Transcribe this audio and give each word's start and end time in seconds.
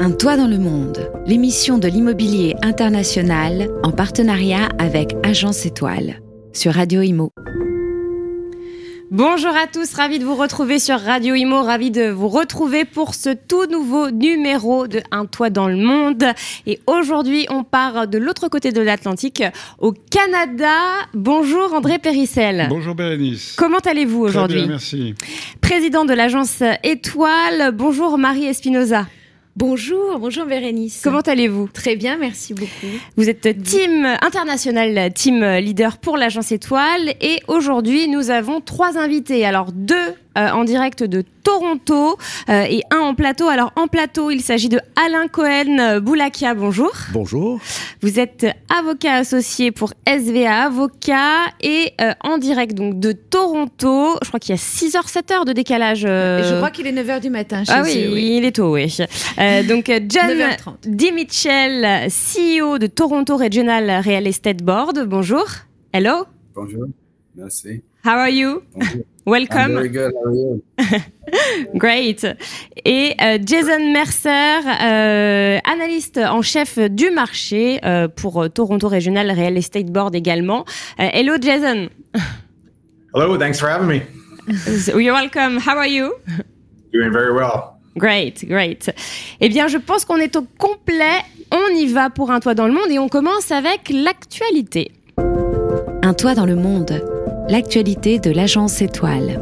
Un 0.00 0.10
toit 0.10 0.36
dans 0.36 0.46
le 0.46 0.58
monde, 0.58 1.10
l'émission 1.26 1.78
de 1.78 1.88
l'immobilier 1.88 2.56
international 2.62 3.68
en 3.82 3.92
partenariat 3.92 4.68
avec 4.78 5.14
Agence 5.22 5.64
Étoile 5.66 6.20
sur 6.52 6.74
Radio 6.74 7.00
Imo. 7.02 7.30
Bonjour 9.10 9.54
à 9.54 9.66
tous, 9.66 9.94
ravi 9.94 10.18
de 10.18 10.24
vous 10.24 10.34
retrouver 10.34 10.78
sur 10.78 10.98
Radio 10.98 11.34
Imo, 11.34 11.62
ravi 11.62 11.90
de 11.90 12.10
vous 12.10 12.28
retrouver 12.28 12.84
pour 12.84 13.14
ce 13.14 13.30
tout 13.30 13.66
nouveau 13.66 14.10
numéro 14.10 14.88
de 14.88 15.00
Un 15.12 15.26
toit 15.26 15.50
dans 15.50 15.68
le 15.68 15.76
monde. 15.76 16.24
Et 16.66 16.80
aujourd'hui, 16.86 17.46
on 17.50 17.62
part 17.62 18.08
de 18.08 18.18
l'autre 18.18 18.48
côté 18.48 18.72
de 18.72 18.80
l'Atlantique, 18.80 19.44
au 19.78 19.92
Canada. 19.92 20.74
Bonjour 21.14 21.72
André 21.72 21.98
Périssel. 21.98 22.66
Bonjour 22.68 22.94
Bérénice. 22.94 23.54
Comment 23.56 23.78
allez-vous 23.78 24.22
aujourd'hui 24.22 24.56
Très 24.58 24.66
bien, 24.66 24.74
merci. 24.74 25.14
Président 25.60 26.04
de 26.04 26.14
l'agence 26.14 26.62
Étoile, 26.82 27.70
bonjour 27.72 28.18
Marie 28.18 28.46
Espinoza. 28.46 29.06
Bonjour, 29.56 30.18
bonjour 30.18 30.46
Bérénice. 30.46 31.00
Comment 31.04 31.20
allez-vous? 31.20 31.68
Très 31.68 31.94
bien, 31.94 32.16
merci 32.16 32.54
beaucoup. 32.54 32.70
Vous 33.16 33.28
êtes 33.28 33.62
team 33.62 34.04
international, 34.20 35.12
team 35.12 35.44
leader 35.44 35.98
pour 35.98 36.16
l'agence 36.16 36.50
Étoile 36.50 37.14
et 37.20 37.40
aujourd'hui 37.46 38.08
nous 38.08 38.30
avons 38.30 38.60
trois 38.60 38.98
invités. 38.98 39.46
Alors 39.46 39.70
deux 39.70 40.14
euh, 40.36 40.50
en 40.50 40.64
direct 40.64 41.04
de 41.04 41.22
Toronto 41.44 42.18
euh, 42.48 42.64
et 42.68 42.82
un 42.90 42.98
en 42.98 43.14
plateau. 43.14 43.48
Alors 43.48 43.72
en 43.76 43.86
plateau, 43.86 44.30
il 44.30 44.40
s'agit 44.40 44.68
de 44.68 44.80
Alain 44.96 45.28
Cohen 45.28 45.78
euh, 45.78 46.00
Boulakia. 46.00 46.54
Bonjour. 46.54 46.90
Bonjour. 47.12 47.60
Vous 48.02 48.18
êtes 48.18 48.46
avocat 48.68 49.14
associé 49.14 49.70
pour 49.70 49.92
SVA 50.08 50.64
Avocat 50.64 51.52
et 51.62 51.92
en 52.22 52.38
direct 52.38 52.74
donc 52.74 52.98
de 52.98 53.12
Toronto. 53.12 54.18
Je 54.22 54.28
crois 54.28 54.40
qu'il 54.40 54.54
y 54.54 54.58
a 54.58 54.60
6h, 54.60 55.06
7h 55.06 55.44
de 55.46 55.52
décalage. 55.52 56.00
Je 56.00 56.56
crois 56.56 56.70
qu'il 56.70 56.86
est 56.86 56.92
9h 56.92 57.20
du 57.20 57.30
matin. 57.30 57.64
Chez 57.64 57.72
ah 57.72 57.82
oui, 57.84 58.08
oui, 58.12 58.36
il 58.38 58.44
est 58.44 58.56
tôt, 58.56 58.74
oui. 58.74 58.96
donc 59.68 59.90
John 60.08 60.36
Dimichel, 60.84 62.08
CEO 62.10 62.78
de 62.78 62.86
Toronto 62.86 63.36
Regional 63.36 64.02
Real 64.04 64.26
Estate 64.26 64.62
Board. 64.62 65.04
Bonjour. 65.06 65.46
Hello. 65.92 66.24
Bonjour. 66.54 66.86
Merci. 67.36 67.82
How 68.04 68.18
are 68.18 68.28
you? 68.28 68.62
Welcome. 69.24 69.58
I'm 69.58 69.74
very 69.74 69.88
good. 69.88 70.12
How 70.12 70.28
are 70.28 70.34
you? 70.34 70.62
Great. 71.78 72.26
Et 72.84 73.16
euh, 73.18 73.38
Jason 73.42 73.92
Mercer, 73.94 74.28
euh, 74.28 75.58
analyste 75.64 76.18
en 76.18 76.42
chef 76.42 76.78
du 76.78 77.10
marché 77.10 77.80
euh, 77.82 78.08
pour 78.08 78.50
Toronto 78.50 78.88
Regional 78.88 79.30
Real 79.30 79.56
Estate 79.56 79.86
Board 79.86 80.14
également. 80.14 80.66
Euh, 81.00 81.08
hello 81.14 81.36
Jason. 81.40 81.88
Hello, 83.14 83.38
thanks 83.38 83.58
for 83.58 83.70
having 83.70 83.88
me. 83.88 84.02
You're 85.02 85.14
welcome. 85.14 85.58
How 85.58 85.78
are 85.78 85.88
you? 85.88 86.12
Doing 86.92 87.10
very 87.10 87.32
well. 87.32 87.78
Great, 87.96 88.46
great. 88.46 88.90
Eh 89.40 89.48
bien, 89.48 89.66
je 89.68 89.78
pense 89.78 90.04
qu'on 90.04 90.18
est 90.18 90.36
au 90.36 90.46
complet. 90.58 91.22
On 91.50 91.74
y 91.74 91.86
va 91.86 92.10
pour 92.10 92.30
un 92.30 92.40
toit 92.40 92.54
dans 92.54 92.66
le 92.66 92.74
monde 92.74 92.90
et 92.90 92.98
on 92.98 93.08
commence 93.08 93.50
avec 93.50 93.88
l'actualité. 93.88 94.92
Un 96.02 96.12
toit 96.12 96.34
dans 96.34 96.44
le 96.44 96.56
monde 96.56 97.13
l'actualité 97.48 98.18
de 98.18 98.30
l'agence 98.30 98.80
Étoile. 98.80 99.40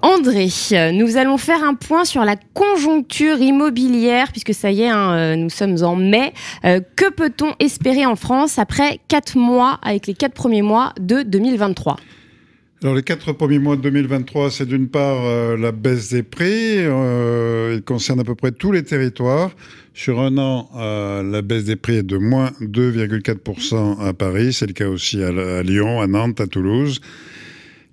André, 0.00 0.48
nous 0.92 1.16
allons 1.16 1.38
faire 1.38 1.62
un 1.64 1.74
point 1.74 2.04
sur 2.04 2.24
la 2.24 2.36
conjoncture 2.54 3.38
immobilière, 3.40 4.30
puisque 4.30 4.54
ça 4.54 4.70
y 4.70 4.82
est, 4.82 4.88
hein, 4.88 5.12
euh, 5.12 5.36
nous 5.36 5.50
sommes 5.50 5.82
en 5.82 5.96
mai. 5.96 6.32
Euh, 6.64 6.80
que 6.96 7.10
peut-on 7.10 7.54
espérer 7.58 8.06
en 8.06 8.16
France 8.16 8.58
après 8.58 9.00
quatre 9.08 9.36
mois, 9.36 9.78
avec 9.82 10.06
les 10.06 10.14
quatre 10.14 10.34
premiers 10.34 10.62
mois 10.62 10.92
de 11.00 11.22
2023 11.22 11.96
alors 12.80 12.94
les 12.94 13.02
quatre 13.02 13.32
premiers 13.32 13.58
mois 13.58 13.74
de 13.74 13.82
2023, 13.82 14.52
c'est 14.52 14.64
d'une 14.64 14.88
part 14.88 15.24
euh, 15.24 15.56
la 15.56 15.72
baisse 15.72 16.10
des 16.10 16.22
prix, 16.22 16.76
euh, 16.78 17.74
il 17.74 17.82
concerne 17.82 18.20
à 18.20 18.24
peu 18.24 18.36
près 18.36 18.52
tous 18.52 18.70
les 18.70 18.84
territoires. 18.84 19.50
Sur 19.98 20.20
un 20.20 20.38
an, 20.38 20.70
euh, 20.76 21.24
la 21.24 21.42
baisse 21.42 21.64
des 21.64 21.74
prix 21.74 21.96
est 21.96 22.02
de 22.04 22.18
moins 22.18 22.52
2,4% 22.60 23.98
à 23.98 24.14
Paris, 24.14 24.52
c'est 24.52 24.68
le 24.68 24.72
cas 24.72 24.86
aussi 24.86 25.20
à, 25.24 25.64
Lyon, 25.64 26.00
à 26.00 26.06
Nantes, 26.06 26.40
à 26.40 26.46
Toulouse. 26.46 27.00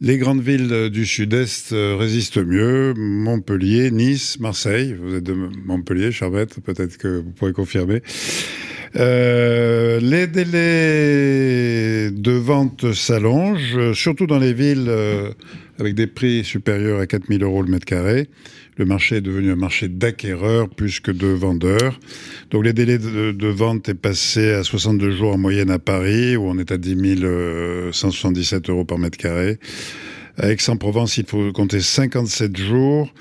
Les 0.01 0.19
grandes 0.19 0.43
villes 0.43 0.91
du 0.91 1.07
sud-est 1.07 1.69
résistent 1.71 2.45
mieux, 2.45 2.93
Montpellier, 2.95 3.89
Nice, 3.89 4.39
Marseille. 4.39 4.95
Vous 5.01 5.15
êtes 5.15 5.23
de 5.23 5.33
Montpellier, 5.65 6.11
Charbette, 6.11 6.59
peut-être 6.63 6.99
que 6.99 7.21
vous 7.21 7.31
pourrez 7.31 7.53
confirmer. 7.53 8.03
Euh, 8.97 9.99
les 9.99 10.27
délais 10.27 12.11
de 12.11 12.31
vente 12.31 12.93
s'allongent, 12.93 13.93
surtout 13.93 14.25
dans 14.25 14.39
les 14.39 14.53
villes 14.53 14.85
euh, 14.87 15.31
avec 15.79 15.95
des 15.95 16.07
prix 16.07 16.45
supérieurs 16.45 17.01
à 17.01 17.07
4000 17.07 17.43
euros 17.43 17.61
le 17.61 17.69
mètre 17.69 17.85
carré. 17.85 18.29
Le 18.77 18.85
marché 18.85 19.17
est 19.17 19.21
devenu 19.21 19.51
un 19.51 19.57
marché 19.57 19.87
d'acquéreurs 19.89 20.69
plus 20.69 20.99
que 20.99 21.11
de 21.11 21.27
vendeurs. 21.27 21.99
Donc 22.51 22.63
les 22.63 22.73
délais 22.73 22.97
de, 22.97 23.31
de, 23.31 23.47
vente 23.47 23.89
est 23.89 23.95
passé 23.95 24.51
à 24.51 24.63
62 24.63 25.11
jours 25.11 25.33
en 25.33 25.37
moyenne 25.37 25.71
à 25.71 25.79
Paris, 25.79 26.37
où 26.37 26.43
on 26.43 26.57
est 26.57 26.71
à 26.71 26.77
10 26.77 26.95
177 27.91 28.69
euros 28.69 28.85
par 28.85 28.97
mètre 28.97 29.17
carré. 29.17 29.59
À 30.37 30.51
Aix-en-Provence, 30.51 31.17
il 31.17 31.25
faut 31.25 31.51
compter 31.53 31.79
57 31.79 32.57
jours. 32.57 33.13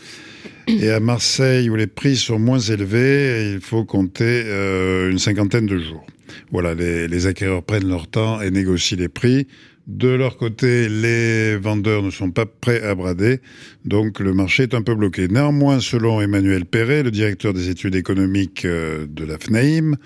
Et 0.66 0.91
à 0.91 1.00
Marseille, 1.00 1.69
où 1.69 1.76
les 1.76 1.86
prix 1.86 2.16
sont 2.16 2.38
moins 2.38 2.58
élevés, 2.58 3.52
il 3.54 3.60
faut 3.60 3.84
compter 3.84 4.42
euh, 4.47 5.10
une 5.10 5.19
cinquantaine 5.19 5.66
de 5.66 5.78
jours. 5.78 6.06
Voilà, 6.50 6.75
les, 6.75 7.06
les, 7.06 7.26
acquéreurs 7.26 7.62
prennent 7.62 7.88
leur 7.88 8.06
temps 8.06 8.41
et 8.41 8.50
négocient 8.50 8.98
les 8.98 9.08
prix. 9.08 9.47
De 9.87 10.09
leur 10.09 10.39
côté, 10.39 10.89
les 10.89 11.59
vendeurs 11.59 12.03
ne 12.03 12.11
sont 12.11 12.31
pas 12.31 12.47
prêts 12.47 12.83
à 12.83 12.95
brader, 12.95 13.41
donc 13.84 14.19
le 14.19 14.33
marché 14.33 14.62
est 14.62 14.72
un 14.72 14.81
peu 14.81 14.95
bloqué. 14.95 15.28
Néanmoins, 15.28 15.78
selon 15.78 16.22
Emmanuel 16.22 16.65
Perret, 16.65 17.03
le 17.03 17.11
directeur 17.11 17.53
des 17.53 17.69
études 17.69 17.94
économiques 17.94 18.67
de 18.67 19.25
la 19.27 19.37
FNAIM, 19.37 19.97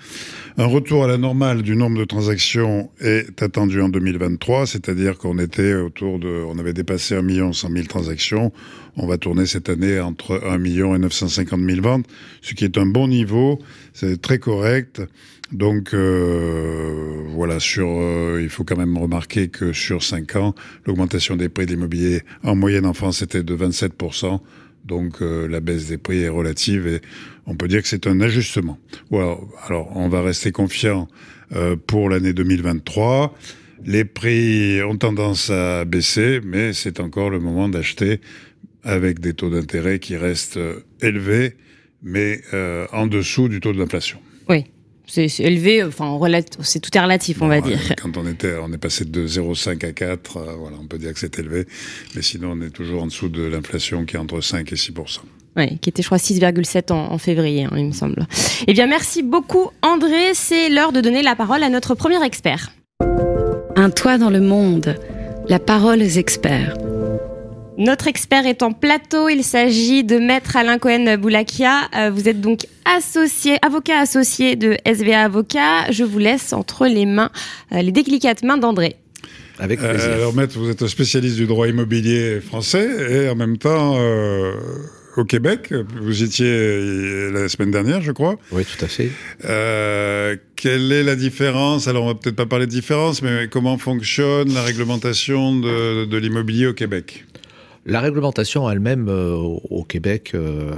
un 0.57 0.65
retour 0.65 1.05
à 1.05 1.07
la 1.07 1.17
normale 1.17 1.61
du 1.61 1.77
nombre 1.77 1.97
de 1.97 2.03
transactions 2.03 2.91
est 2.99 3.41
attendu 3.41 3.81
en 3.81 3.87
2023, 3.87 4.67
c'est-à-dire 4.67 5.17
qu'on 5.17 5.39
était 5.39 5.75
autour 5.75 6.19
de, 6.19 6.27
on 6.27 6.59
avait 6.59 6.73
dépassé 6.73 7.15
1 7.15 7.21
million 7.21 7.53
100 7.53 7.69
000 7.71 7.85
transactions. 7.85 8.51
On 8.97 9.07
va 9.07 9.17
tourner 9.17 9.45
cette 9.45 9.69
année 9.69 9.97
entre 10.01 10.41
1 10.45 10.57
million 10.57 10.93
et 10.93 10.99
950 10.99 11.57
000 11.57 11.81
ventes, 11.81 12.05
ce 12.41 12.53
qui 12.53 12.65
est 12.65 12.77
un 12.77 12.85
bon 12.85 13.07
niveau, 13.07 13.59
c'est 13.93 14.21
très 14.21 14.39
correct. 14.39 15.01
Donc 15.51 15.93
euh, 15.93 17.23
voilà, 17.29 17.59
sur, 17.59 17.87
euh, 17.89 18.39
il 18.41 18.49
faut 18.49 18.63
quand 18.63 18.77
même 18.77 18.97
remarquer 18.97 19.47
que 19.47 19.73
sur 19.73 20.03
5 20.03 20.35
ans, 20.35 20.55
l'augmentation 20.85 21.35
des 21.35 21.49
prix 21.49 21.65
de 21.65 21.71
l'immobilier 21.71 22.21
en 22.43 22.55
moyenne 22.55 22.85
en 22.85 22.93
France 22.93 23.21
était 23.21 23.43
de 23.43 23.55
27%. 23.55 24.39
Donc 24.85 25.21
euh, 25.21 25.47
la 25.47 25.59
baisse 25.59 25.87
des 25.87 25.97
prix 25.97 26.21
est 26.21 26.29
relative 26.29 26.87
et 26.87 27.01
on 27.45 27.55
peut 27.55 27.67
dire 27.67 27.81
que 27.81 27.87
c'est 27.87 28.07
un 28.07 28.21
ajustement. 28.21 28.79
Voilà. 29.09 29.37
Alors 29.67 29.91
on 29.95 30.07
va 30.07 30.21
rester 30.21 30.51
confiant 30.51 31.07
euh, 31.55 31.75
pour 31.75 32.09
l'année 32.09 32.33
2023. 32.33 33.35
Les 33.85 34.05
prix 34.05 34.83
ont 34.83 34.97
tendance 34.97 35.49
à 35.49 35.85
baisser, 35.85 36.41
mais 36.43 36.73
c'est 36.73 36.99
encore 36.99 37.29
le 37.29 37.39
moment 37.39 37.69
d'acheter 37.69 38.19
avec 38.83 39.19
des 39.19 39.33
taux 39.33 39.49
d'intérêt 39.49 39.99
qui 39.99 40.15
restent 40.15 40.57
euh, 40.57 40.81
élevés, 41.01 41.55
mais 42.03 42.41
euh, 42.53 42.85
en 42.91 43.07
dessous 43.07 43.49
du 43.49 43.59
taux 43.59 43.73
de 43.73 43.79
l'inflation. 43.79 44.19
Oui, 44.47 44.65
c'est 45.09 45.27
élevé, 45.39 45.83
enfin, 45.83 46.17
c'est 46.61 46.79
tout 46.79 46.95
est 46.95 47.01
relatif, 47.01 47.41
on 47.41 47.45
bon, 47.45 47.49
va 47.49 47.61
dire. 47.61 47.79
Quand 48.01 48.15
on 48.17 48.27
était, 48.27 48.55
on 48.61 48.71
est 48.71 48.77
passé 48.77 49.05
de 49.05 49.27
0,5 49.27 49.85
à 49.85 49.91
4, 49.91 50.37
euh, 50.37 50.55
voilà, 50.57 50.77
on 50.79 50.85
peut 50.85 50.97
dire 50.97 51.13
que 51.13 51.19
c'est 51.19 51.39
élevé, 51.39 51.65
mais 52.15 52.21
sinon 52.21 52.51
on 52.53 52.61
est 52.61 52.69
toujours 52.69 53.03
en 53.03 53.07
dessous 53.07 53.29
de 53.29 53.43
l'inflation 53.43 54.05
qui 54.05 54.15
est 54.15 54.19
entre 54.19 54.41
5 54.41 54.71
et 54.71 54.75
6% 54.75 55.19
oui, 55.57 55.77
qui 55.79 55.89
était, 55.89 56.03
je 56.03 56.07
crois, 56.07 56.19
6,7 56.19 56.93
en, 56.93 57.11
en, 57.11 57.17
février, 57.17 57.65
hein, 57.65 57.71
il 57.75 57.87
me 57.87 57.91
semble. 57.91 58.27
Eh 58.67 58.73
bien, 58.73 58.87
merci 58.87 59.23
beaucoup, 59.23 59.71
André. 59.81 60.33
C'est 60.33 60.69
l'heure 60.69 60.91
de 60.91 61.01
donner 61.01 61.23
la 61.23 61.35
parole 61.35 61.63
à 61.63 61.69
notre 61.69 61.95
premier 61.95 62.23
expert. 62.23 62.71
Un 63.75 63.89
toit 63.89 64.17
dans 64.17 64.29
le 64.29 64.39
monde. 64.39 64.95
La 65.49 65.59
parole 65.59 66.01
aux 66.01 66.17
experts. 66.17 66.77
Notre 67.79 68.07
expert 68.07 68.45
est 68.45 68.61
en 68.61 68.73
plateau. 68.73 69.29
Il 69.29 69.41
s'agit 69.41 70.03
de 70.03 70.17
Maître 70.17 70.57
Alain 70.57 70.79
Cohen 70.79 71.15
Boulakia. 71.17 71.87
Euh, 71.95 72.11
vous 72.11 72.27
êtes 72.27 72.41
donc 72.41 72.67
associé, 72.83 73.55
avocat 73.65 74.01
associé 74.01 74.57
de 74.57 74.75
SVA 74.85 75.21
Avocat. 75.21 75.89
Je 75.89 76.03
vous 76.03 76.19
laisse 76.19 76.51
entre 76.51 76.87
les 76.87 77.05
mains, 77.05 77.31
euh, 77.71 77.81
les 77.81 77.93
délicates 77.93 78.43
mains 78.43 78.57
d'André. 78.57 78.97
Avec 79.59 79.79
plaisir. 79.79 80.09
Euh, 80.09 80.15
alors, 80.15 80.33
Maître, 80.33 80.59
vous 80.59 80.69
êtes 80.69 80.81
un 80.81 80.89
spécialiste 80.89 81.37
du 81.37 81.45
droit 81.45 81.69
immobilier 81.69 82.41
français 82.41 82.85
et 83.11 83.29
en 83.29 83.35
même 83.35 83.57
temps 83.57 83.95
euh, 83.97 84.51
au 85.15 85.23
Québec. 85.23 85.73
Vous 86.01 86.21
étiez 86.21 87.31
la 87.31 87.47
semaine 87.47 87.71
dernière, 87.71 88.01
je 88.01 88.11
crois. 88.11 88.35
Oui, 88.51 88.65
tout 88.65 88.83
à 88.83 88.89
fait. 88.89 89.09
Euh, 89.45 90.35
quelle 90.57 90.91
est 90.91 91.03
la 91.03 91.15
différence? 91.15 91.87
Alors, 91.87 92.03
on 92.03 92.07
va 92.07 92.15
peut-être 92.15 92.35
pas 92.35 92.45
parler 92.45 92.65
de 92.65 92.71
différence, 92.71 93.21
mais 93.21 93.47
comment 93.49 93.77
fonctionne 93.77 94.53
la 94.53 94.63
réglementation 94.63 95.57
de, 95.57 96.03
de 96.03 96.17
l'immobilier 96.17 96.67
au 96.67 96.73
Québec? 96.73 97.23
La 97.85 98.01
réglementation 98.01 98.69
elle-même 98.69 99.07
euh, 99.09 99.35
au 99.35 99.83
Québec, 99.83 100.31
euh, 100.33 100.75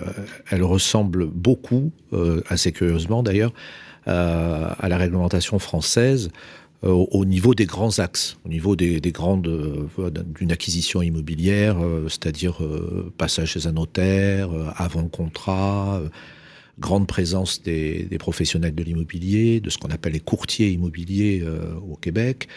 elle 0.49 0.63
ressemble 0.63 1.25
beaucoup, 1.25 1.91
euh, 2.13 2.41
assez 2.47 2.71
curieusement 2.71 3.23
d'ailleurs, 3.23 3.53
à 4.05 4.87
la 4.89 4.97
réglementation 4.97 5.59
française. 5.59 6.31
au 6.81 7.23
niveau 7.23 7.53
des 7.53 7.67
grands 7.67 7.99
axes, 7.99 8.37
au 8.45 8.49
niveau 8.49 8.75
des, 8.75 8.99
grandes 9.11 9.47
d'une 10.33 10.51
acquisition 10.51 11.03
immobilière, 11.03 11.77
c'est-à-dire 12.07 12.57
passage 13.19 13.51
chez 13.51 13.67
un 13.67 13.73
notaire, 13.73 14.49
avant 14.75 15.07
contrat, 15.07 16.01
grande 16.79 17.05
présence 17.05 17.61
des, 17.61 18.07
professionnels 18.17 18.73
de 18.73 18.83
l'immobilier, 18.83 19.59
de 19.59 19.69
ce 19.69 19.77
qu'on 19.77 19.91
appelle 19.91 20.13
les 20.13 20.19
courtiers 20.19 20.71
immobiliers 20.71 21.43
au 21.87 21.95
Québec, 21.95 22.47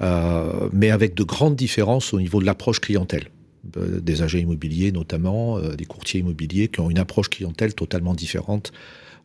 mais 0.00 0.90
avec 0.90 1.14
de 1.14 1.24
grandes 1.24 1.56
différences 1.56 2.12
au 2.12 2.20
niveau 2.20 2.40
de 2.40 2.44
l'approche 2.44 2.80
clientèle. 2.80 3.30
Euh, 3.76 4.00
des 4.00 4.22
agents 4.22 4.38
immobiliers 4.38 4.90
notamment, 4.90 5.58
euh, 5.58 5.76
des 5.76 5.84
courtiers 5.84 6.20
immobiliers 6.20 6.68
qui 6.68 6.80
ont 6.80 6.90
une 6.90 6.98
approche 6.98 7.28
clientèle 7.28 7.74
totalement 7.74 8.14
différente 8.14 8.72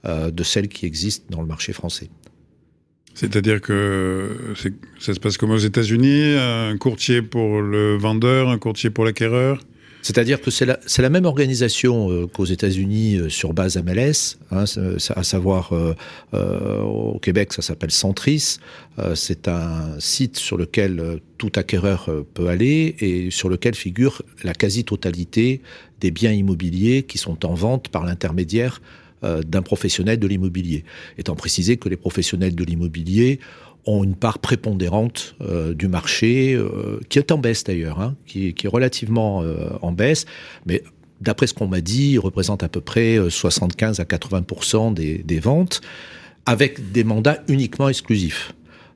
euh, 0.05 0.29
de 0.29 0.43
celle 0.43 0.67
qui 0.67 0.85
existe 0.85 1.31
dans 1.31 1.41
le 1.41 1.47
marché 1.47 1.71
français. 1.71 2.09
C'est-à-dire 3.13 3.61
que 3.61 4.53
ça 4.99 5.13
se 5.13 5.19
passe 5.21 5.37
comme 5.37 5.51
aux 5.51 5.57
États-Unis, 5.57 6.35
un 6.37 6.75
courtier 6.77 7.21
pour 7.21 7.61
le 7.61 7.95
vendeur, 7.95 8.49
un 8.49 8.57
courtier 8.57 8.89
pour 8.89 9.05
l'acquéreur? 9.05 9.61
C'est-à-dire 10.05 10.39
que 10.39 10.51
c'est 10.51 10.67
la, 10.67 11.09
même 11.09 11.25
organisation 11.25 12.11
euh, 12.11 12.27
qu'aux 12.27 12.45
États-Unis 12.45 13.15
euh, 13.15 13.29
sur 13.29 13.55
base 13.55 13.75
MLS, 13.83 14.37
hein, 14.51 14.65
à 15.15 15.23
savoir 15.23 15.73
euh, 15.73 16.81
au 16.83 17.17
Québec 17.17 17.53
ça 17.53 17.63
s'appelle 17.63 17.89
Centris. 17.89 18.59
c'est 19.15 19.47
un 19.47 19.99
site 19.99 20.37
sur 20.37 20.57
lequel 20.57 21.19
tout 21.39 21.51
acquéreur 21.55 22.07
peut 22.35 22.49
aller 22.49 22.95
et 22.99 23.31
sur 23.31 23.49
lequel 23.49 23.73
figure 23.73 24.21
la 24.43 24.53
quasi-totalité 24.53 25.61
des 26.01 26.11
biens 26.11 26.33
immobiliers 26.33 27.01
qui 27.01 27.17
sont 27.17 27.43
en 27.43 27.55
vente 27.55 27.87
par 27.87 28.05
l'intermédiaire 28.05 28.81
d'un 29.45 29.61
professionnel 29.61 30.19
de 30.19 30.27
l'immobilier. 30.27 30.83
Étant 31.17 31.35
précisé 31.35 31.77
que 31.77 31.89
les 31.89 31.97
professionnels 31.97 32.55
de 32.55 32.63
l'immobilier 32.63 33.39
ont 33.85 34.03
une 34.03 34.15
part 34.15 34.39
prépondérante 34.39 35.35
euh, 35.41 35.73
du 35.73 35.87
marché, 35.87 36.53
euh, 36.53 36.99
qui 37.09 37.19
est 37.19 37.31
en 37.31 37.37
baisse 37.37 37.63
d'ailleurs, 37.63 38.01
hein, 38.01 38.15
qui, 38.25 38.47
est 38.47 38.67
relativement 38.67 39.43
euh, 39.43 39.69
en 39.81 39.91
baisse, 39.91 40.25
mais 40.65 40.83
d'après 41.21 41.47
ce 41.47 41.53
qu'on 41.53 41.67
m'a 41.67 41.81
dit, 41.81 42.11
ils 42.13 42.19
représentent 42.19 42.63
à 42.63 42.69
peu 42.69 42.81
près 42.81 43.17
75 43.29 43.99
à 43.99 44.05
80 44.05 44.91
des, 44.91 45.19
des 45.19 45.39
ventes, 45.39 45.81
avec 46.45 46.91
des 46.91 47.03
mandats 47.03 47.39
uniquement 47.47 47.89
exclusifs. 47.89 48.53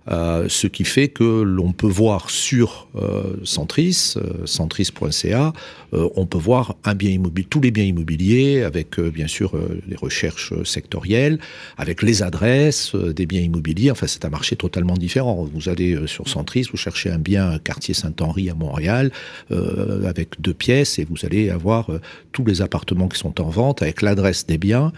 Euh, 0.10 0.46
ce 0.50 0.68
qui 0.68 0.86
fait 0.86 1.08
que 1.08 1.42
l'on 1.42 1.72
peut 1.72 1.88
voir 1.88 2.30
sur 2.30 2.88
euh, 2.96 3.36
Centris, 3.44 4.16
euh, 4.18 4.46
centris.ca, 4.46 5.54
on 5.92 6.26
peut 6.28 6.38
voir 6.38 6.76
un 6.84 6.94
bien 6.94 7.10
immobilier, 7.10 7.48
tous 7.50 7.62
les 7.62 7.72
biens 7.72 7.84
immobiliers, 7.84 8.62
avec 8.62 9.00
bien 9.00 9.26
sûr 9.26 9.54
les 9.88 9.96
recherches 9.96 10.54
sectorielles, 10.64 11.40
avec 11.78 12.04
les 12.04 12.22
adresses 12.22 12.96
des 12.96 13.26
biens 13.26 13.42
immobiliers. 13.42 13.90
Enfin, 13.90 14.06
c'est 14.06 14.24
un 14.24 14.30
marché 14.30 14.56
totalement 14.56 14.94
différent. 14.94 15.48
Vous 15.52 15.68
allez 15.68 15.98
sur 16.06 16.28
Centris, 16.28 16.68
vous 16.70 16.78
cherchez 16.78 17.10
un 17.10 17.18
bien 17.18 17.58
quartier 17.58 17.96
Saint-Henri 17.96 18.52
à 18.52 18.54
Montréal, 18.54 19.12
avec 19.50 20.40
deux 20.40 20.54
pièces, 20.54 21.00
et 21.00 21.08
vous 21.10 21.26
allez 21.26 21.50
avoir 21.50 21.90
tous 22.34 22.46
les 22.46 22.62
appartements 22.62 23.08
qui 23.08 23.18
sont 23.18 23.42
en 23.42 23.50
vente, 23.50 23.82
avec 23.82 24.04
l'adresse 24.04 24.46
des 24.46 24.60
biens 24.60 24.92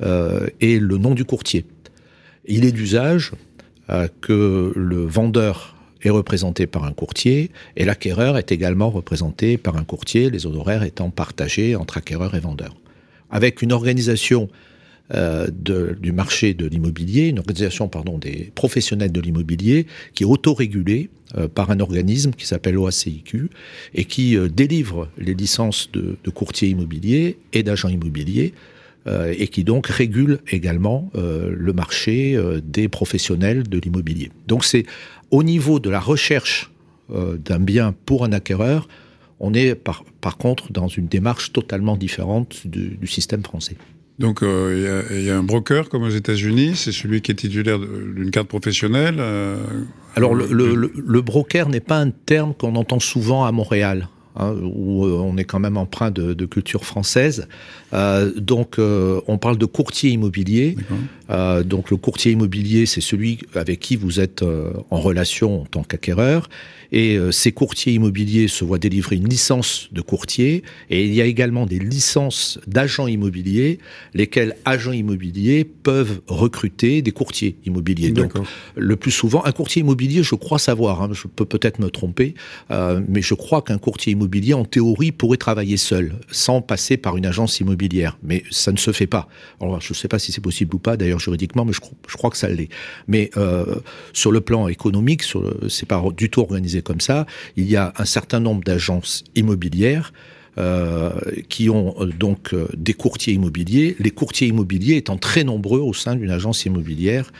et 0.00 0.78
le 0.78 0.98
nom 0.98 1.14
du 1.14 1.24
courtier. 1.24 1.64
Il 2.46 2.64
est 2.64 2.72
d'usage 2.72 3.32
que 4.20 4.72
le 4.76 5.04
vendeur 5.06 5.74
est 6.02 6.10
représenté 6.10 6.66
par 6.66 6.84
un 6.84 6.92
courtier 6.92 7.50
et 7.76 7.84
l'acquéreur 7.84 8.36
est 8.36 8.52
également 8.52 8.90
représenté 8.90 9.56
par 9.56 9.76
un 9.76 9.84
courtier, 9.84 10.30
les 10.30 10.46
honoraires 10.46 10.82
étant 10.82 11.10
partagés 11.10 11.76
entre 11.76 11.98
acquéreur 11.98 12.34
et 12.34 12.40
vendeur. 12.40 12.76
Avec 13.30 13.62
une 13.62 13.72
organisation 13.72 14.48
euh, 15.14 15.48
du 15.50 16.12
marché 16.12 16.54
de 16.54 16.66
l'immobilier, 16.66 17.28
une 17.28 17.38
organisation 17.38 17.88
pardon 17.88 18.18
des 18.18 18.52
professionnels 18.54 19.12
de 19.12 19.20
l'immobilier 19.20 19.86
qui 20.14 20.22
est 20.22 20.26
autorégulée 20.26 21.08
euh, 21.36 21.48
par 21.48 21.70
un 21.70 21.80
organisme 21.80 22.32
qui 22.32 22.46
s'appelle 22.46 22.76
OACIQ 22.76 23.48
et 23.94 24.04
qui 24.04 24.36
euh, 24.36 24.48
délivre 24.48 25.08
les 25.18 25.34
licences 25.34 25.90
de, 25.92 26.16
de 26.22 26.30
courtiers 26.30 26.68
immobiliers 26.68 27.38
et 27.54 27.62
d'agents 27.62 27.88
immobiliers 27.88 28.52
euh, 28.54 28.77
et 29.36 29.48
qui 29.48 29.64
donc 29.64 29.86
régule 29.86 30.38
également 30.50 31.10
euh, 31.14 31.54
le 31.56 31.72
marché 31.72 32.36
euh, 32.36 32.60
des 32.62 32.88
professionnels 32.88 33.68
de 33.68 33.78
l'immobilier. 33.78 34.30
Donc 34.46 34.64
c'est 34.64 34.84
au 35.30 35.42
niveau 35.42 35.80
de 35.80 35.90
la 35.90 36.00
recherche 36.00 36.70
d'un 37.10 37.58
bien 37.58 37.94
pour 38.04 38.26
un 38.26 38.32
acquéreur, 38.32 38.86
on 39.40 39.54
est 39.54 39.74
par, 39.74 40.04
par, 40.20 40.36
contre 40.36 40.70
dans 40.70 40.88
une 40.88 41.06
démarche 41.06 41.54
totalement 41.54 41.96
différente 41.96 42.66
du, 42.66 43.06
système 43.06 43.42
français. 43.42 43.76
Donc 44.18 44.40
il 44.42 45.24
y, 45.24 45.30
a 45.30 45.38
un 45.38 45.42
broker 45.42 45.88
comme 45.88 46.02
aux 46.02 46.10
États-Unis, 46.10 46.76
c'est 46.76 46.92
celui 46.92 47.22
qui 47.22 47.32
est 47.32 47.34
titulaire 47.34 47.78
d'une 47.78 48.30
carte 48.30 48.48
professionnelle. 48.48 49.22
Alors 50.16 50.34
le, 50.34 50.74
le 50.94 51.20
broker 51.22 51.70
n'est 51.70 51.80
pas 51.80 51.96
un 51.96 52.10
terme 52.10 52.52
qu'on 52.52 52.76
entend 52.76 53.00
souvent 53.00 53.46
à 53.46 53.52
Montréal. 53.52 54.08
Hein, 54.40 54.54
où 54.62 55.04
euh, 55.04 55.18
on 55.18 55.36
est 55.36 55.44
quand 55.44 55.58
même 55.58 55.76
empreint 55.76 56.12
de, 56.12 56.32
de 56.32 56.46
culture 56.46 56.84
française. 56.84 57.48
Euh, 57.92 58.30
donc, 58.36 58.78
euh, 58.78 59.20
on 59.26 59.36
parle 59.36 59.58
de 59.58 59.66
courtier 59.66 60.10
immobilier. 60.10 60.76
Euh, 61.28 61.64
donc, 61.64 61.90
le 61.90 61.96
courtier 61.96 62.32
immobilier, 62.32 62.86
c'est 62.86 63.00
celui 63.00 63.40
avec 63.56 63.80
qui 63.80 63.96
vous 63.96 64.20
êtes 64.20 64.44
en 64.44 65.00
relation 65.00 65.62
en 65.62 65.64
tant 65.64 65.82
qu'acquéreur. 65.82 66.48
Et 66.92 67.18
ces 67.30 67.52
courtiers 67.52 67.92
immobiliers 67.94 68.48
se 68.48 68.64
voient 68.64 68.78
délivrer 68.78 69.16
une 69.16 69.28
licence 69.28 69.88
de 69.92 70.00
courtier. 70.00 70.62
Et 70.90 71.04
il 71.04 71.14
y 71.14 71.20
a 71.20 71.24
également 71.24 71.66
des 71.66 71.78
licences 71.78 72.58
d'agents 72.66 73.06
immobiliers, 73.06 73.78
lesquels 74.14 74.56
agents 74.64 74.92
immobiliers 74.92 75.64
peuvent 75.64 76.20
recruter 76.26 77.02
des 77.02 77.10
courtiers 77.12 77.56
immobiliers. 77.66 78.10
Donc, 78.10 78.32
le 78.76 78.96
plus 78.96 79.10
souvent, 79.10 79.44
un 79.44 79.52
courtier 79.52 79.80
immobilier, 79.80 80.22
je 80.22 80.34
crois 80.34 80.58
savoir, 80.58 81.02
hein, 81.02 81.10
je 81.12 81.26
peux 81.26 81.44
peut-être 81.44 81.78
me 81.78 81.90
tromper, 81.90 82.34
mais 82.70 83.22
je 83.22 83.34
crois 83.34 83.62
qu'un 83.62 83.78
courtier 83.78 84.12
immobilier 84.12 84.54
en 84.54 84.64
théorie, 84.64 85.12
pourrait 85.12 85.36
travailler 85.36 85.76
seul, 85.76 86.14
sans 86.30 86.60
passer 86.62 86.96
par 86.96 87.16
une 87.16 87.26
agence 87.26 87.60
immobilière. 87.60 88.18
Mais 88.22 88.44
ça 88.50 88.72
ne 88.72 88.76
se 88.76 88.92
fait 88.92 89.06
pas. 89.06 89.28
Alors, 89.60 89.80
je 89.80 89.92
ne 89.92 89.94
sais 89.94 90.08
pas 90.08 90.18
si 90.18 90.32
c'est 90.32 90.40
possible 90.40 90.74
ou 90.74 90.78
pas, 90.78 90.96
d'ailleurs, 90.96 91.18
juridiquement, 91.18 91.64
mais 91.64 91.72
je, 91.72 91.80
je 92.08 92.16
crois 92.16 92.30
que 92.30 92.36
ça 92.36 92.48
l'est. 92.48 92.68
Mais 93.06 93.30
euh, 93.36 93.76
sur 94.12 94.32
le 94.32 94.40
plan 94.40 94.68
économique, 94.68 95.24
c'est 95.68 95.86
pas 95.86 96.02
du 96.16 96.30
tout 96.30 96.40
organisé 96.40 96.77
comme 96.82 97.00
ça. 97.00 97.26
Il 97.56 97.68
y 97.68 97.76
a 97.76 97.92
un 97.96 98.04
certain 98.04 98.40
nombre 98.40 98.62
d'agences 98.64 99.24
immobilières 99.34 100.12
euh, 100.58 101.12
qui 101.48 101.70
ont 101.70 101.94
euh, 102.00 102.06
donc 102.06 102.52
euh, 102.52 102.66
des 102.76 102.94
courtiers 102.94 103.32
immobiliers. 103.32 103.94
Les 104.00 104.10
courtiers 104.10 104.48
immobiliers 104.48 104.96
étant 104.96 105.16
très 105.16 105.44
nombreux 105.44 105.78
au 105.78 105.94
sein 105.94 106.16
d'une 106.16 106.30
agence 106.30 106.64
immobilière, 106.64 107.32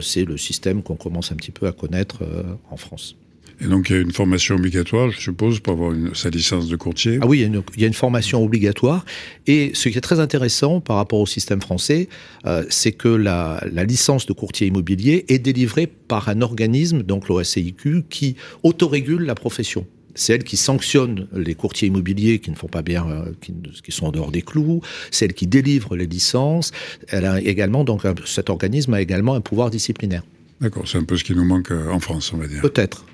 c'est 0.00 0.24
le 0.24 0.36
système 0.36 0.82
qu'on 0.82 0.96
commence 0.96 1.30
un 1.30 1.36
petit 1.36 1.52
peu 1.52 1.68
à 1.68 1.72
connaître 1.72 2.24
en 2.68 2.76
France. 2.76 3.14
Et 3.60 3.66
donc 3.66 3.90
il 3.90 3.96
y 3.96 3.98
a 3.98 4.02
une 4.02 4.12
formation 4.12 4.54
obligatoire, 4.54 5.10
je 5.10 5.20
suppose, 5.20 5.60
pour 5.60 5.72
avoir 5.72 5.92
une, 5.92 6.14
sa 6.14 6.30
licence 6.30 6.68
de 6.68 6.76
courtier. 6.76 7.18
Ah 7.20 7.26
oui, 7.26 7.38
il 7.38 7.40
y, 7.40 7.44
a 7.44 7.46
une, 7.48 7.62
il 7.76 7.80
y, 7.80 7.84
a 7.84 7.88
une, 7.88 7.94
formation 7.94 8.42
obligatoire. 8.42 9.04
Et 9.46 9.72
ce 9.74 9.88
qui 9.88 9.98
est 9.98 10.02
très 10.02 10.20
intéressant 10.20 10.80
par 10.80 10.96
rapport 10.96 11.18
au 11.18 11.26
système 11.26 11.60
français, 11.60 12.08
euh, 12.46 12.64
c'est 12.68 12.92
que 12.92 13.08
la, 13.08 13.62
la, 13.72 13.84
licence 13.84 14.26
de 14.26 14.32
courtier 14.32 14.68
immobilier 14.68 15.24
est 15.28 15.40
délivrée 15.40 15.86
par 15.86 16.28
un 16.28 16.40
organisme, 16.40 17.02
donc 17.02 17.28
l'OSCIQ, 17.28 18.04
qui 18.08 18.36
autorégule 18.62 19.22
la 19.22 19.34
profession. 19.34 19.86
C'est 20.14 20.34
elle 20.34 20.44
qui 20.44 20.56
sanctionne 20.56 21.28
les 21.32 21.54
courtiers 21.54 21.88
immobiliers 21.88 22.40
qui 22.40 22.50
ne 22.50 22.56
font 22.56 22.66
pas 22.66 22.82
bien, 22.82 23.08
euh, 23.08 23.32
qui, 23.40 23.54
qui, 23.84 23.92
sont 23.92 24.06
en 24.06 24.12
dehors 24.12 24.30
des 24.30 24.42
clous. 24.42 24.82
C'est 25.10 25.26
elle 25.26 25.34
qui 25.34 25.46
délivre 25.46 25.96
les 25.96 26.06
licences. 26.06 26.72
Elle 27.08 27.24
a 27.24 27.40
également, 27.40 27.84
donc, 27.84 28.02
cet 28.24 28.50
organisme 28.50 28.94
a 28.94 29.00
également 29.00 29.34
un 29.34 29.40
pouvoir 29.40 29.70
disciplinaire. 29.70 30.22
D'accord, 30.60 30.88
c'est 30.88 30.98
un 30.98 31.04
peu 31.04 31.16
ce 31.16 31.22
qui 31.22 31.34
nous 31.34 31.44
manque 31.44 31.70
euh, 31.70 31.88
en 31.90 32.00
France, 32.00 32.32
on 32.32 32.36
va 32.36 32.48
dire. 32.48 32.60
Peut-être. 32.62 33.04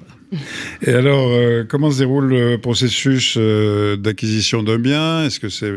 Et 0.82 0.92
alors, 0.92 1.30
euh, 1.30 1.64
comment 1.68 1.90
se 1.90 1.98
déroule 1.98 2.28
le 2.28 2.56
processus 2.58 3.36
euh, 3.36 3.96
d'acquisition 3.96 4.62
d'un 4.62 4.78
bien? 4.78 5.24
Est-ce 5.24 5.40
que 5.40 5.48
c'est 5.48 5.74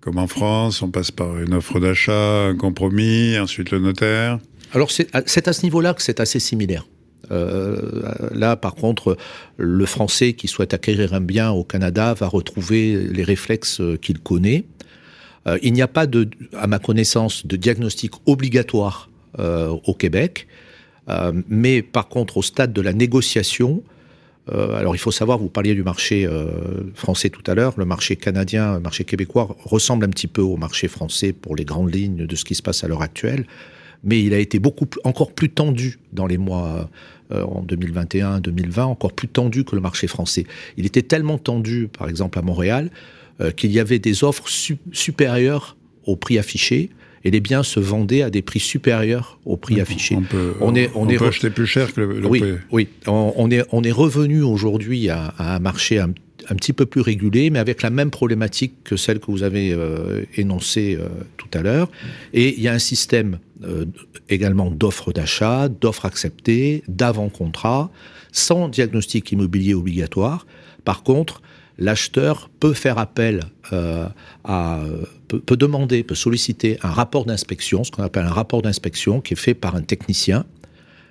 comme 0.00 0.18
en 0.18 0.26
France, 0.26 0.82
on 0.82 0.90
passe 0.90 1.10
par 1.10 1.38
une 1.38 1.54
offre 1.54 1.80
d'achat, 1.80 2.46
un 2.46 2.56
compromis, 2.56 3.38
ensuite 3.38 3.70
le 3.70 3.78
notaire? 3.78 4.38
Alors 4.72 4.90
c'est 4.90 5.08
à, 5.14 5.18
à, 5.18 5.52
ce 5.52 5.62
niveau-là 5.62 5.94
que 5.94 6.02
c'est 6.02 6.20
assez 6.20 6.40
similaire. 6.40 6.86
Euh, 7.30 8.02
là, 8.34 8.54
par 8.56 8.74
contre, 8.74 9.16
le 9.56 9.86
Français 9.86 10.34
qui 10.34 10.46
souhaite 10.46 10.74
acquérir 10.74 11.14
un 11.14 11.22
bien 11.22 11.52
au 11.52 11.64
Canada 11.64 12.12
va 12.12 12.26
retrouver 12.26 12.96
les 12.96 13.24
réflexes 13.24 13.80
qu'il 14.02 14.18
connaît. 14.18 14.64
Il 15.62 15.74
n'y 15.74 15.82
a 15.82 15.88
pas, 15.88 16.06
à 16.54 16.66
ma 16.66 16.78
connaissance, 16.78 17.46
de 17.46 17.56
diagnostic 17.56 18.12
obligatoire 18.26 19.10
au 19.38 19.94
Québec. 19.94 20.46
Euh, 21.08 21.32
mais 21.48 21.82
par 21.82 22.08
contre, 22.08 22.36
au 22.36 22.42
stade 22.42 22.72
de 22.72 22.80
la 22.80 22.92
négociation, 22.92 23.82
euh, 24.52 24.76
alors 24.76 24.94
il 24.94 24.98
faut 24.98 25.10
savoir, 25.10 25.38
vous 25.38 25.48
parliez 25.48 25.74
du 25.74 25.82
marché 25.82 26.26
euh, 26.26 26.46
français 26.94 27.30
tout 27.30 27.48
à 27.50 27.54
l'heure, 27.54 27.74
le 27.76 27.84
marché 27.84 28.16
canadien, 28.16 28.74
le 28.74 28.80
marché 28.80 29.04
québécois 29.04 29.56
ressemble 29.64 30.04
un 30.04 30.10
petit 30.10 30.26
peu 30.26 30.42
au 30.42 30.56
marché 30.56 30.88
français 30.88 31.32
pour 31.32 31.56
les 31.56 31.64
grandes 31.64 31.94
lignes 31.94 32.26
de 32.26 32.36
ce 32.36 32.44
qui 32.44 32.54
se 32.54 32.62
passe 32.62 32.84
à 32.84 32.88
l'heure 32.88 33.02
actuelle, 33.02 33.46
mais 34.02 34.22
il 34.22 34.34
a 34.34 34.38
été 34.38 34.58
beaucoup 34.58 34.86
encore 35.04 35.32
plus 35.32 35.50
tendu 35.50 35.98
dans 36.12 36.26
les 36.26 36.38
mois 36.38 36.90
en 37.30 37.64
2021-2020, 37.64 38.82
encore 38.82 39.14
plus 39.14 39.28
tendu 39.28 39.64
que 39.64 39.74
le 39.74 39.80
marché 39.80 40.06
français. 40.06 40.44
Il 40.76 40.84
était 40.84 41.02
tellement 41.02 41.38
tendu, 41.38 41.88
par 41.88 42.10
exemple 42.10 42.38
à 42.38 42.42
Montréal, 42.42 42.90
qu'il 43.56 43.72
y 43.72 43.80
avait 43.80 43.98
des 43.98 44.22
offres 44.22 44.46
su 44.46 44.76
supérieures 44.92 45.74
au 46.04 46.16
prix 46.16 46.38
affiché 46.38 46.90
et 47.24 47.30
les 47.30 47.40
biens 47.40 47.62
se 47.62 47.80
vendaient 47.80 48.22
à 48.22 48.30
des 48.30 48.42
prix 48.42 48.60
supérieurs 48.60 49.38
au 49.44 49.56
prix 49.56 49.80
affiché. 49.80 50.16
On 50.16 50.22
peut, 50.22 50.54
on 50.60 50.74
est, 50.74 50.90
on, 50.94 51.02
on 51.02 51.08
est 51.08 51.16
peut 51.16 51.26
acheter 51.26 51.50
plus 51.50 51.66
cher 51.66 51.92
que 51.92 52.00
le, 52.00 52.20
le 52.20 52.26
oui, 52.26 52.40
prix. 52.40 52.52
oui. 52.70 52.88
On, 53.06 53.32
on 53.36 53.50
est, 53.50 53.64
on 53.72 53.82
est 53.82 53.92
revenu 53.92 54.42
aujourd'hui 54.42 55.08
à, 55.08 55.26
à, 55.38 55.56
un 55.56 55.58
marché 55.58 55.98
un, 55.98 56.10
un, 56.50 56.54
petit 56.54 56.72
peu 56.72 56.84
plus 56.86 57.00
régulé, 57.00 57.50
mais 57.50 57.58
avec 57.58 57.82
la 57.82 57.90
même 57.90 58.10
problématique 58.10 58.74
que 58.84 58.96
celle 58.96 59.20
que 59.20 59.30
vous 59.30 59.42
avez 59.42 59.72
euh, 59.72 60.24
énoncée 60.36 60.98
euh, 61.00 61.08
tout 61.38 61.48
à 61.54 61.62
l'heure. 61.62 61.88
Et 62.32 62.54
il 62.56 62.60
y 62.60 62.68
a 62.68 62.72
un 62.72 62.78
système 62.78 63.38
euh, 63.64 63.86
également 64.28 64.70
d'offres 64.70 65.12
d'achat, 65.12 65.68
d'offres 65.68 66.04
acceptées, 66.04 66.82
d'avant-contrat, 66.88 67.90
sans 68.32 68.68
diagnostic 68.68 69.32
immobilier 69.32 69.74
obligatoire. 69.74 70.46
Par 70.84 71.02
contre, 71.02 71.40
l'acheteur 71.78 72.50
peut 72.60 72.72
faire 72.72 72.98
appel 72.98 73.44
euh, 73.72 74.06
à, 74.44 74.82
peut, 75.28 75.56
demander, 75.56 76.02
peut 76.02 76.14
solliciter 76.14 76.78
un 76.82 76.90
rapport 76.90 77.24
d'inspection, 77.24 77.84
ce 77.84 77.90
qu'on 77.90 78.02
appelle 78.02 78.24
un 78.24 78.32
rapport 78.32 78.62
d'inspection, 78.62 79.20
qui 79.20 79.34
est 79.34 79.36
fait 79.36 79.54
par 79.54 79.74
un 79.76 79.82
technicien. 79.82 80.44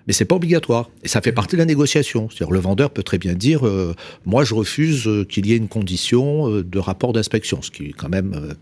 Mais 0.08 0.14
c'est 0.14 0.26
pas 0.26 0.36
obligatoire 0.36 0.90
et 1.02 1.08
ça 1.08 1.22
fait 1.22 1.32
partie 1.32 1.56
de 1.56 1.60
la 1.60 1.66
négociation. 1.66 2.30
C'est-à-dire 2.30 2.52
le 2.52 2.60
vendeur 2.60 2.90
peut 2.90 3.04
très 3.04 3.18
bien 3.18 3.34
dire 3.34 3.66
euh, 3.66 3.96
moi 4.26 4.44
je 4.44 4.54
refuse 4.54 5.10
qu'il 5.30 5.46
y 5.46 5.54
ait 5.54 5.58
une 5.58 5.70
condition 5.70 6.50
euh, 6.50 6.64
de 6.64 6.80
rapport 6.80 7.14
d'inspection, 7.14 7.62
ce 7.62 7.72
qui 7.72 7.86
est 7.86 7.94
quand 7.94 8.10
même 8.10 8.34
euh, 8.36 8.54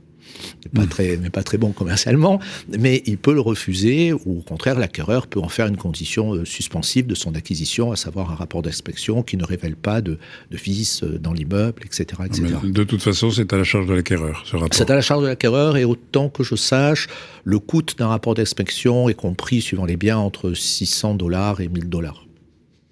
pas 0.73 0.85
très, 0.85 1.17
mais 1.17 1.29
pas 1.29 1.43
très 1.43 1.57
bon 1.57 1.71
commercialement, 1.71 2.39
mais 2.77 3.03
il 3.05 3.17
peut 3.17 3.33
le 3.33 3.41
refuser, 3.41 4.13
ou 4.13 4.39
au 4.39 4.41
contraire, 4.41 4.79
l'acquéreur 4.79 5.27
peut 5.27 5.39
en 5.39 5.49
faire 5.49 5.67
une 5.67 5.77
condition 5.77 6.45
suspensive 6.45 7.07
de 7.07 7.15
son 7.15 7.35
acquisition, 7.35 7.91
à 7.91 7.95
savoir 7.95 8.31
un 8.31 8.35
rapport 8.35 8.61
d'inspection 8.61 9.23
qui 9.23 9.37
ne 9.37 9.43
révèle 9.43 9.75
pas 9.75 10.01
de, 10.01 10.17
de 10.49 10.57
vices 10.57 11.03
dans 11.03 11.33
l'immeuble, 11.33 11.81
etc. 11.85 12.21
etc. 12.25 12.43
De 12.63 12.83
toute 12.83 13.01
façon, 13.01 13.31
c'est 13.31 13.51
à 13.53 13.57
la 13.57 13.63
charge 13.63 13.87
de 13.87 13.93
l'acquéreur, 13.93 14.43
ce 14.45 14.55
rapport. 14.55 14.69
C'est 14.73 14.89
à 14.89 14.95
la 14.95 15.01
charge 15.01 15.23
de 15.23 15.27
l'acquéreur, 15.27 15.77
et 15.77 15.85
autant 15.85 16.29
que 16.29 16.43
je 16.43 16.55
sache, 16.55 17.07
le 17.43 17.59
coût 17.59 17.81
d'un 17.81 18.07
rapport 18.07 18.35
d'inspection 18.35 19.09
est 19.09 19.13
compris, 19.13 19.61
suivant 19.61 19.85
les 19.85 19.97
biens, 19.97 20.17
entre 20.17 20.53
600 20.53 21.15
dollars 21.15 21.61
et 21.61 21.67
1000 21.67 21.89
dollars. 21.89 22.25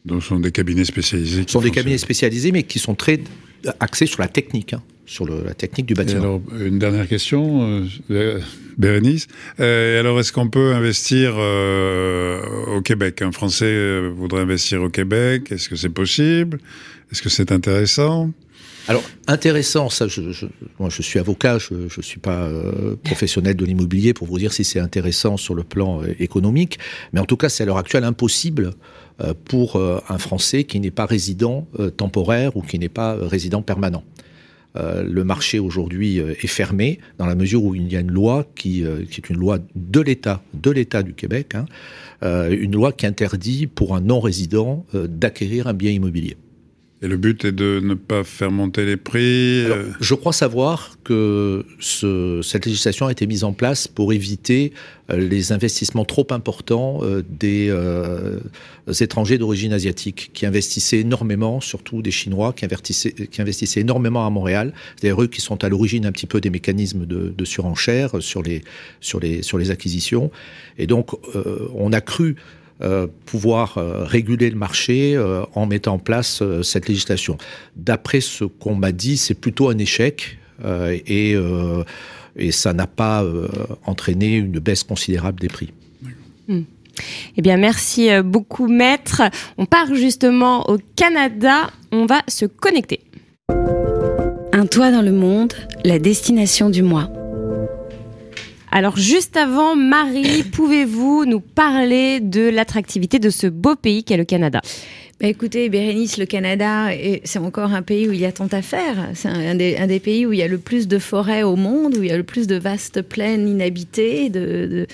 Donc, 0.05 0.21
ce 0.23 0.29
sont 0.29 0.39
des 0.39 0.51
cabinets 0.51 0.85
spécialisés. 0.85 1.43
Ce 1.45 1.51
sont 1.51 1.61
des 1.61 1.71
cabinets 1.71 1.97
spécialisés, 1.97 2.51
mais 2.51 2.63
qui 2.63 2.79
sont 2.79 2.95
très 2.95 3.19
axés 3.79 4.05
sur 4.05 4.21
la 4.21 4.27
technique. 4.27 4.73
Hein 4.73 4.81
sur 5.09 5.25
le, 5.25 5.43
la 5.43 5.55
technique 5.55 5.87
du 5.87 5.95
bâtiment. 5.95 6.21
Et 6.21 6.23
alors, 6.23 6.41
une 6.59 6.77
dernière 6.77 7.07
question, 7.07 7.83
euh, 8.11 8.39
Bérénice. 8.77 9.27
Euh, 9.59 9.99
alors, 9.99 10.19
est-ce 10.19 10.31
qu'on 10.31 10.49
peut 10.49 10.73
investir 10.73 11.33
euh, 11.37 12.41
au 12.77 12.81
Québec? 12.81 13.23
Un 13.23 13.31
Français 13.31 14.07
voudrait 14.09 14.41
investir 14.41 14.83
au 14.83 14.89
Québec? 14.89 15.51
Est-ce 15.51 15.67
que 15.67 15.75
c'est 15.75 15.89
possible? 15.89 16.59
Est-ce 17.11 17.23
que 17.23 17.29
c'est 17.29 17.51
intéressant? 17.51 18.31
Alors 18.87 19.03
intéressant, 19.27 19.89
ça, 19.89 20.07
je, 20.07 20.31
je, 20.31 20.47
moi 20.79 20.89
je 20.89 21.03
suis 21.03 21.19
avocat, 21.19 21.59
je 21.59 21.75
ne 21.75 22.01
suis 22.01 22.19
pas 22.19 22.45
euh, 22.45 22.95
professionnel 23.03 23.55
de 23.55 23.63
l'immobilier 23.63 24.15
pour 24.15 24.27
vous 24.27 24.39
dire 24.39 24.51
si 24.51 24.63
c'est 24.63 24.79
intéressant 24.79 25.37
sur 25.37 25.53
le 25.53 25.63
plan 25.63 26.01
euh, 26.01 26.15
économique, 26.19 26.79
mais 27.13 27.19
en 27.19 27.25
tout 27.25 27.37
cas 27.37 27.49
c'est 27.49 27.61
à 27.61 27.65
l'heure 27.67 27.77
actuelle 27.77 28.03
impossible 28.03 28.71
euh, 29.21 29.35
pour 29.45 29.75
un 29.75 30.17
Français 30.17 30.63
qui 30.63 30.79
n'est 30.79 30.89
pas 30.89 31.05
résident 31.05 31.67
temporaire 31.97 32.57
ou 32.57 32.63
qui 32.63 32.79
n'est 32.79 32.89
pas 32.89 33.15
résident 33.21 33.61
permanent. 33.61 34.03
Euh, 34.75 35.03
le 35.03 35.23
marché 35.23 35.57
aujourd'hui 35.57 36.19
euh, 36.19 36.33
est 36.43 36.47
fermé 36.47 36.99
dans 37.17 37.25
la 37.25 37.33
mesure 37.33 37.63
où 37.63 37.73
il 37.73 37.91
y 37.91 37.97
a 37.97 38.01
une 38.01 38.11
loi 38.11 38.45
qui, 38.55 38.85
euh, 38.85 39.01
est 39.01 39.29
une 39.29 39.37
loi 39.37 39.57
de 39.75 39.99
l'État, 39.99 40.43
de 40.53 40.69
l'État 40.69 41.01
du 41.01 41.13
Québec, 41.13 41.55
hein, 41.55 41.65
une 42.51 42.73
loi 42.73 42.91
qui 42.91 43.05
interdit 43.05 43.65
pour 43.65 43.95
un 43.95 44.01
non-résident 44.01 44.85
d'acquérir 44.93 45.67
un 45.67 45.73
bien 45.73 45.91
immobilier. 45.91 46.35
Et 47.01 47.07
le 47.07 47.15
but 47.15 47.45
est 47.45 47.53
de 47.53 47.79
ne 47.81 47.93
pas 47.93 48.25
faire 48.25 48.51
monter 48.51 48.85
les 48.85 48.97
prix 48.97 49.63
Alors, 49.65 49.77
Je 50.01 50.15
crois 50.15 50.33
savoir 50.33 50.97
que 51.05 51.65
ce, 51.79 52.41
cette 52.43 52.65
législation 52.65 53.07
a 53.07 53.11
été 53.11 53.25
mise 53.25 53.45
en 53.45 53.53
place 53.53 53.87
pour 53.87 54.11
éviter 54.11 54.73
euh, 55.09 55.17
les 55.17 55.53
investissements 55.53 56.03
trop 56.03 56.27
importants 56.31 56.99
euh, 57.03 57.23
des 57.27 57.67
euh, 57.69 58.39
étrangers 58.99 59.37
d'origine 59.37 59.71
asiatique, 59.71 60.31
qui 60.33 60.45
investissaient 60.45 60.99
énormément, 60.99 61.61
surtout 61.61 62.01
des 62.01 62.11
Chinois, 62.11 62.51
qui 62.51 62.65
investissaient, 62.65 63.13
qui 63.13 63.41
investissaient 63.41 63.79
énormément 63.79 64.25
à 64.25 64.29
Montréal. 64.29 64.73
C'est-à-dire 64.97 65.21
eux 65.21 65.27
qui 65.27 65.39
sont 65.39 65.63
à 65.63 65.69
l'origine 65.69 66.05
un 66.05 66.11
petit 66.11 66.27
peu 66.27 66.41
des 66.41 66.49
mécanismes 66.49 67.05
de, 67.05 67.33
de 67.35 67.45
surenchère 67.45 68.21
sur 68.21 68.43
les, 68.43 68.61
sur, 68.99 69.21
les, 69.21 69.41
sur 69.41 69.57
les 69.57 69.71
acquisitions. 69.71 70.31
Et 70.77 70.85
donc, 70.85 71.11
euh, 71.35 71.69
on 71.75 71.93
a 71.93 72.01
cru 72.01 72.35
euh, 72.81 73.07
pouvoir 73.25 73.77
euh, 73.77 74.05
réguler 74.05 74.49
le 74.49 74.55
marché 74.55 75.13
euh, 75.13 75.43
en 75.53 75.65
mettant 75.65 75.95
en 75.95 75.99
place 75.99 76.41
cette 76.63 76.87
législation. 76.87 77.37
D'après 77.75 78.21
ce 78.21 78.45
qu'on 78.45 78.73
m'a 78.73 78.93
dit, 78.93 79.17
c'est 79.17 79.33
plutôt 79.33 79.69
un 79.69 79.77
échec 79.77 80.37
et, 81.05 81.35
et 82.35 82.51
ça 82.51 82.73
n'a 82.73 82.85
pas 82.87 83.25
entraîné 83.85 84.35
une 84.35 84.59
baisse 84.59 84.83
considérable 84.83 85.39
des 85.39 85.47
prix. 85.47 85.71
Mmh. 86.49 86.59
Eh 87.37 87.41
bien, 87.41 87.55
merci 87.55 88.09
beaucoup, 88.25 88.67
maître. 88.67 89.21
On 89.57 89.65
part 89.65 89.95
justement 89.95 90.69
au 90.69 90.77
Canada. 90.97 91.69
On 91.93 92.05
va 92.05 92.23
se 92.27 92.45
connecter. 92.45 92.99
Un 94.51 94.65
toit 94.65 94.91
dans 94.91 95.01
le 95.01 95.13
monde, 95.13 95.53
la 95.85 95.97
destination 95.97 96.69
du 96.69 96.83
mois. 96.83 97.09
Alors 98.71 98.97
juste 98.97 99.35
avant, 99.37 99.75
Marie, 99.75 100.43
pouvez-vous 100.51 101.25
nous 101.25 101.39
parler 101.39 102.19
de 102.19 102.49
l'attractivité 102.49 103.19
de 103.19 103.29
ce 103.29 103.47
beau 103.47 103.75
pays 103.75 104.03
qu'est 104.03 104.17
le 104.17 104.25
Canada? 104.25 104.61
Bah 105.19 105.27
écoutez, 105.27 105.67
Bérénice, 105.67 106.17
le 106.17 106.25
Canada, 106.25 106.89
c'est 107.25 107.39
encore 107.39 107.73
un 107.73 107.81
pays 107.81 108.07
où 108.07 108.13
il 108.13 108.19
y 108.19 108.25
a 108.25 108.31
tant 108.31 108.47
à 108.47 108.61
faire. 108.61 109.09
C'est 109.15 109.27
un, 109.27 109.51
un, 109.51 109.55
des, 109.55 109.99
pays 109.99 110.25
où 110.25 110.31
il 110.31 110.39
y 110.39 110.43
a 110.43 110.47
le 110.47 110.59
plus 110.59 110.87
de 110.87 110.97
forêts 110.97 111.43
au 111.43 111.57
monde, 111.57 111.97
où 111.97 112.03
il 112.03 112.09
y 112.09 112.13
a 112.13 112.17
le 112.17 112.23
plus 112.23 112.47
de 112.47 112.55
vastes 112.55 113.01
plaines 113.01 113.47
inhabitées. 113.47 114.29
De, 114.29 114.39
de... 114.39 114.87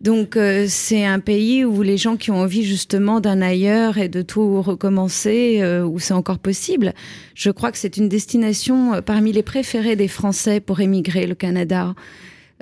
Donc 0.00 0.36
euh, 0.36 0.66
c'est 0.68 1.04
un 1.04 1.18
pays 1.18 1.64
où 1.64 1.82
les 1.82 1.96
gens 1.96 2.16
qui 2.16 2.30
ont 2.30 2.36
envie 2.36 2.62
justement 2.62 3.18
d'un 3.18 3.42
ailleurs 3.42 3.98
et 3.98 4.08
de 4.08 4.22
tout 4.22 4.62
recommencer, 4.62 5.58
euh, 5.60 5.84
où 5.84 5.98
c'est 5.98 6.14
encore 6.14 6.38
possible. 6.38 6.94
Je 7.34 7.50
crois 7.50 7.72
que 7.72 7.78
c'est 7.78 7.96
une 7.96 8.08
destination 8.08 8.94
euh, 8.94 9.00
parmi 9.00 9.32
les 9.32 9.42
préférées 9.42 9.96
des 9.96 10.06
Français 10.06 10.60
pour 10.60 10.80
émigrer, 10.80 11.26
le 11.26 11.34
Canada. 11.34 11.94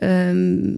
Euh, 0.03 0.76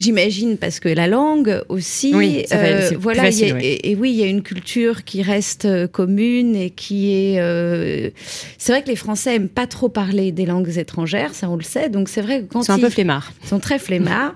J'imagine 0.00 0.58
parce 0.58 0.78
que 0.78 0.88
la 0.88 1.08
langue 1.08 1.60
aussi, 1.68 2.14
oui, 2.14 2.44
euh, 2.52 2.90
voilà, 3.00 3.24
facile, 3.24 3.52
a, 3.52 3.54
oui. 3.56 3.64
Et, 3.64 3.90
et, 3.90 3.96
oui, 3.96 4.12
il 4.12 4.16
y 4.16 4.22
a 4.22 4.26
une 4.26 4.42
culture 4.42 5.02
qui 5.02 5.22
reste 5.22 5.64
euh, 5.64 5.88
commune 5.88 6.54
et 6.54 6.70
qui 6.70 7.12
est. 7.12 7.40
Euh... 7.40 8.10
C'est 8.58 8.70
vrai 8.70 8.82
que 8.82 8.88
les 8.88 8.96
Français 8.96 9.34
aiment 9.34 9.48
pas 9.48 9.66
trop 9.66 9.88
parler 9.88 10.30
des 10.30 10.46
langues 10.46 10.78
étrangères, 10.78 11.34
ça 11.34 11.50
on 11.50 11.56
le 11.56 11.64
sait. 11.64 11.88
Donc 11.88 12.08
c'est 12.08 12.20
vrai 12.20 12.42
que 12.42 12.52
quand 12.52 12.60
ils 12.60 12.66
sont 12.66 12.72
un 12.74 12.78
peu 12.78 12.90
flemmards, 12.90 13.32
ils 13.42 13.48
sont 13.48 13.58
très 13.58 13.80
flemmards. 13.80 14.34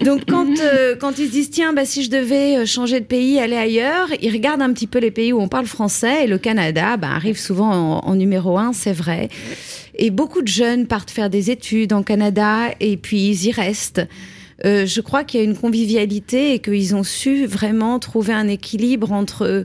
donc 0.00 0.22
quand 0.26 0.48
euh, 0.60 0.96
quand 0.98 1.18
ils 1.18 1.26
se 1.26 1.32
disent 1.32 1.50
tiens 1.50 1.74
bah 1.74 1.84
si 1.84 2.02
je 2.02 2.08
devais 2.08 2.56
euh, 2.56 2.64
changer 2.64 3.00
de 3.00 3.04
pays, 3.04 3.38
aller 3.38 3.56
ailleurs, 3.56 4.08
ils 4.22 4.32
regardent 4.32 4.62
un 4.62 4.72
petit 4.72 4.86
peu 4.86 5.00
les 5.00 5.10
pays 5.10 5.34
où 5.34 5.40
on 5.40 5.48
parle 5.48 5.66
français 5.66 6.24
et 6.24 6.26
le 6.26 6.38
Canada 6.38 6.96
bah, 6.96 7.10
arrive 7.10 7.38
souvent 7.38 7.70
en, 7.70 7.98
en 8.06 8.14
numéro 8.14 8.56
un, 8.56 8.72
c'est 8.72 8.92
vrai. 8.94 9.28
Et 9.96 10.10
beaucoup 10.10 10.40
de 10.40 10.48
jeunes 10.48 10.86
partent 10.86 11.10
faire 11.10 11.28
des 11.28 11.50
études 11.50 11.92
en 11.92 12.02
Canada 12.02 12.70
et 12.80 12.96
puis 12.96 13.28
ils 13.28 13.44
y 13.46 13.52
restent. 13.52 14.00
Euh, 14.64 14.86
je 14.86 15.00
crois 15.00 15.24
qu'il 15.24 15.40
y 15.40 15.42
a 15.42 15.46
une 15.46 15.56
convivialité 15.56 16.54
et 16.54 16.58
qu'ils 16.58 16.94
ont 16.94 17.02
su 17.02 17.46
vraiment 17.46 17.98
trouver 17.98 18.32
un 18.32 18.48
équilibre 18.48 19.12
entre 19.12 19.64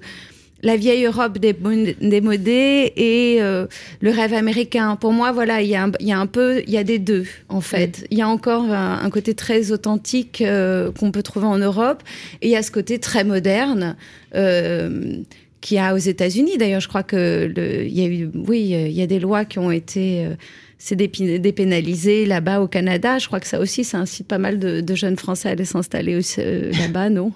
la 0.62 0.76
vieille 0.76 1.06
Europe 1.06 1.38
démodée 1.38 2.94
et 2.96 3.38
euh, 3.42 3.68
le 4.02 4.12
rêve 4.12 4.34
américain. 4.34 4.96
Pour 4.96 5.14
moi, 5.14 5.32
voilà, 5.32 5.62
il 5.62 5.70
y, 5.70 5.76
a 5.76 5.84
un, 5.86 5.92
il 6.00 6.08
y 6.08 6.12
a 6.12 6.20
un 6.20 6.28
peu, 6.28 6.62
il 6.68 6.74
y 6.74 6.78
a 6.78 6.84
des 6.84 7.00
deux 7.00 7.26
en 7.48 7.62
fait. 7.62 8.06
Il 8.12 8.18
y 8.18 8.22
a 8.22 8.28
encore 8.28 8.66
un, 8.66 9.00
un 9.02 9.10
côté 9.10 9.34
très 9.34 9.72
authentique 9.72 10.42
euh, 10.42 10.92
qu'on 10.92 11.12
peut 11.12 11.24
trouver 11.24 11.48
en 11.48 11.58
Europe 11.58 12.04
et 12.42 12.48
il 12.48 12.52
y 12.52 12.56
a 12.56 12.64
ce 12.64 12.72
côté 12.72 13.00
très 13.00 13.24
moderne. 13.24 13.96
Euh, 14.36 15.22
qu'il 15.62 15.76
y 15.76 15.80
a 15.80 15.94
aux 15.94 15.98
États-Unis. 15.98 16.58
D'ailleurs, 16.58 16.80
je 16.80 16.88
crois 16.88 17.04
que 17.04 17.52
le, 17.54 17.84
il 17.84 17.98
y 17.98 18.02
a 18.02 18.08
eu, 18.08 18.30
oui, 18.34 18.62
il 18.62 18.92
y 18.94 19.02
a 19.02 19.08
des 19.08 19.20
lois 19.20 19.44
qui 19.44 19.60
ont 19.60 19.72
été 19.72 20.26
euh, 20.26 20.36
c'est 20.80 20.96
dépénalisé 20.96 22.26
là-bas 22.26 22.62
au 22.62 22.68
Canada. 22.68 23.20
Je 23.20 23.28
crois 23.28 23.42
que 23.42 23.48
ça 23.48 23.60
aussi, 23.60 23.84
ça 23.84 23.98
incite 23.98 24.28
pas 24.28 24.38
mal 24.38 24.58
de, 24.60 24.80
de 24.80 24.96
jeunes 24.96 25.18
Français 25.18 25.50
à 25.50 25.52
aller 25.52 25.66
s'installer 25.66 26.20
euh, 26.40 26.72
là-bas, 26.80 27.10
non? 27.10 27.34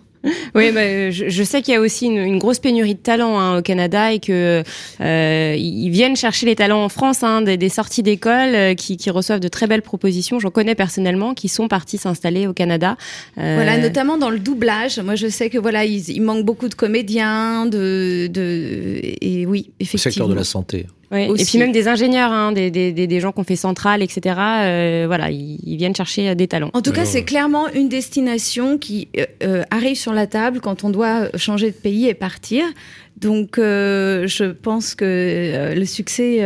Oui, 0.56 0.72
bah, 0.72 1.12
je, 1.12 1.28
je, 1.28 1.44
sais 1.44 1.62
qu'il 1.62 1.74
y 1.74 1.78
a 1.78 1.82
aussi 1.82 2.06
une, 2.06 2.18
une, 2.18 2.40
grosse 2.40 2.60
pénurie 2.60 2.96
de 2.96 3.00
talents 3.00 3.38
hein, 3.38 3.58
au 3.58 3.62
Canada 3.62 4.14
et 4.14 4.20
que 4.20 4.64
euh, 5.02 5.56
ils 5.58 5.90
viennent 5.90 6.16
chercher 6.16 6.46
les 6.46 6.56
talents 6.56 6.86
en 6.86 6.88
France, 6.88 7.24
hein, 7.24 7.42
des, 7.42 7.58
des, 7.58 7.68
sorties 7.68 8.04
d'école 8.04 8.56
euh, 8.56 8.74
qui, 8.74 8.96
qui, 8.96 9.10
reçoivent 9.10 9.42
de 9.42 9.50
très 9.50 9.68
belles 9.68 9.82
propositions. 9.82 10.40
J'en 10.40 10.50
connais 10.50 10.76
personnellement 10.76 11.34
qui 11.34 11.50
sont 11.50 11.68
partis 11.68 11.98
s'installer 11.98 12.48
au 12.48 12.54
Canada. 12.54 12.96
Euh... 13.38 13.56
Voilà, 13.56 13.78
notamment 13.78 14.18
dans 14.18 14.30
le 14.30 14.40
doublage. 14.40 14.98
Moi, 15.00 15.16
je 15.16 15.28
sais 15.28 15.50
que 15.50 15.58
voilà, 15.58 15.84
il, 15.84 16.10
il 16.10 16.22
manque 16.22 16.46
beaucoup 16.46 16.70
de 16.70 16.76
comédiens, 16.76 17.66
de, 17.66 18.28
de 18.28 19.02
et 19.20 19.46
oui, 19.46 19.72
effectivement. 19.82 20.06
Le 20.06 20.12
secteur 20.12 20.28
de 20.30 20.36
la 20.36 20.44
santé. 20.46 20.86
Oui. 21.14 21.30
Et 21.38 21.46
puis 21.46 21.60
même 21.60 21.72
des 21.72 21.88
ingénieurs, 21.88 22.32
hein, 22.32 22.52
des, 22.52 22.72
des, 22.72 22.92
des, 22.92 23.20
gens 23.20 23.32
qui 23.32 23.40
ont 23.40 23.44
fait 23.44 23.56
Centrale, 23.56 24.02
etc. 24.02 24.36
Euh, 24.40 25.04
voilà, 25.06 25.30
ils, 25.30 25.60
ils, 25.64 25.78
viennent 25.78 25.96
chercher 25.96 26.34
des 26.34 26.48
talents. 26.48 26.72
En 26.74 26.82
tout 26.82 26.92
cas, 26.92 27.06
c'est 27.06 27.24
clairement 27.24 27.70
une 27.70 27.88
destination 27.88 28.78
qui 28.80 29.10
euh, 29.44 29.64
arrive 29.70 29.96
sur 29.96 30.14
la 30.14 30.26
table 30.26 30.60
quand 30.60 30.84
on 30.84 30.90
doit 30.90 31.30
changer 31.38 31.68
de 31.68 31.76
pays 31.76 32.08
et 32.08 32.16
partir. 32.16 32.66
Donc, 33.18 33.58
euh, 33.58 34.26
je 34.28 34.46
pense 34.46 34.96
que 34.96 35.74
le 35.76 35.86
succès, 35.86 36.38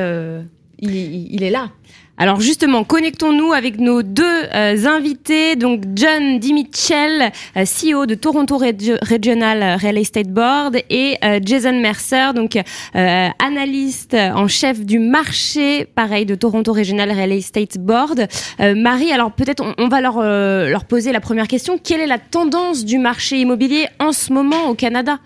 il, 0.80 0.96
il, 1.34 1.44
est 1.44 1.50
là. 1.50 1.72
Alors 2.20 2.40
justement, 2.42 2.84
connectons-nous 2.84 3.54
avec 3.54 3.80
nos 3.80 4.02
deux 4.02 4.24
euh, 4.26 4.86
invités, 4.88 5.56
donc 5.56 5.84
John 5.94 6.40
DiMichel, 6.40 7.32
euh, 7.56 7.64
CEO 7.64 8.08
de 8.08 8.16
Toronto 8.16 8.58
Regi- 8.58 8.98
Regional 9.04 9.78
Real 9.80 10.00
Estate 10.00 10.30
Board, 10.30 10.78
et 10.90 11.18
euh, 11.24 11.40
Jason 11.44 11.80
Mercer, 11.80 12.32
donc 12.34 12.56
euh, 12.56 13.28
analyste 13.38 14.16
en 14.16 14.48
chef 14.48 14.84
du 14.84 14.98
marché, 14.98 15.86
pareil, 15.86 16.26
de 16.26 16.34
Toronto 16.34 16.74
Regional 16.74 17.12
Real 17.12 17.32
Estate 17.34 17.78
Board. 17.78 18.28
Euh, 18.62 18.74
Marie, 18.74 19.12
alors 19.12 19.32
peut-être 19.32 19.64
on, 19.64 19.76
on 19.78 19.88
va 19.88 20.02
leur, 20.02 20.18
euh, 20.18 20.70
leur 20.70 20.86
poser 20.86 21.12
la 21.12 21.20
première 21.20 21.48
question. 21.48 21.78
Quelle 21.78 22.00
est 22.02 22.08
la 22.08 22.18
tendance 22.18 22.84
du 22.84 22.98
marché 22.98 23.38
immobilier 23.42 23.90
en 24.00 24.12
ce 24.12 24.34
moment 24.34 24.70
au 24.70 24.74
Canada? 24.74 25.20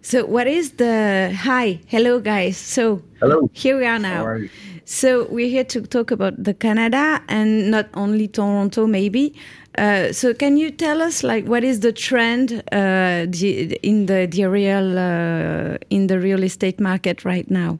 So, 0.00 0.24
what 0.26 0.46
is 0.46 0.76
the 0.78 1.28
hi? 1.46 1.78
Hello, 1.92 2.20
guys. 2.20 2.54
So, 2.56 3.02
Hello. 3.20 3.50
here 3.54 3.76
we 3.76 3.84
are 3.84 3.98
How 3.98 4.02
now. 4.02 4.24
are 4.26 4.38
you? 4.38 4.48
So 4.92 5.26
we're 5.30 5.48
here 5.48 5.64
to 5.64 5.80
talk 5.80 6.10
about 6.10 6.44
the 6.44 6.52
Canada 6.52 7.22
and 7.26 7.70
not 7.70 7.88
only 7.94 8.28
Toronto, 8.28 8.86
maybe. 8.86 9.34
Uh, 9.78 10.12
so 10.12 10.34
can 10.34 10.58
you 10.58 10.70
tell 10.70 11.00
us 11.00 11.24
like 11.24 11.46
what 11.46 11.64
is 11.64 11.80
the 11.80 11.92
trend 11.92 12.62
uh, 12.72 13.24
in 13.82 14.04
the 14.04 14.28
the 14.30 14.44
real 14.50 14.98
uh, 14.98 15.78
in 15.88 16.08
the 16.08 16.20
real 16.20 16.42
estate 16.42 16.78
market 16.78 17.24
right 17.24 17.50
now? 17.50 17.78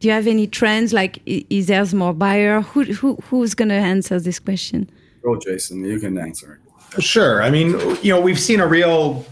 Do 0.00 0.08
you 0.08 0.14
have 0.14 0.26
any 0.26 0.48
trends? 0.48 0.92
Like, 0.92 1.22
is 1.26 1.68
there 1.68 1.86
more 1.94 2.12
buyer? 2.12 2.62
Who, 2.62 2.82
who 2.82 3.16
who's 3.30 3.54
going 3.54 3.68
to 3.68 3.76
answer 3.76 4.18
this 4.18 4.40
question? 4.40 4.90
Oh, 5.24 5.36
Jason. 5.38 5.84
You 5.84 6.00
can 6.00 6.18
answer. 6.18 6.58
Sure. 6.98 7.40
I 7.40 7.50
mean, 7.50 7.78
you 8.02 8.12
know, 8.12 8.20
we've 8.20 8.40
seen 8.40 8.58
a 8.58 8.66
real 8.66 9.24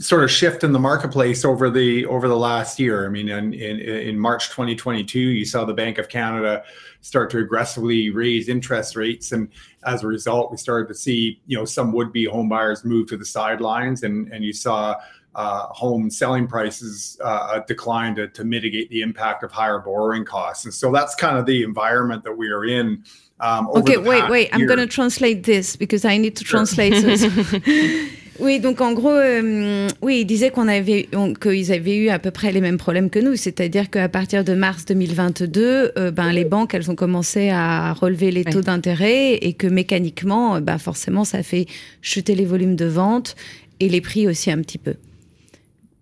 sort 0.00 0.22
of 0.22 0.30
shift 0.30 0.64
in 0.64 0.72
the 0.72 0.78
marketplace 0.78 1.44
over 1.44 1.70
the 1.70 2.06
over 2.06 2.28
the 2.28 2.36
last 2.36 2.78
year. 2.78 3.06
I 3.06 3.08
mean, 3.08 3.28
in 3.28 3.52
in, 3.52 3.80
in 3.80 4.18
March 4.18 4.48
2022, 4.48 5.18
you 5.18 5.44
saw 5.44 5.64
the 5.64 5.74
Bank 5.74 5.98
of 5.98 6.08
Canada 6.08 6.64
start 7.00 7.30
to 7.30 7.38
aggressively 7.38 8.10
raise 8.10 8.48
interest 8.48 8.96
rates, 8.96 9.32
and 9.32 9.48
as 9.84 10.02
a 10.02 10.06
result, 10.06 10.50
we 10.50 10.56
started 10.56 10.88
to 10.88 10.94
see 10.94 11.40
you 11.46 11.56
know 11.56 11.64
some 11.64 11.92
would-be 11.92 12.24
home 12.24 12.48
buyers 12.48 12.84
move 12.84 13.08
to 13.08 13.16
the 13.16 13.24
sidelines, 13.26 14.02
and 14.02 14.32
and 14.32 14.44
you 14.44 14.52
saw. 14.52 14.96
Uh, 15.34 15.68
home 15.68 16.10
selling 16.10 16.48
prices 16.48 17.16
uh, 17.22 17.60
decline 17.68 18.12
to, 18.12 18.26
to 18.26 18.42
mitigate 18.42 18.90
the 18.90 19.02
impact 19.02 19.44
of 19.44 19.52
higher 19.52 19.78
borrowing 19.78 20.24
costs, 20.24 20.64
and 20.64 20.74
so 20.74 20.90
that's 20.90 21.14
kind 21.14 21.38
of 21.38 21.46
the 21.46 21.62
environment 21.62 22.24
that 22.24 22.36
we 22.36 22.48
are 22.48 22.64
in. 22.64 23.04
Um, 23.38 23.68
over 23.68 23.78
Okay, 23.80 23.98
wait, 23.98 24.28
wait. 24.28 24.48
I'm 24.52 24.66
going 24.66 24.80
to 24.80 24.86
translate 24.86 25.44
this 25.44 25.76
because 25.76 26.04
I 26.04 26.16
need 26.16 26.34
to 26.36 26.44
translate 26.44 26.94
this. 26.94 27.22
oui, 28.40 28.60
donc 28.60 28.80
en 28.80 28.92
gros, 28.92 29.10
euh, 29.10 29.88
oui, 30.00 30.20
ils 30.20 30.24
disaient 30.24 30.50
qu'on 30.50 30.68
avait, 30.68 31.08
on- 31.14 31.34
qu'ils 31.34 31.72
avaient 31.72 31.96
eu 31.96 32.08
à 32.08 32.18
peu 32.18 32.30
près 32.30 32.52
les 32.52 32.60
mêmes 32.60 32.78
problèmes 32.78 33.10
que 33.10 33.18
nous, 33.18 33.34
c'est-à-dire 33.36 33.90
qu'à 33.90 34.08
partir 34.08 34.44
de 34.44 34.54
mars 34.54 34.84
2022, 34.84 35.92
euh, 35.98 36.10
ben 36.12 36.30
les 36.32 36.44
banques, 36.44 36.72
elles 36.74 36.90
ont 36.90 36.94
commencé 36.94 37.50
à 37.50 37.92
relever 37.94 38.30
les 38.30 38.44
taux 38.44 38.58
Ouais. 38.58 38.64
d'intérêt 38.64 39.34
et 39.34 39.54
que 39.54 39.66
mécaniquement, 39.66 40.56
euh, 40.56 40.60
ben 40.60 40.78
forcément, 40.78 41.24
ça 41.24 41.42
fait 41.42 41.66
chuter 42.00 42.34
les 42.36 42.44
volumes 42.44 42.76
de 42.76 42.86
vente 42.86 43.34
et 43.80 43.88
les 43.88 44.00
prix 44.00 44.28
aussi 44.28 44.50
un 44.52 44.58
petit 44.62 44.78
peu. 44.78 44.94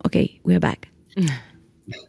Ok, 0.04 0.18
we're 0.44 0.60
back. 0.60 0.90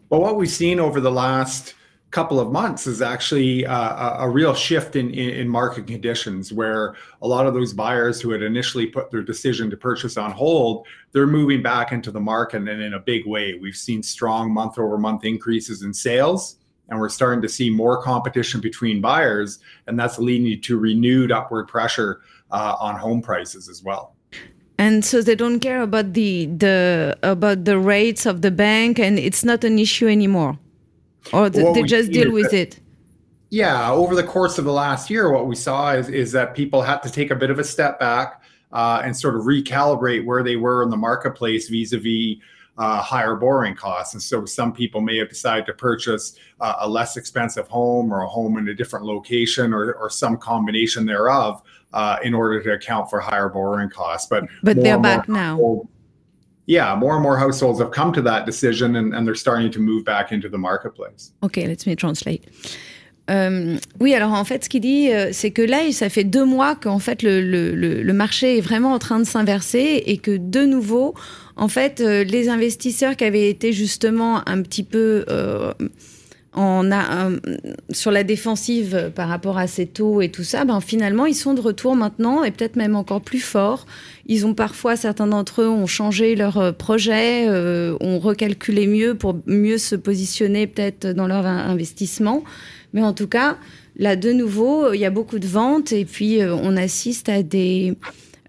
Well, 0.10 0.22
what 0.22 0.36
we've 0.36 0.50
seen 0.52 0.80
over 0.80 1.00
the 1.02 1.14
last 1.14 1.76
couple 2.18 2.40
of 2.40 2.52
months 2.52 2.88
is 2.88 3.00
actually 3.00 3.64
uh, 3.68 4.26
a, 4.26 4.28
real 4.28 4.56
shift 4.56 4.96
in, 4.96 5.12
in, 5.12 5.30
in 5.30 5.48
market 5.48 5.86
conditions 5.86 6.52
where 6.52 6.96
a 7.22 7.28
lot 7.28 7.46
of 7.46 7.54
those 7.54 7.74
buyers 7.74 8.20
who 8.20 8.32
had 8.32 8.42
initially 8.42 8.88
put 8.88 9.12
their 9.12 9.22
decision 9.22 9.70
to 9.70 9.78
purchase 9.78 10.18
on 10.18 10.32
hold, 10.32 10.88
they're 11.12 11.28
moving 11.28 11.62
back 11.62 11.92
into 11.92 12.10
the 12.10 12.20
market 12.20 12.68
and 12.68 12.82
in 12.82 12.96
a 12.96 13.00
big 13.00 13.28
way. 13.28 13.54
We've 13.62 13.76
seen 13.76 14.02
strong 14.02 14.52
month 14.52 14.80
over 14.80 14.98
month 14.98 15.26
increases 15.26 15.84
in 15.84 15.94
sales. 15.94 16.56
And 16.90 17.00
we're 17.00 17.10
starting 17.10 17.40
to 17.44 17.50
see 17.50 17.70
more 17.70 18.02
competition 18.02 18.62
between 18.62 19.00
buyers, 19.00 19.60
and 19.86 20.00
that's 20.00 20.18
leading 20.18 20.60
to 20.60 20.80
renewed 20.80 21.32
upward 21.32 21.68
pressure 21.68 22.22
uh, 22.50 22.78
on 22.80 22.96
home 22.96 23.22
prices 23.22 23.70
as 23.70 23.84
well. 23.84 24.16
And 24.80 25.06
so 25.06 25.22
they 25.22 25.36
don't 25.36 25.60
care 25.60 25.82
about 25.82 26.14
the 26.14 26.46
the 26.46 27.18
about 27.22 27.66
the 27.66 27.78
rates 27.78 28.26
of 28.26 28.42
the 28.42 28.52
bank, 28.52 29.00
and 29.00 29.20
it's 29.20 29.44
not 29.44 29.64
an 29.66 29.78
issue 29.80 30.08
anymore, 30.08 30.58
or 31.34 31.50
th- 31.50 31.74
they 31.74 31.84
just 31.84 32.12
deal 32.12 32.32
with 32.32 32.54
it. 32.54 32.80
Yeah, 33.50 33.92
over 33.92 34.14
the 34.16 34.24
course 34.24 34.58
of 34.58 34.66
the 34.66 34.74
last 34.74 35.10
year, 35.10 35.32
what 35.32 35.48
we 35.48 35.56
saw 35.56 35.94
is, 35.94 36.10
is 36.10 36.32
that 36.34 36.54
people 36.54 36.82
had 36.82 37.02
to 37.04 37.12
take 37.12 37.32
a 37.32 37.36
bit 37.36 37.50
of 37.50 37.60
a 37.60 37.64
step 37.64 37.98
back 38.00 38.42
uh, 38.74 39.02
and 39.04 39.16
sort 39.16 39.36
of 39.36 39.44
recalibrate 39.44 40.26
where 40.26 40.44
they 40.44 40.58
were 40.58 40.84
in 40.84 40.90
the 40.90 40.98
marketplace 40.98 41.70
vis-a-vis 41.70 42.38
uh, 42.78 43.02
higher 43.02 43.36
borrowing 43.36 43.74
costs. 43.76 44.14
And 44.14 44.22
so 44.22 44.46
some 44.46 44.74
people 44.74 45.02
may 45.02 45.18
have 45.18 45.30
decided 45.30 45.66
to 45.68 45.74
purchase 45.74 46.38
uh, 46.60 46.76
a 46.80 46.88
less 46.90 47.16
expensive 47.18 47.68
home 47.68 48.12
or 48.14 48.22
a 48.22 48.28
home 48.28 48.58
in 48.58 48.68
a 48.68 48.74
different 48.74 49.06
location 49.06 49.74
or, 49.74 49.94
or 49.94 50.10
some 50.10 50.38
combination 50.38 51.06
thereof 51.06 51.64
uh, 51.94 52.18
in 52.24 52.34
order 52.34 52.62
to 52.62 52.74
account 52.74 53.10
for 53.10 53.20
higher 53.20 53.50
borrowing 53.50 53.90
costs. 53.90 54.28
But 54.28 54.44
But 54.62 54.76
they're 54.84 55.00
back 55.00 55.28
now. 55.30 55.52
household- 55.52 55.88
Yeah, 56.68 56.96
more 57.00 57.14
and 57.16 57.22
more 57.24 57.38
households 57.38 57.80
have 57.80 57.92
come 57.92 58.12
to 58.14 58.22
that 58.24 58.46
decision 58.46 58.96
and, 58.96 59.14
and 59.14 59.26
they're 59.26 59.36
starting 59.36 59.72
to 59.72 59.80
move 59.80 60.04
back 60.04 60.32
into 60.34 60.50
the 60.50 60.58
marketplace. 60.58 61.32
Ok, 61.42 61.56
let 61.58 61.86
me 61.88 61.96
translate. 61.96 62.42
Oui, 64.00 64.14
alors 64.14 64.32
en 64.34 64.46
fait, 64.46 64.64
ce 64.64 64.70
qu'il 64.70 64.82
dit, 64.82 65.12
euh, 65.12 65.30
c'est 65.34 65.52
que 65.52 65.62
là, 65.62 65.92
ça 65.92 66.10
fait 66.10 66.24
deux 66.24 66.46
mois 66.46 66.76
qu'en 66.76 67.00
fait 67.00 67.24
le, 67.24 67.42
le- 67.42 68.14
marché 68.14 68.58
est 68.58 68.62
vraiment 68.62 68.94
en 68.94 69.00
train 69.00 69.20
de 69.20 69.26
s'inverser 69.26 70.04
et 70.06 70.18
que 70.18 70.38
de 70.38 70.66
nouveau, 70.66 71.14
en 71.58 71.68
fait, 71.68 72.00
euh, 72.00 72.24
les 72.24 72.48
investisseurs 72.50 73.16
qui 73.18 73.26
avaient 73.26 73.50
été 73.50 73.74
justement 73.74 74.48
un 74.48 74.62
petit 74.62 74.84
peu 74.84 75.26
euh, 75.30 75.74
sur 77.92 78.12
la 78.12 78.24
défensive 78.24 79.12
par 79.14 79.28
rapport 79.30 79.58
à 79.58 79.68
ces 79.68 79.86
taux 79.86 80.22
et 80.22 80.30
tout 80.30 80.44
ça, 80.44 80.66
ben 80.66 80.80
finalement, 80.82 81.26
ils 81.26 81.36
sont 81.36 81.54
de 81.54 81.62
retour 81.62 81.96
maintenant 81.96 82.44
et 82.44 82.52
peut-être 82.52 82.76
même 82.78 82.96
encore 82.96 83.22
plus 83.22 83.40
forts. 83.42 83.86
Ils 84.28 84.46
ont 84.46 84.54
parfois, 84.54 84.96
certains 84.96 85.28
d'entre 85.28 85.62
eux 85.62 85.70
ont 85.70 85.88
changé 85.88 86.36
leur 86.36 86.58
euh, 86.58 86.72
projet, 86.74 87.48
euh, 87.48 87.96
ont 88.02 88.20
recalculé 88.20 88.86
mieux 88.86 89.16
pour 89.16 89.38
mieux 89.46 89.78
se 89.78 89.96
positionner 89.96 90.68
peut-être 90.68 91.08
dans 91.08 91.28
leur 91.28 91.46
in- 91.46 91.70
investissement. 91.70 92.44
Mais 92.94 93.02
en 93.02 93.14
tout 93.14 93.28
cas, 93.28 93.58
là, 93.98 94.16
de 94.16 94.32
nouveau, 94.34 94.94
il 94.94 95.00
y 95.00 95.06
a 95.06 95.10
beaucoup 95.10 95.40
de 95.40 95.48
ventes 95.48 95.92
et 95.94 96.06
puis 96.06 96.42
euh, 96.42 96.54
on 96.56 96.76
assiste 96.78 97.30
à 97.30 97.42
des... 97.42 97.94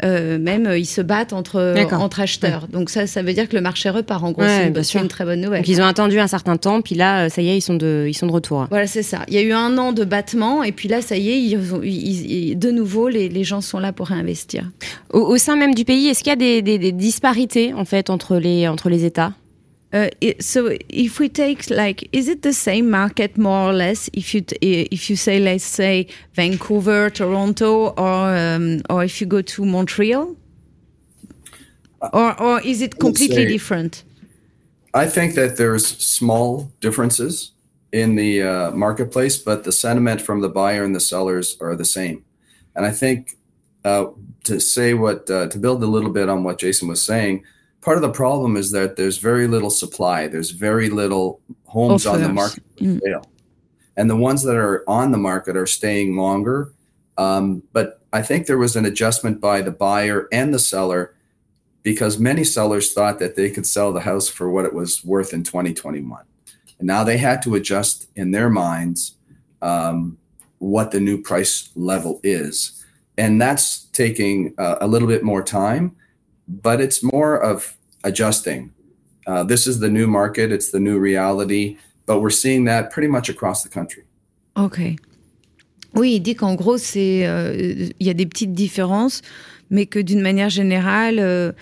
euh, 0.05 0.39
même, 0.39 0.67
euh, 0.67 0.79
ils 0.79 0.87
se 0.87 1.01
battent 1.01 1.33
entre, 1.33 1.57
entre 2.03 2.21
acheteurs. 2.21 2.69
Donc 2.69 2.91
ça, 2.91 3.07
ça 3.07 3.23
veut 3.23 3.33
dire 3.33 3.49
que 3.49 3.57
le 3.57 3.63
marché 3.63 3.91
repart. 3.91 4.23
En 4.23 4.33
gros, 4.33 4.43
Ouais, 4.43 4.73
c'est 4.83 4.99
une, 5.01 5.09
très 5.09 5.25
bonne 5.25 5.41
nouvelle. 5.41 5.61
Donc 5.61 5.69
ils 5.69 5.81
ont 5.81 5.85
attendu 5.87 6.19
un 6.21 6.27
certain 6.27 6.57
temps, 6.57 6.81
puis 6.83 6.95
là, 6.95 7.25
euh, 7.25 7.29
ça 7.29 7.43
y 7.43 7.49
est, 7.49 7.57
ils 7.59 7.61
sont 7.63 7.75
de, 7.75 8.07
ils 8.09 8.15
sont 8.15 8.27
de 8.27 8.33
retour. 8.33 8.67
Voilà, 8.71 8.87
c'est 8.87 9.03
ça. 9.03 9.25
Il 9.29 9.35
y 9.35 9.39
a 9.39 9.43
eu 9.43 9.53
un 9.53 9.77
an 9.79 9.93
de 9.93 10.05
battement, 10.05 10.63
et 10.63 10.73
puis 10.73 10.89
là, 10.89 11.03
ça 11.03 11.17
y 11.17 11.31
est, 11.31 11.41
ils 11.41 11.75
ont- 11.75 11.83
ils- 11.83 12.51
ils- 12.51 12.59
de 12.59 12.71
nouveau, 12.71 13.09
les, 13.09 13.29
les 13.29 13.45
gens 13.45 13.61
sont 13.61 13.79
là 13.79 13.93
pour 13.93 14.07
réinvestir. 14.09 14.65
Au, 15.13 15.21
au 15.21 15.37
sein 15.37 15.57
même 15.57 15.75
du 15.75 15.85
pays, 15.85 16.09
est-ce 16.09 16.21
qu'il 16.21 16.31
y 16.31 16.33
a 16.33 16.37
des, 16.37 16.63
des- 16.63 16.79
des 16.79 16.93
disparités 16.93 17.73
en 17.75 17.85
fait 17.85 18.11
entre 18.11 18.37
les, 18.37 18.69
entre 18.69 18.89
les 18.91 19.05
États? 19.05 19.33
Uh, 19.91 20.09
it, 20.21 20.45
so, 20.45 20.77
if 20.91 21.19
we 21.19 21.31
take 21.31 21.71
like, 21.71 22.09
is 22.13 22.29
it 22.29 22.43
the 22.43 22.53
same 22.53 22.91
market 22.91 23.39
more 23.39 23.71
or 23.71 23.73
less? 23.73 24.11
If 24.13 24.35
you 24.35 24.43
t- 24.43 24.57
if 24.61 25.09
you 25.09 25.17
say, 25.17 25.41
let's 25.41 25.65
say, 25.65 26.09
Vancouver, 26.35 27.09
Toronto, 27.09 27.89
or 27.97 28.37
um, 28.37 28.83
or 28.91 29.03
if 29.03 29.21
you 29.21 29.27
go 29.27 29.41
to 29.41 29.65
Montreal, 29.65 30.37
or 32.13 32.43
or 32.43 32.61
is 32.61 32.83
it 32.83 32.99
completely 32.99 33.45
say- 33.45 33.49
different? 33.49 34.05
I 34.95 35.07
think 35.07 35.35
that 35.35 35.57
there's 35.57 35.87
small 35.87 36.73
differences 36.81 37.53
in 37.93 38.17
the 38.17 38.43
uh, 38.43 38.71
marketplace, 38.73 39.37
but 39.37 39.65
the 39.65 39.73
sentiment 39.73 40.21
from 40.21 40.41
the 40.41 40.49
buyer 40.49 40.83
and 40.85 40.95
the 40.95 41.01
sellers 41.01 41.57
are 41.61 41.77
the 41.77 41.85
same. 41.85 42.25
And 42.75 42.87
I 42.87 42.91
think 42.91 43.37
uh, 43.85 44.07
to 44.45 44.61
say 44.61 44.95
what, 44.95 45.31
uh, 45.31 45.49
to 45.49 45.59
build 45.59 45.83
a 45.83 45.87
little 45.87 46.11
bit 46.11 46.29
on 46.29 46.43
what 46.43 46.59
Jason 46.59 46.89
was 46.89 47.03
saying, 47.03 47.45
part 47.81 47.97
of 47.97 48.03
the 48.03 48.11
problem 48.11 48.57
is 48.57 48.71
that 48.73 48.97
there's 48.97 49.19
very 49.19 49.47
little 49.47 49.71
supply. 49.71 50.27
There's 50.27 50.51
very 50.51 50.91
little 50.91 51.41
homes 51.67 52.07
on 52.07 52.23
the 52.23 52.29
market 52.29 52.63
for 52.77 52.85
Mm. 52.85 53.01
sale. 53.03 53.25
And 53.97 54.09
the 54.09 54.17
ones 54.17 54.43
that 54.45 54.57
are 54.57 54.85
on 54.89 55.11
the 55.11 55.19
market 55.19 55.57
are 55.57 55.67
staying 55.67 56.17
longer. 56.17 56.73
Um, 57.17 57.63
but 57.73 58.01
I 58.13 58.23
think 58.23 58.47
there 58.47 58.59
was 58.59 58.77
an 58.77 58.85
adjustment 58.85 59.41
by 59.41 59.61
the 59.61 59.71
buyer 59.73 60.29
and 60.33 60.55
the 60.55 60.59
seller 60.59 61.15
because 61.83 62.19
many 62.19 62.45
sellers 62.45 62.93
thought 62.93 63.19
that 63.19 63.37
they 63.37 63.51
could 63.51 63.67
sell 63.67 63.93
the 63.93 64.01
house 64.01 64.29
for 64.29 64.51
what 64.51 64.65
it 64.65 64.75
was 64.75 65.05
worth 65.05 65.33
in 65.33 65.43
2021. 65.43 66.23
And 66.79 66.87
now 66.87 67.03
they 67.03 67.17
had 67.19 67.43
to 67.43 67.55
adjust 67.55 68.09
in 68.15 68.31
their 68.31 68.49
minds 68.51 69.15
um, 69.63 70.17
what 70.59 70.91
the 70.91 71.01
new 71.01 71.21
price 71.21 71.71
level 71.75 72.21
is. 72.23 72.85
And 73.17 73.41
that's 73.41 73.85
taking 73.87 74.55
uh, 74.59 74.77
a 74.81 74.87
little 74.87 75.09
bit 75.09 75.25
more 75.25 75.43
time, 75.43 75.97
but 76.49 76.81
it's 76.81 77.03
more 77.03 77.37
of 77.37 77.77
adjusting. 78.05 78.73
Uh, 79.27 79.45
this 79.45 79.67
is 79.67 79.79
the 79.79 79.91
new 79.91 80.07
market, 80.07 80.51
it's 80.51 80.71
the 80.71 80.81
new 80.81 80.99
reality, 80.99 81.77
but 82.07 82.21
we're 82.21 82.31
seeing 82.31 82.65
that 82.65 82.91
pretty 82.91 83.09
much 83.09 83.29
across 83.29 83.63
the 83.63 83.69
country. 83.69 84.05
Ok. 84.57 84.97
Oui, 85.95 86.15
il 86.15 86.21
dit 86.21 86.35
qu'en 86.35 86.55
gros, 86.55 86.77
euh, 86.97 87.55
il 88.01 88.07
y 88.07 88.11
a 88.11 88.15
des 88.15 88.27
petites 88.27 88.53
différences, 88.53 89.23
mais 89.71 89.87
que 89.87 89.99
d'une 89.99 90.21
manière 90.21 90.49
générale, 90.49 91.19
euh, 91.19 91.53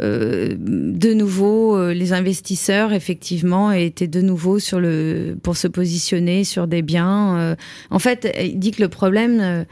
de 0.00 1.14
nouveau, 1.14 1.92
les 1.92 2.12
investisseurs, 2.12 2.92
effectivement, 2.92 3.72
étaient 3.72 4.08
de 4.08 4.20
nouveau 4.20 4.58
sur 4.58 4.80
le, 4.80 5.36
pour 5.42 5.56
se 5.56 5.68
positionner 5.68 6.44
sur 6.44 6.66
des 6.66 6.82
biens. 6.82 7.56
en 7.90 7.98
fait, 7.98 8.34
il 8.42 8.58
dit 8.58 8.72
que 8.72 8.82
le 8.82 8.88
problème, 8.88 9.66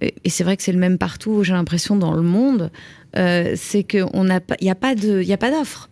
et 0.00 0.30
c'est 0.30 0.44
vrai 0.44 0.56
que 0.56 0.62
c'est 0.62 0.72
le 0.72 0.78
même 0.78 0.98
partout, 0.98 1.42
j'ai 1.42 1.52
l'impression, 1.52 1.96
dans 1.96 2.14
le 2.14 2.22
monde, 2.22 2.70
c'est 3.14 3.84
qu'il 3.84 4.06
n'y 4.60 4.70
a 4.70 4.74
pas 4.74 4.94
d'offre. 4.94 5.88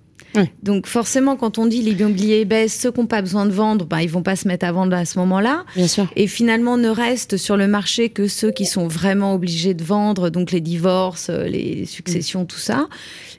Donc 0.62 0.87
forcément, 0.87 1.37
quand 1.37 1.59
on 1.59 1.67
dit 1.67 1.81
l'immobilier 1.81 2.45
baisse, 2.45 2.79
ceux 2.79 2.90
qui 2.90 3.01
n'ont 3.01 3.07
pas 3.07 3.23
besoin 3.23 3.47
de 3.47 3.53
vendre, 3.53 3.87
ben, 3.87 4.01
ils 4.01 4.11
vont 4.11 4.23
pas 4.23 4.37
se 4.37 4.49
mettre 4.49 4.67
à 4.67 4.73
vendre 4.73 4.97
à 4.97 5.05
ce 5.05 5.19
moment-là. 5.21 5.64
Bien 5.77 5.87
sûr. 5.87 6.11
Et 6.17 6.27
finalement, 6.27 6.77
ne 6.77 6.88
restent 6.88 7.37
sur 7.37 7.57
le 7.57 7.69
marché 7.69 8.09
que 8.09 8.27
ceux 8.27 8.51
qui 8.51 8.67
sont 8.67 8.88
vraiment 8.88 9.35
obligés 9.35 9.75
de 9.75 9.85
vendre, 9.85 10.31
donc 10.31 10.51
les 10.51 10.61
divorces, 10.61 11.31
euh, 11.31 11.45
les 11.45 11.87
successions, 11.87 12.45
tout 12.47 12.59
ça. 12.59 12.88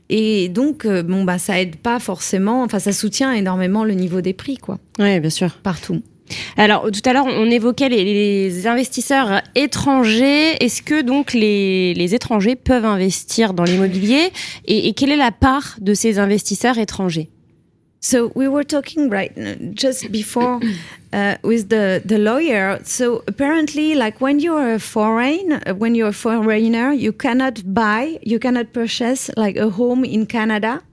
Et 0.10 0.50
donc, 0.50 0.86
euh, 0.86 1.04
bon, 1.04 1.24
bah, 1.24 1.38
ça 1.38 1.60
aide 1.60 1.76
pas 1.78 2.00
forcément, 2.00 2.64
enfin, 2.64 2.80
ça 2.80 2.94
soutient 2.94 3.34
énormément 3.34 3.84
le 3.84 3.94
niveau 3.94 4.22
des 4.22 4.34
prix, 4.34 4.58
quoi. 4.58 4.80
Oui, 5.00 5.20
bien 5.20 5.30
sûr. 5.30 5.58
Partout. 5.64 6.02
Alors 6.58 6.90
tout 6.92 7.02
à 7.06 7.14
l'heure, 7.14 7.26
on 7.26 7.50
évoquait 7.50 7.90
les, 7.90 8.68
investisseurs 8.68 9.42
étrangers. 9.56 10.64
Est-ce 10.64 10.82
que 10.82 11.02
donc 11.02 11.34
les, 11.34 12.16
étrangers 12.16 12.56
peuvent 12.56 12.86
investir 12.86 13.54
dans 13.54 13.64
l'immobilier? 13.64 14.32
Et, 14.66 14.94
quelle 14.94 15.12
est 15.12 15.18
la 15.18 15.32
part 15.32 15.76
de 15.80 15.94
ces 15.94 16.20
investisseurs 16.20 16.78
étrangers? 16.78 17.30
So 18.02 18.32
we 18.36 18.48
were 18.48 18.64
talking 18.64 19.10
right 19.10 19.34
just 19.74 20.12
before 20.12 20.60
uh, 21.12 21.36
with 21.44 21.70
the, 21.70 22.04
the 22.06 22.20
lawyer. 22.20 22.80
So 22.84 23.24
apparently, 23.28 23.96
like 23.96 24.22
when 24.22 24.40
you're 24.40 24.76
a 24.76 24.80
foreign, 24.80 25.60
when 25.80 25.96
you're 25.96 26.10
a 26.10 26.14
foreigner, 26.14 26.92
you 26.92 27.12
cannot 27.12 27.64
buy, 27.66 28.20
you 28.22 28.38
cannot 28.38 28.74
purchase 28.74 29.32
like 29.36 29.58
a 29.58 29.72
home 29.72 30.06
in 30.06 30.28
Canada. 30.28 30.84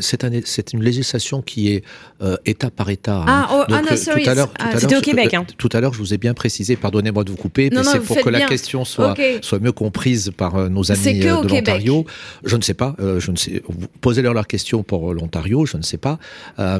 C'est 0.00 0.72
une 0.72 0.82
législation 0.82 1.40
qui 1.40 1.72
est 1.72 1.84
euh, 2.20 2.36
État 2.44 2.70
par 2.70 2.90
État. 2.90 3.18
Hein. 3.18 3.24
Ah, 3.26 3.48
oh, 3.52 3.64
ah 3.68 3.82
non, 3.82 3.88
euh, 3.92 3.96
sorry. 3.96 4.24
Tout 4.24 4.30
à 4.30 4.34
l'heure, 4.34 4.52
ah, 4.58 4.78
c'était 4.78 4.96
au 4.96 5.00
Québec. 5.00 5.32
Euh, 5.32 5.38
hein. 5.38 5.46
Tout 5.56 5.68
à 5.72 5.80
l'heure, 5.80 5.92
je 5.94 5.98
vous 5.98 6.12
ai 6.12 6.18
bien 6.18 6.34
précisé, 6.34 6.74
pardonnez-moi 6.76 7.22
de 7.22 7.30
vous 7.30 7.36
couper, 7.36 7.70
mais 7.70 7.84
c'est 7.84 8.00
pour 8.00 8.20
que 8.20 8.30
la 8.30 8.42
question 8.42 8.84
soit, 8.84 9.14
soit 9.42 9.60
mieux 9.60 9.72
comprise 9.72 10.32
par 10.36 10.70
nos 10.70 10.90
amis 10.90 11.20
de 11.20 11.28
l'Ontario. 11.28 12.04
Je 12.44 12.56
ne 12.56 12.62
sais 12.62 12.74
pas, 12.74 12.96
je 12.98 13.30
ne 13.30 13.36
sais. 13.36 13.62
Posez-leur 14.00 14.34
leur 14.34 14.46
question 14.46 14.82
pour 14.82 15.14
l'Ontario, 15.14 15.66
je 15.66 15.76
ne 15.76 15.82
sais 15.82 15.98
pas. 15.98 16.18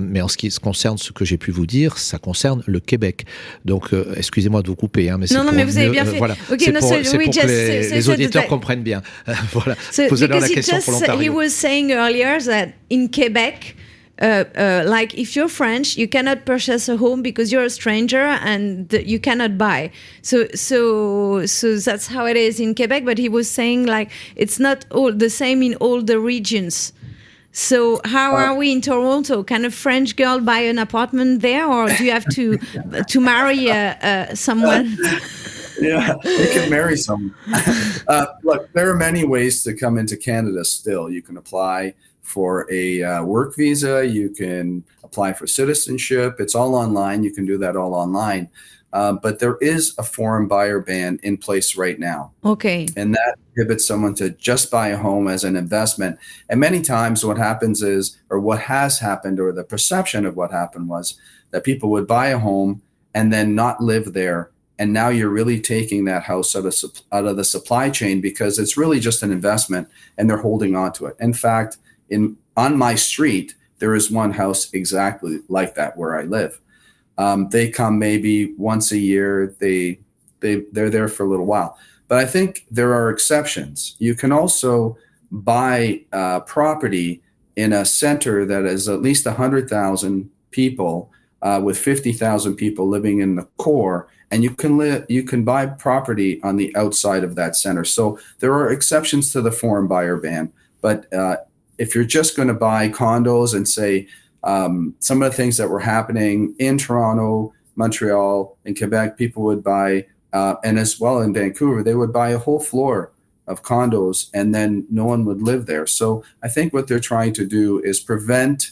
mais 0.00 0.20
en 0.20 0.28
ce 0.28 0.36
qui 0.36 0.50
concerne 0.50 0.98
ce 0.98 1.12
que 1.12 1.24
j'ai 1.24 1.36
pu 1.36 1.50
vous 1.50 1.66
dire, 1.66 1.98
ça 1.98 2.18
concerne 2.18 2.62
le 2.66 2.80
Québec. 2.80 3.24
Donc, 3.64 3.90
excusez-moi 4.16 4.62
de 4.62 4.68
vous 4.68 4.76
couper, 4.76 5.10
hein, 5.10 5.18
mais 5.18 5.26
c'est 5.26 5.34
non, 5.34 5.42
pour 5.42 5.52
non, 5.52 5.56
mais 5.58 5.64
vous 5.64 5.78
avez 5.78 5.90
bien 5.90 6.04
fait. 6.04 6.18
voilà, 6.18 6.36
c'est 6.58 6.72
pour, 6.72 6.88
so 6.88 7.18
pour 7.18 7.34
que 7.34 7.46
les, 7.46 7.90
les 7.90 8.08
auditeurs 8.08 8.46
comprennent 8.46 8.82
bien. 8.82 9.02
voilà. 9.52 9.76
Posez-leur 10.08 10.40
la 10.40 10.48
question 10.48 10.80
pour 10.80 10.92
l'Ontario. 10.92 11.40
He 12.72 12.96
was 12.96 13.08
saying 13.08 13.32
earlier 13.32 13.34
that 13.34 13.34
in 13.34 13.34
Quebec, 13.34 13.76
uh, 14.20 14.44
uh, 14.56 14.84
like 14.86 15.14
if 15.14 15.34
you're 15.34 15.48
French, 15.48 15.96
you 15.96 16.06
cannot 16.06 16.44
purchase 16.44 16.88
a 16.88 16.96
home 16.96 17.22
because 17.22 17.50
you're 17.50 17.64
a 17.64 17.70
stranger 17.70 18.20
and 18.20 18.92
you 18.92 19.18
cannot 19.18 19.58
buy. 19.58 19.90
So, 20.22 20.46
so, 20.54 21.46
so 21.46 21.76
that's 21.76 22.06
how 22.06 22.26
it 22.26 22.36
is 22.36 22.60
in 22.60 22.74
Quebec. 22.74 23.04
But 23.04 23.18
he 23.18 23.28
was 23.28 23.50
saying 23.50 23.86
like 23.86 24.10
it's 24.36 24.58
not 24.58 24.86
all 24.90 25.12
the 25.12 25.30
same 25.30 25.62
in 25.62 25.74
all 25.76 26.02
the 26.02 26.18
regions. 26.18 26.92
So, 27.56 28.00
how 28.04 28.34
are 28.34 28.56
we 28.56 28.72
in 28.72 28.80
Toronto? 28.80 29.44
Can 29.44 29.64
a 29.64 29.70
French 29.70 30.16
girl 30.16 30.40
buy 30.40 30.58
an 30.58 30.78
apartment 30.78 31.40
there, 31.40 31.70
or 31.70 31.88
do 31.88 32.04
you 32.04 32.10
have 32.10 32.26
to 32.30 32.58
to 33.08 33.20
marry 33.20 33.70
uh, 33.70 33.76
uh, 33.76 34.34
someone? 34.34 34.96
yeah, 35.80 36.14
you 36.24 36.48
can 36.52 36.70
marry 36.70 36.96
someone. 36.96 37.34
Uh, 38.08 38.26
look, 38.42 38.72
there 38.72 38.90
are 38.90 38.96
many 38.96 39.24
ways 39.24 39.62
to 39.62 39.74
come 39.74 39.98
into 39.98 40.16
Canada. 40.16 40.64
Still, 40.64 41.08
you 41.08 41.22
can 41.22 41.36
apply 41.36 41.94
for 42.24 42.66
a 42.72 43.02
uh, 43.02 43.22
work 43.22 43.54
visa. 43.54 44.04
You 44.04 44.30
can 44.30 44.82
apply 45.04 45.34
for 45.34 45.46
citizenship. 45.46 46.36
It's 46.40 46.54
all 46.54 46.74
online. 46.74 47.22
You 47.22 47.30
can 47.30 47.44
do 47.44 47.56
that 47.58 47.76
all 47.76 47.94
online. 47.94 48.50
Uh, 48.94 49.12
but 49.12 49.40
there 49.40 49.56
is 49.60 49.92
a 49.98 50.04
foreign 50.04 50.46
buyer 50.46 50.80
ban 50.80 51.18
in 51.24 51.36
place 51.36 51.76
right 51.76 51.98
now. 51.98 52.32
Okay. 52.44 52.86
And 52.96 53.12
that 53.12 53.36
prohibits 53.52 53.84
someone 53.84 54.14
to 54.14 54.30
just 54.30 54.70
buy 54.70 54.88
a 54.88 54.96
home 54.96 55.26
as 55.26 55.42
an 55.42 55.56
investment. 55.56 56.16
And 56.48 56.60
many 56.60 56.80
times, 56.80 57.24
what 57.24 57.36
happens 57.36 57.82
is, 57.82 58.16
or 58.30 58.38
what 58.38 58.60
has 58.60 59.00
happened, 59.00 59.40
or 59.40 59.52
the 59.52 59.64
perception 59.64 60.24
of 60.24 60.36
what 60.36 60.52
happened 60.52 60.88
was 60.88 61.18
that 61.50 61.64
people 61.64 61.90
would 61.90 62.06
buy 62.06 62.28
a 62.28 62.38
home 62.38 62.82
and 63.14 63.32
then 63.32 63.56
not 63.56 63.80
live 63.80 64.12
there. 64.12 64.50
And 64.78 64.92
now 64.92 65.08
you're 65.08 65.28
really 65.28 65.60
taking 65.60 66.04
that 66.04 66.22
house 66.22 66.54
out 66.54 66.64
of, 66.64 66.74
out 67.10 67.26
of 67.26 67.36
the 67.36 67.44
supply 67.44 67.90
chain 67.90 68.20
because 68.20 68.60
it's 68.60 68.76
really 68.76 69.00
just 69.00 69.24
an 69.24 69.32
investment 69.32 69.88
and 70.18 70.30
they're 70.30 70.36
holding 70.36 70.76
on 70.76 70.92
to 70.94 71.06
it. 71.06 71.16
In 71.18 71.32
fact, 71.32 71.78
in 72.14 72.36
on 72.56 72.78
my 72.78 72.94
street 72.94 73.54
there 73.78 73.94
is 73.94 74.10
one 74.10 74.32
house 74.32 74.72
exactly 74.72 75.40
like 75.48 75.74
that 75.74 75.96
where 75.96 76.18
I 76.18 76.22
live. 76.22 76.60
Um, 77.18 77.48
they 77.50 77.68
come 77.68 77.98
maybe 77.98 78.54
once 78.54 78.92
a 78.92 78.98
year. 78.98 79.54
They 79.58 80.00
they 80.40 80.62
they're 80.72 80.90
there 80.90 81.08
for 81.08 81.24
a 81.24 81.28
little 81.28 81.46
while. 81.46 81.76
But 82.08 82.18
I 82.18 82.26
think 82.26 82.66
there 82.70 82.94
are 82.94 83.10
exceptions. 83.10 83.96
You 83.98 84.14
can 84.14 84.32
also 84.32 84.96
buy 85.30 86.02
uh, 86.12 86.40
property 86.40 87.22
in 87.56 87.72
a 87.72 87.84
center 87.84 88.44
that 88.46 88.64
is 88.64 88.88
at 88.88 89.02
least 89.02 89.26
hundred 89.26 89.68
thousand 89.68 90.30
people 90.50 91.10
uh, 91.42 91.60
with 91.62 91.78
fifty 91.78 92.12
thousand 92.12 92.54
people 92.56 92.88
living 92.88 93.20
in 93.20 93.36
the 93.36 93.46
core, 93.58 94.08
and 94.30 94.42
you 94.42 94.50
can 94.50 94.78
live 94.78 95.04
you 95.08 95.22
can 95.24 95.44
buy 95.44 95.66
property 95.66 96.42
on 96.42 96.56
the 96.56 96.74
outside 96.74 97.24
of 97.24 97.34
that 97.34 97.54
center. 97.54 97.84
So 97.84 98.18
there 98.38 98.54
are 98.54 98.70
exceptions 98.70 99.30
to 99.32 99.42
the 99.42 99.52
foreign 99.52 99.88
buyer 99.88 100.16
ban, 100.16 100.52
but 100.80 101.12
uh, 101.12 101.36
if 101.78 101.94
you're 101.94 102.04
just 102.04 102.36
going 102.36 102.48
to 102.48 102.54
buy 102.54 102.88
condos 102.88 103.54
and 103.54 103.68
say 103.68 104.06
um, 104.42 104.94
some 104.98 105.22
of 105.22 105.30
the 105.30 105.36
things 105.36 105.56
that 105.56 105.68
were 105.68 105.80
happening 105.80 106.54
in 106.58 106.78
Toronto, 106.78 107.52
Montreal, 107.76 108.56
and 108.64 108.76
Quebec, 108.76 109.16
people 109.16 109.42
would 109.42 109.64
buy, 109.64 110.06
uh, 110.32 110.56
and 110.62 110.78
as 110.78 111.00
well 111.00 111.20
in 111.20 111.32
Vancouver, 111.32 111.82
they 111.82 111.94
would 111.94 112.12
buy 112.12 112.30
a 112.30 112.38
whole 112.38 112.60
floor 112.60 113.12
of 113.46 113.62
condos 113.62 114.30
and 114.32 114.54
then 114.54 114.86
no 114.90 115.04
one 115.04 115.24
would 115.24 115.42
live 115.42 115.66
there. 115.66 115.86
So 115.86 116.24
I 116.42 116.48
think 116.48 116.72
what 116.72 116.88
they're 116.88 117.00
trying 117.00 117.32
to 117.34 117.46
do 117.46 117.80
is 117.80 118.00
prevent 118.00 118.70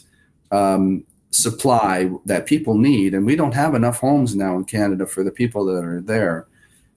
um, 0.51 1.03
supply 1.31 2.11
that 2.25 2.45
people 2.45 2.77
need. 2.77 3.13
And 3.13 3.25
we 3.25 3.35
don't 3.35 3.53
have 3.53 3.75
enough 3.75 3.99
homes 3.99 4.35
now 4.35 4.55
in 4.55 4.65
Canada 4.65 5.05
for 5.05 5.23
the 5.23 5.31
people 5.31 5.65
that 5.65 5.83
are 5.83 6.01
there. 6.01 6.47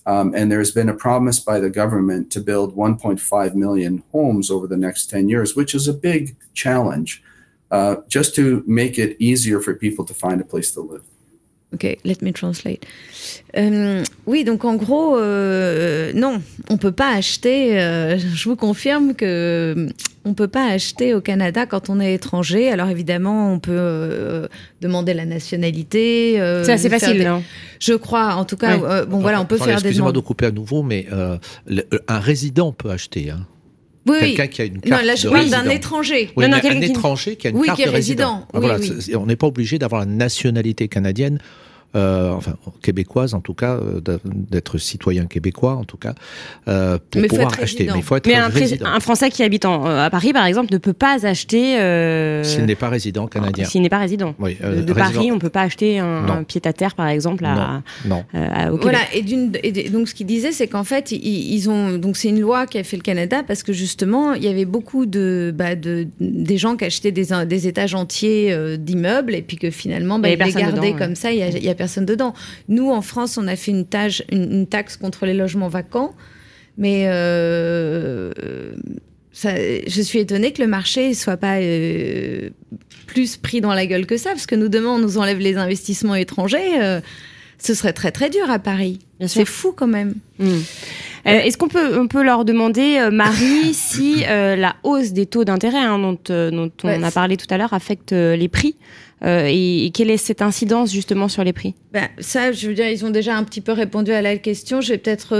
Um, 0.06 0.34
and 0.34 0.50
there's 0.50 0.70
been 0.70 0.88
a 0.88 0.94
promise 0.94 1.40
by 1.40 1.58
the 1.58 1.68
government 1.68 2.30
to 2.32 2.40
build 2.40 2.76
1.5 2.76 3.54
million 3.54 4.04
homes 4.12 4.50
over 4.50 4.68
the 4.68 4.76
next 4.76 5.06
10 5.06 5.28
years, 5.28 5.56
which 5.56 5.74
is 5.74 5.88
a 5.88 5.92
big 5.92 6.36
challenge, 6.54 7.22
uh, 7.72 7.96
just 8.08 8.34
to 8.36 8.62
make 8.66 8.98
it 8.98 9.16
easier 9.18 9.60
for 9.60 9.74
people 9.74 10.04
to 10.04 10.14
find 10.14 10.40
a 10.40 10.44
place 10.44 10.70
to 10.72 10.80
live. 10.80 11.02
Ok, 11.74 11.98
let 12.04 12.18
me 12.22 12.30
translate. 12.30 12.78
Euh, 13.56 14.04
oui, 14.26 14.44
donc 14.44 14.64
en 14.64 14.76
gros, 14.76 15.16
euh, 15.16 16.12
non, 16.14 16.40
on 16.70 16.76
peut 16.76 16.92
pas 16.92 17.10
acheter. 17.10 17.80
Euh, 17.80 18.18
je 18.34 18.48
vous 18.48 18.54
confirme 18.54 19.14
que 19.14 19.88
on 20.24 20.34
peut 20.34 20.48
pas 20.48 20.66
acheter 20.66 21.12
au 21.12 21.20
Canada 21.20 21.66
quand 21.66 21.90
on 21.90 21.98
est 21.98 22.14
étranger. 22.14 22.70
Alors 22.70 22.88
évidemment, 22.88 23.52
on 23.52 23.58
peut 23.58 23.72
euh, 23.74 24.46
demander 24.80 25.12
la 25.12 25.24
nationalité. 25.24 26.40
Euh, 26.40 26.62
c'est 26.64 26.72
assez 26.72 26.88
facile, 26.88 27.22
non? 27.24 27.42
Je 27.80 27.94
crois, 27.94 28.34
en 28.34 28.44
tout 28.44 28.56
cas. 28.56 28.78
Euh, 28.78 29.04
bon, 29.04 29.18
voilà, 29.18 29.40
on 29.40 29.44
peut 29.44 29.56
faire 29.56 29.66
des. 29.66 29.88
Excusez-moi 29.88 30.12
de 30.12 30.20
couper 30.20 30.46
à 30.46 30.50
nouveau, 30.52 30.82
mais 30.82 31.08
un 31.10 32.18
résident 32.20 32.72
peut 32.72 32.90
acheter. 32.90 33.30
Hein. 33.30 33.46
Oui, 34.06 34.18
quelqu'un 34.20 34.46
qui 34.46 34.62
a 34.62 34.64
une 34.64 34.80
carte 34.80 35.02
non, 35.02 35.06
là, 35.06 35.14
je 35.16 35.28
parle 35.28 35.48
d'un 35.48 35.68
étranger. 35.68 36.30
Oui, 36.36 36.48
non, 36.48 36.56
non, 36.56 36.70
un 36.70 36.80
étranger 36.80 37.36
qui 37.36 37.48
a 37.48 37.50
une 37.50 37.56
oui, 37.56 37.66
carte 37.66 37.76
qui 37.76 37.82
est 37.82 37.86
de 37.86 37.90
résident. 37.90 38.46
résident. 38.46 38.48
Ah, 38.52 38.60
voilà. 38.60 39.20
On 39.20 39.26
n'est 39.26 39.36
pas 39.36 39.48
obligé 39.48 39.78
d'avoir 39.78 40.00
la 40.00 40.06
nationalité 40.06 40.88
canadienne 40.88 41.38
euh, 41.94 42.32
enfin 42.32 42.56
québécoise 42.82 43.34
en 43.34 43.40
tout 43.40 43.54
cas, 43.54 43.74
euh, 43.74 44.00
d'être 44.24 44.78
citoyen 44.78 45.26
québécois 45.26 45.74
en 45.74 45.84
tout 45.84 45.96
cas, 45.96 46.14
euh, 46.68 46.98
pour 47.10 47.22
mais 47.22 47.28
pouvoir 47.28 47.52
acheter. 47.60 47.88
Mais 47.90 47.98
il 47.98 48.02
faut 48.02 48.16
être 48.16 48.26
mais 48.26 48.34
un, 48.34 48.48
résident. 48.48 48.86
un, 48.86 49.00
Français 49.00 49.30
qui 49.30 49.42
habite 49.42 49.64
en, 49.64 49.84
à 49.84 50.10
Paris, 50.10 50.32
par 50.32 50.44
exemple, 50.46 50.72
ne 50.72 50.78
peut 50.78 50.92
pas 50.92 51.26
acheter. 51.26 51.78
Euh... 51.78 52.42
S'il 52.44 52.66
n'est 52.66 52.74
pas 52.74 52.88
résident 52.88 53.26
canadien. 53.26 53.64
S'il 53.64 53.82
n'est 53.82 53.88
pas 53.88 53.98
résident. 53.98 54.34
Oui, 54.38 54.56
de, 54.56 54.82
de 54.82 54.92
résident... 54.92 54.94
Paris, 54.94 55.32
on 55.32 55.36
ne 55.36 55.40
peut 55.40 55.50
pas 55.50 55.62
acheter 55.62 55.98
un, 55.98 56.28
un 56.28 56.44
pied-à-terre, 56.44 56.94
par 56.94 57.08
exemple, 57.08 57.44
à, 57.44 57.82
non. 58.04 58.24
non. 58.34 58.40
À, 58.40 58.72
au 58.72 58.78
voilà. 58.78 58.98
Et, 59.14 59.24
et, 59.62 59.90
donc 59.90 60.08
ce 60.08 60.14
qu'il 60.14 60.26
disait, 60.26 60.52
c'est 60.52 60.66
qu'en 60.66 60.84
fait, 60.84 61.12
ils, 61.12 61.54
ils, 61.54 61.70
ont 61.70 61.96
donc 61.98 62.16
c'est 62.16 62.28
une 62.28 62.40
loi 62.40 62.66
qui 62.66 62.78
a 62.78 62.84
fait 62.84 62.96
le 62.96 63.02
Canada 63.02 63.42
parce 63.46 63.62
que 63.62 63.72
justement, 63.72 64.34
il 64.34 64.42
y 64.42 64.48
avait 64.48 64.64
beaucoup 64.64 65.06
de, 65.06 65.52
bah, 65.56 65.74
de 65.76 66.06
des 66.20 66.58
gens 66.58 66.76
qui 66.76 66.84
achetaient 66.84 67.12
des, 67.12 67.28
des 67.46 67.68
étages 67.68 67.94
entiers 67.94 68.52
euh, 68.52 68.76
d'immeubles 68.76 69.34
et 69.34 69.42
puis 69.42 69.56
que 69.56 69.70
finalement, 69.70 70.18
bah, 70.18 70.28
ils 70.28 70.38
les 70.38 70.52
gardaient 70.52 70.90
dedans, 70.90 70.98
comme 70.98 71.08
ouais. 71.10 71.14
ça, 71.14 71.32
il 71.32 71.38
n'y 71.60 71.68
a, 71.68 71.72
a 71.72 71.74
personne 71.76 72.06
dedans. 72.06 72.34
Nous, 72.68 72.90
en 72.90 73.02
France, 73.02 73.38
on 73.38 73.46
a 73.46 73.56
fait 73.56 73.72
une, 73.72 74.66
taxe 74.66 74.96
contre 74.96 75.26
les 75.26 75.34
logements 75.34 75.68
vacants, 75.68 76.14
mais 76.78 77.04
euh, 77.06 78.32
je 79.44 80.02
suis 80.02 80.18
étonnée 80.18 80.52
que 80.52 80.62
le 80.62 80.68
marché 80.68 81.14
soit 81.14 81.36
pas 81.36 81.58
euh, 81.60 82.50
plus 83.06 83.36
pris 83.36 83.60
dans 83.60 83.74
la 83.74 83.86
gueule 83.86 84.06
que 84.06 84.16
ça, 84.16 84.30
parce 84.30 84.46
que 84.46 84.54
nous, 84.54 84.68
demain, 84.68 84.90
on 84.90 84.98
nous 84.98 85.18
enlève 85.18 85.38
les 85.38 85.56
investissements 85.56 86.14
étrangers. 86.14 86.80
Euh, 86.80 87.00
ce 87.58 87.74
serait 87.74 87.92
très 87.92 88.10
très 88.10 88.30
dur 88.30 88.50
à 88.50 88.58
Paris. 88.58 88.98
C'est 89.26 89.44
fou 89.44 89.72
quand 89.72 89.86
même. 89.86 90.14
Hmm. 90.38 90.58
Euh, 91.26 91.40
est-ce 91.40 91.58
qu'on 91.58 91.68
peut, 91.68 91.98
on 91.98 92.06
peut 92.06 92.22
leur 92.22 92.44
demander, 92.44 92.98
euh, 92.98 93.10
Marie, 93.10 93.72
si 93.74 94.24
euh, 94.28 94.54
la 94.54 94.76
hausse 94.84 95.12
des 95.12 95.26
taux 95.26 95.44
d'intérêt 95.44 95.78
hein, 95.78 95.98
dont, 95.98 96.18
dont 96.50 96.70
on 96.84 97.02
a 97.02 97.10
parlé 97.10 97.36
tout 97.36 97.46
à 97.50 97.58
l'heure 97.58 97.72
affecte 97.72 98.12
les 98.12 98.48
prix 98.48 98.76
et, 99.24 99.90
quelle 99.92 100.10
est 100.10 100.18
cette 100.18 100.42
incidence 100.42 100.92
justement 100.92 101.26
sur 101.26 101.42
les 101.42 101.52
prix? 101.52 101.74
Ben, 101.92 102.08
Ça, 102.18 102.52
je 102.52 102.68
veux 102.68 102.74
dire, 102.74 102.88
ils 102.88 103.04
ont 103.04 103.10
déjà 103.10 103.34
un 103.36 103.42
petit 103.42 103.60
peu 103.60 103.72
répondu 103.72 104.12
à 104.12 104.22
la 104.22 104.36
question. 104.36 104.80
Je 104.80 104.92
vais 104.92 104.98
peut-être. 104.98 105.34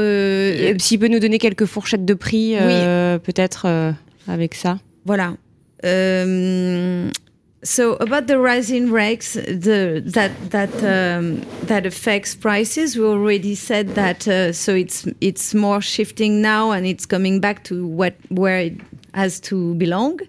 S'il 0.79 0.99
peut 0.99 1.09
nous 1.09 1.21
donner 1.21 1.39
quelques 1.39 1.67
fourchettes 1.67 2.05
de 2.05 2.15
prix, 2.15 2.57
peut-être 2.59 3.95
avec 4.27 4.55
ça? 4.55 4.79
Voilà. 5.05 5.35
So 7.63 7.95
about 7.95 8.27
the 8.27 8.39
rising 8.39 8.91
rates 8.93 9.33
the, 9.33 10.03
that 10.05 10.51
that 10.51 10.73
um, 10.85 11.41
that 11.63 11.87
affects 11.87 12.35
prices. 12.35 12.97
We 12.97 13.05
already 13.05 13.55
said 13.55 13.95
that 13.95 14.29
uh, 14.29 14.53
so 14.53 14.75
it's 14.75 15.07
it's 15.21 15.55
more 15.55 15.81
shifting 15.81 16.43
now 16.43 16.71
and 16.71 16.87
it's 16.87 17.07
coming 17.07 17.41
back 17.41 17.65
to 17.65 17.87
what 17.87 18.15
where 18.29 18.59
it 18.59 18.81
has 19.15 19.41
to 19.41 19.75
belong. 19.75 20.21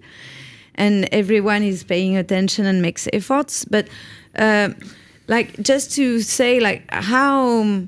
And 0.76 1.10
everyone 1.12 1.64
is 1.64 1.84
paying 1.84 2.16
attention 2.16 2.66
and 2.66 2.82
makes 2.82 3.08
efforts. 3.12 3.66
But 3.66 3.88
uh, 4.38 4.70
like 5.28 5.62
just 5.62 5.92
to 5.96 6.22
say 6.22 6.60
like 6.60 6.84
how 6.90 7.84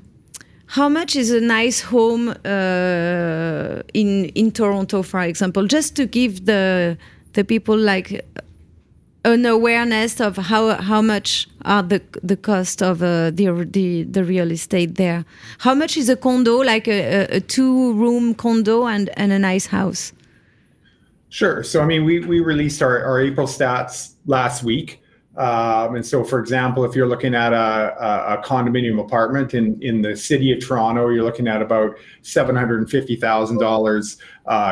how 0.66 0.88
much 0.88 1.16
is 1.16 1.30
a 1.30 1.40
nice 1.40 1.80
home 1.80 2.28
uh, 2.44 3.82
in 3.94 4.26
in 4.34 4.52
Toronto 4.52 5.02
for 5.02 5.22
example? 5.22 5.66
Just 5.66 5.96
to 5.96 6.06
give 6.06 6.44
the 6.44 6.98
the 7.32 7.44
people 7.44 7.76
like 7.76 8.24
an 9.24 9.44
awareness 9.44 10.20
of 10.20 10.36
how 10.36 10.80
how 10.80 11.02
much 11.02 11.48
are 11.64 11.82
the 11.82 12.02
the 12.22 12.36
cost 12.36 12.82
of 12.82 13.02
uh, 13.02 13.30
the, 13.30 13.68
the 13.70 14.04
the 14.04 14.24
real 14.24 14.50
estate 14.50 14.94
there. 14.94 15.24
How 15.58 15.74
much 15.74 15.96
is 15.96 16.08
a 16.08 16.16
condo, 16.16 16.58
like 16.58 16.88
a, 16.88 17.26
a, 17.26 17.40
two 17.40 17.92
room 17.94 18.34
condo 18.34 18.86
and 18.86 19.10
and 19.16 19.32
a 19.32 19.38
nice 19.38 19.66
house? 19.66 20.12
Sure. 21.28 21.62
So 21.62 21.82
I 21.82 21.84
mean, 21.84 22.04
we 22.04 22.20
we 22.20 22.40
released 22.40 22.82
our, 22.82 23.04
our 23.04 23.20
April 23.20 23.46
stats 23.46 24.14
last 24.26 24.62
week. 24.62 25.02
Um, 25.36 25.94
and 25.94 26.04
so, 26.04 26.24
for 26.24 26.40
example, 26.40 26.84
if 26.84 26.94
you're 26.96 27.06
looking 27.06 27.34
at 27.34 27.52
a, 27.52 27.56
a, 27.56 28.34
a, 28.34 28.42
condominium 28.42 29.00
apartment 29.00 29.54
in, 29.54 29.80
in 29.80 30.02
the 30.02 30.16
city 30.16 30.52
of 30.52 30.58
Toronto, 30.58 31.08
you're 31.08 31.22
looking 31.22 31.46
at 31.46 31.62
about 31.62 31.96
seven 32.22 32.56
hundred 32.56 32.80
and 32.80 32.90
fifty 32.90 33.16
thousand 33.16 33.58
uh, 33.58 33.60
dollars 33.60 34.18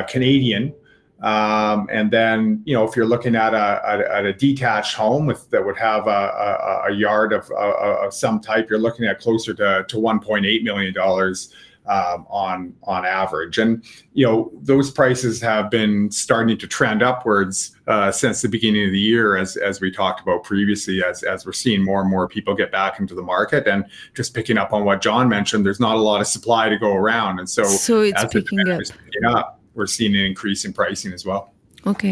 Canadian. 0.09 0.75
Um, 1.21 1.89
and 1.91 2.11
then, 2.11 2.63
you 2.65 2.75
know, 2.75 2.85
if 2.85 2.95
you're 2.95 3.07
looking 3.07 3.35
at 3.35 3.53
a, 3.53 3.83
at 4.09 4.25
a 4.25 4.33
detached 4.33 4.95
home 4.95 5.27
with, 5.27 5.51
that 5.51 5.65
would 5.65 5.77
have 5.77 6.07
a, 6.07 6.11
a, 6.11 6.85
a 6.91 6.93
yard 6.93 7.33
of, 7.33 7.51
of, 7.51 8.15
some 8.15 8.41
type, 8.41 8.71
you're 8.71 8.79
looking 8.79 9.05
at 9.05 9.19
closer 9.19 9.53
to, 9.55 9.85
to 9.89 9.97
1.8 9.97 10.63
million 10.63 10.95
dollars 10.95 11.53
um, 11.89 12.27
on 12.29 12.75
on 12.85 13.05
average. 13.05 13.59
And 13.59 13.85
you 14.13 14.27
know, 14.27 14.53
those 14.61 14.91
prices 14.91 15.41
have 15.41 15.71
been 15.71 16.11
starting 16.11 16.57
to 16.59 16.67
trend 16.67 17.03
upwards 17.03 17.77
uh, 17.87 18.13
since 18.13 18.43
the 18.43 18.49
beginning 18.49 18.87
of 18.87 18.93
the 18.93 19.01
year, 19.01 19.37
as 19.37 19.57
as 19.57 19.81
we 19.81 19.91
talked 19.91 20.21
about 20.21 20.45
previously, 20.45 21.03
as 21.03 21.23
as 21.23 21.47
we're 21.47 21.53
seeing 21.53 21.83
more 21.83 22.01
and 22.01 22.11
more 22.11 22.29
people 22.29 22.55
get 22.55 22.71
back 22.71 23.01
into 23.01 23.15
the 23.15 23.23
market. 23.23 23.67
And 23.67 23.87
just 24.15 24.35
picking 24.35 24.59
up 24.59 24.73
on 24.73 24.85
what 24.85 25.01
John 25.01 25.29
mentioned, 25.29 25.65
there's 25.65 25.81
not 25.81 25.97
a 25.97 26.01
lot 26.01 26.21
of 26.21 26.27
supply 26.27 26.69
to 26.69 26.79
go 26.79 26.95
around, 26.95 27.39
and 27.39 27.49
so 27.49 27.65
so 27.65 28.03
it's 28.03 28.25
picking 28.27 28.61
up. 28.61 28.81
picking 28.81 29.25
up 29.25 29.58
we're 29.79 29.87
seeing 29.87 30.15
an 30.15 30.27
increase 30.27 30.67
in 30.67 30.73
pricing 30.73 31.13
as 31.15 31.25
well. 31.25 31.53
Ok. 31.85 32.05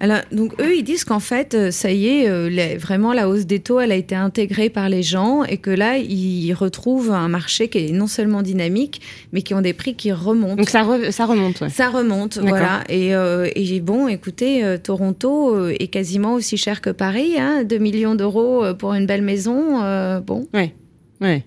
Alors, 0.00 0.18
donc 0.32 0.60
eux, 0.60 0.74
ils 0.76 0.82
disent 0.82 1.04
qu'en 1.04 1.20
fait, 1.20 1.54
euh, 1.54 1.70
ça 1.70 1.90
y 1.90 2.08
est, 2.08 2.28
euh, 2.28 2.76
vraiment 2.78 3.12
la 3.12 3.28
hausse 3.28 3.46
des 3.46 3.60
taux, 3.60 3.80
elle 3.80 3.92
a 3.92 3.96
été 3.96 4.14
intégrée 4.14 4.68
par 4.68 4.88
les 4.88 5.02
gens 5.02 5.44
et 5.44 5.56
que 5.56 5.70
là, 5.70 5.96
ils 5.96 6.52
retrouvent 6.52 7.12
un 7.12 7.28
marché 7.28 7.68
qui 7.68 7.78
est 7.78 7.92
non 7.92 8.08
seulement 8.08 8.42
dynamique, 8.42 9.00
mais 9.32 9.42
qui 9.42 9.54
ont 9.54 9.62
des 9.62 9.72
prix 9.72 9.94
qui 9.94 10.12
remontent. 10.12 10.56
Donc 10.56 10.68
ça, 10.68 10.84
ça 11.12 11.24
remonte, 11.24 11.60
ouais. 11.60 11.70
Ça 11.70 11.88
remonte, 11.88 12.38
voilà. 12.38 12.82
Et, 12.88 13.14
euh, 13.14 13.48
et, 13.54 13.80
bon, 13.80 14.08
écoutez, 14.08 14.76
Toronto 14.82 15.68
est 15.68 15.88
quasiment 15.88 16.34
aussi 16.34 16.56
cher 16.56 16.80
que 16.80 16.90
Paris, 16.90 17.38
hein, 17.38 17.64
2 17.64 17.78
millions 17.78 18.16
d'euros 18.16 18.64
pour 18.78 18.92
une 18.94 19.06
belle 19.06 19.22
maison, 19.22 19.80
bon. 20.20 20.46
Ouais, 20.52 20.74
ouais. 21.20 21.44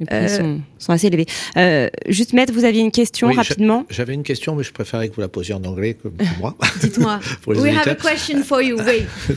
Les 0.00 0.06
prix 0.06 0.16
euh, 0.16 0.58
sont, 0.78 0.92
assez 0.92 1.08
élevés. 1.08 1.26
Euh, 1.56 1.88
juste, 2.08 2.32
Maître, 2.32 2.52
vous 2.52 2.64
aviez 2.64 2.80
une 2.80 2.90
question 2.90 3.32
rapidement 3.32 3.84
J'avais 3.90 4.14
une 4.14 4.22
question, 4.22 4.54
mais 4.54 4.62
je 4.62 4.72
préférais 4.72 5.08
que 5.08 5.14
vous 5.14 5.20
la 5.20 5.28
posiez 5.28 5.54
en 5.54 5.64
anglais 5.64 5.94
comme 5.94 6.16
moi. 6.38 6.56
Dites-moi. 6.80 7.20
We 7.46 7.76
have 7.76 7.88
a 7.88 7.94
question 7.94 8.42
for 8.42 8.62
you. 8.62 8.76
Oui. 8.78 9.36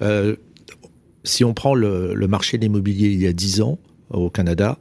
Euh, 0.00 0.36
si 1.24 1.42
on 1.42 1.54
prend 1.54 1.74
le, 1.74 2.14
le 2.14 2.28
marché 2.28 2.56
de 2.56 2.62
l'immobilier 2.62 3.08
il 3.08 3.20
y 3.20 3.26
a 3.26 3.32
10 3.32 3.62
ans 3.62 3.80
au 4.10 4.30
Canada, 4.30 4.78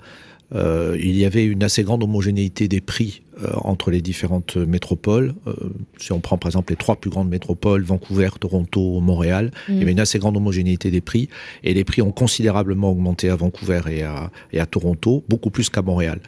il 0.53 1.17
y 1.17 1.25
avait 1.25 1.43
une 1.43 1.63
assez 1.63 1.81
grande 1.81 2.03
homogénéité 2.03 2.67
des 2.67 2.81
prix 2.81 3.23
euh, 3.26 3.26
entre 3.63 3.91
les 3.91 4.01
différentes 4.01 4.57
métropoles. 4.57 5.33
Euh, 5.47 5.53
si 5.97 6.11
on 6.11 6.19
prend 6.19 6.37
par 6.37 6.47
exemple 6.49 6.73
les 6.73 6.77
trois 6.77 6.95
plus 6.95 7.09
grandes 7.09 7.29
métropoles, 7.29 7.83
Vancouver, 7.83 8.29
Toronto, 8.39 8.99
Montréal, 8.99 9.51
il 9.69 9.77
y 9.77 9.81
avait 9.81 9.91
une 9.91 9.99
assez 9.99 10.19
grande 10.19 10.37
homogénéité 10.37 10.91
des 10.91 11.01
prix 11.01 11.29
et 11.63 11.73
les 11.73 11.83
prix 11.83 12.01
ont 12.01 12.11
considérablement 12.11 12.91
augmenté 12.91 13.29
à 13.29 13.35
Vancouver 13.35 13.81
et 13.89 14.03
à, 14.03 14.31
et 14.51 14.59
à 14.59 14.65
Toronto, 14.65 15.23
beaucoup 15.29 15.49
plus 15.49 15.69
qu'à 15.69 15.81
Montréal 15.81 16.19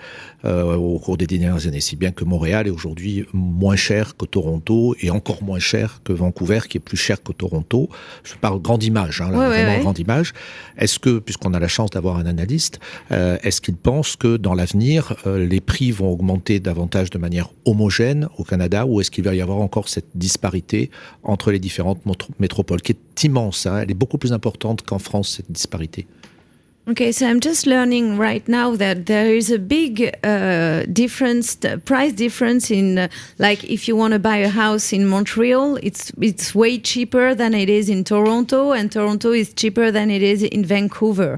euh, 0.46 0.76
au 0.76 1.00
cours 1.00 1.18
des 1.18 1.28
dernières 1.28 1.68
années. 1.68 1.82
Si 1.82 1.96
bien 1.96 2.12
que 2.12 2.24
Montréal 2.24 2.68
est 2.68 2.72
aujourd'hui 2.72 3.26
moins 3.34 3.76
cher 3.76 4.16
que 4.16 4.26
Toronto 4.26 4.96
et 5.02 5.10
encore 5.10 5.44
moins 5.44 5.60
cher 5.60 6.02
que 6.04 6.14
Vancouver, 6.14 6.60
qui 6.70 6.78
est 6.78 6.82
plus 6.82 6.98
cher 6.98 7.22
que 7.24 7.32
Toronto. 7.32 7.90
Je 8.24 8.36
parle 8.36 8.62
grande 8.62 8.84
image, 8.84 9.22
hein, 9.22 9.30
vraiment 9.32 9.80
grande 9.80 10.00
image. 10.00 10.34
Est-ce 10.78 11.00
que, 11.00 11.20
puisqu'on 11.20 11.54
a 11.54 11.60
la 11.60 11.68
chance 11.68 11.90
d'avoir 11.92 12.18
un 12.18 12.26
analyste, 12.26 12.80
est-ce 13.10 13.62
qu'il 13.62 13.76
pense 13.76 14.16
que 14.16 14.38
dans 14.38 14.54
l'avenir, 14.54 15.16
les 15.26 15.62
prix 15.62 15.92
vont 15.92 16.12
augmenter 16.12 16.60
davantage 16.60 16.99
de 17.10 17.18
manière 17.18 17.50
homogène 17.66 18.28
au 18.38 18.44
Canada 18.44 18.86
ou 18.86 19.00
est-ce 19.00 19.12
qu'il 19.12 19.24
va 19.24 19.34
y 19.34 19.42
avoir 19.42 19.60
encore 19.60 19.88
cette 19.88 20.10
disparité 20.16 20.90
entre 21.24 21.52
les 21.52 21.60
différentes 21.60 22.02
métropoles 22.40 22.82
qui 22.82 22.92
est 22.92 23.24
immense, 23.24 23.66
hein 23.66 23.80
elle 23.82 23.92
est 23.92 23.96
beaucoup 23.96 24.18
plus 24.18 24.34
importante 24.34 24.82
qu'en 24.82 25.00
France 25.00 25.36
cette 25.38 25.52
disparité? 25.52 26.08
Okay, 26.88 27.12
so 27.12 27.28
I'm 27.28 27.40
just 27.40 27.68
learning 27.68 28.18
right 28.18 28.48
now 28.48 28.76
that 28.76 29.06
there 29.06 29.36
is 29.36 29.52
a 29.52 29.60
big 29.60 30.18
uh, 30.24 30.86
difference, 30.92 31.56
price 31.86 32.14
difference 32.14 32.72
in, 32.72 32.98
uh, 32.98 33.10
like, 33.38 33.64
if 33.66 33.88
you 33.88 33.96
want 33.96 34.14
to 34.14 34.20
buy 34.20 34.38
a 34.38 34.50
house 34.50 34.92
in 34.92 35.06
Montreal, 35.06 35.76
it's 35.84 36.12
it's 36.20 36.56
way 36.56 36.80
cheaper 36.80 37.36
than 37.36 37.54
it 37.54 37.70
is 37.70 37.90
in 37.90 38.04
Toronto, 38.06 38.72
and 38.72 38.92
Toronto 38.92 39.32
is 39.32 39.54
cheaper 39.54 39.92
than 39.92 40.10
it 40.10 40.24
is 40.24 40.42
in 40.42 40.66
Vancouver. 40.66 41.38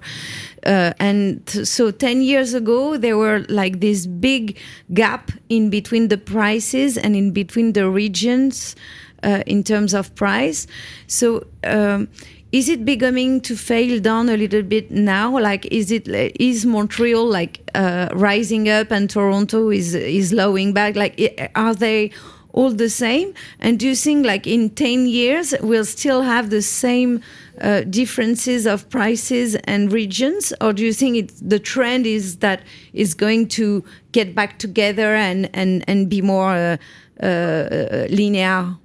Uh, 0.65 0.93
and 0.99 1.49
so 1.49 1.91
10 1.91 2.21
years 2.21 2.53
ago, 2.53 2.95
there 2.95 3.17
were 3.17 3.43
like 3.49 3.81
this 3.81 4.05
big 4.05 4.57
gap 4.93 5.31
in 5.49 5.69
between 5.69 6.07
the 6.07 6.17
prices 6.17 6.97
and 6.97 7.13
in 7.13 7.31
between 7.31 7.73
the 7.73 7.89
regions 7.89 8.75
uh, 9.23 9.43
in 9.45 9.63
terms 9.63 9.93
of 9.93 10.15
price. 10.15 10.65
So. 11.07 11.45
Um, 11.65 12.07
is 12.51 12.67
it 12.67 12.83
beginning 12.83 13.39
to 13.41 13.55
fail 13.55 13.99
down 13.99 14.27
a 14.27 14.35
little 14.35 14.61
bit 14.61 14.91
now? 14.91 15.39
Like, 15.39 15.65
is 15.67 15.91
it 15.91 16.07
is 16.07 16.65
Montreal 16.65 17.25
like 17.25 17.61
uh, 17.75 18.09
rising 18.13 18.67
up 18.67 18.91
and 18.91 19.09
Toronto 19.09 19.69
is 19.69 19.95
is 19.95 20.33
lowing 20.33 20.73
back? 20.73 20.95
Like, 20.95 21.51
are 21.55 21.73
they 21.73 22.11
all 22.53 22.71
the 22.71 22.89
same? 22.89 23.33
And 23.59 23.79
do 23.79 23.87
you 23.87 23.95
think 23.95 24.25
like 24.25 24.45
in 24.45 24.69
ten 24.71 25.07
years 25.07 25.53
we'll 25.61 25.85
still 25.85 26.23
have 26.23 26.49
the 26.49 26.61
same 26.61 27.21
uh, 27.61 27.81
differences 27.81 28.65
of 28.65 28.89
prices 28.89 29.55
and 29.63 29.91
regions, 29.91 30.51
or 30.59 30.73
do 30.73 30.83
you 30.83 30.93
think 30.93 31.17
it, 31.17 31.31
the 31.41 31.59
trend 31.59 32.05
is 32.05 32.37
that 32.37 32.63
is 32.91 33.13
going 33.13 33.47
to 33.47 33.83
get 34.11 34.35
back 34.35 34.59
together 34.59 35.15
and 35.15 35.49
and 35.53 35.85
and 35.87 36.09
be 36.09 36.21
more 36.21 36.51
uh, 36.51 37.25
uh 37.25 38.07
linear? 38.09 38.75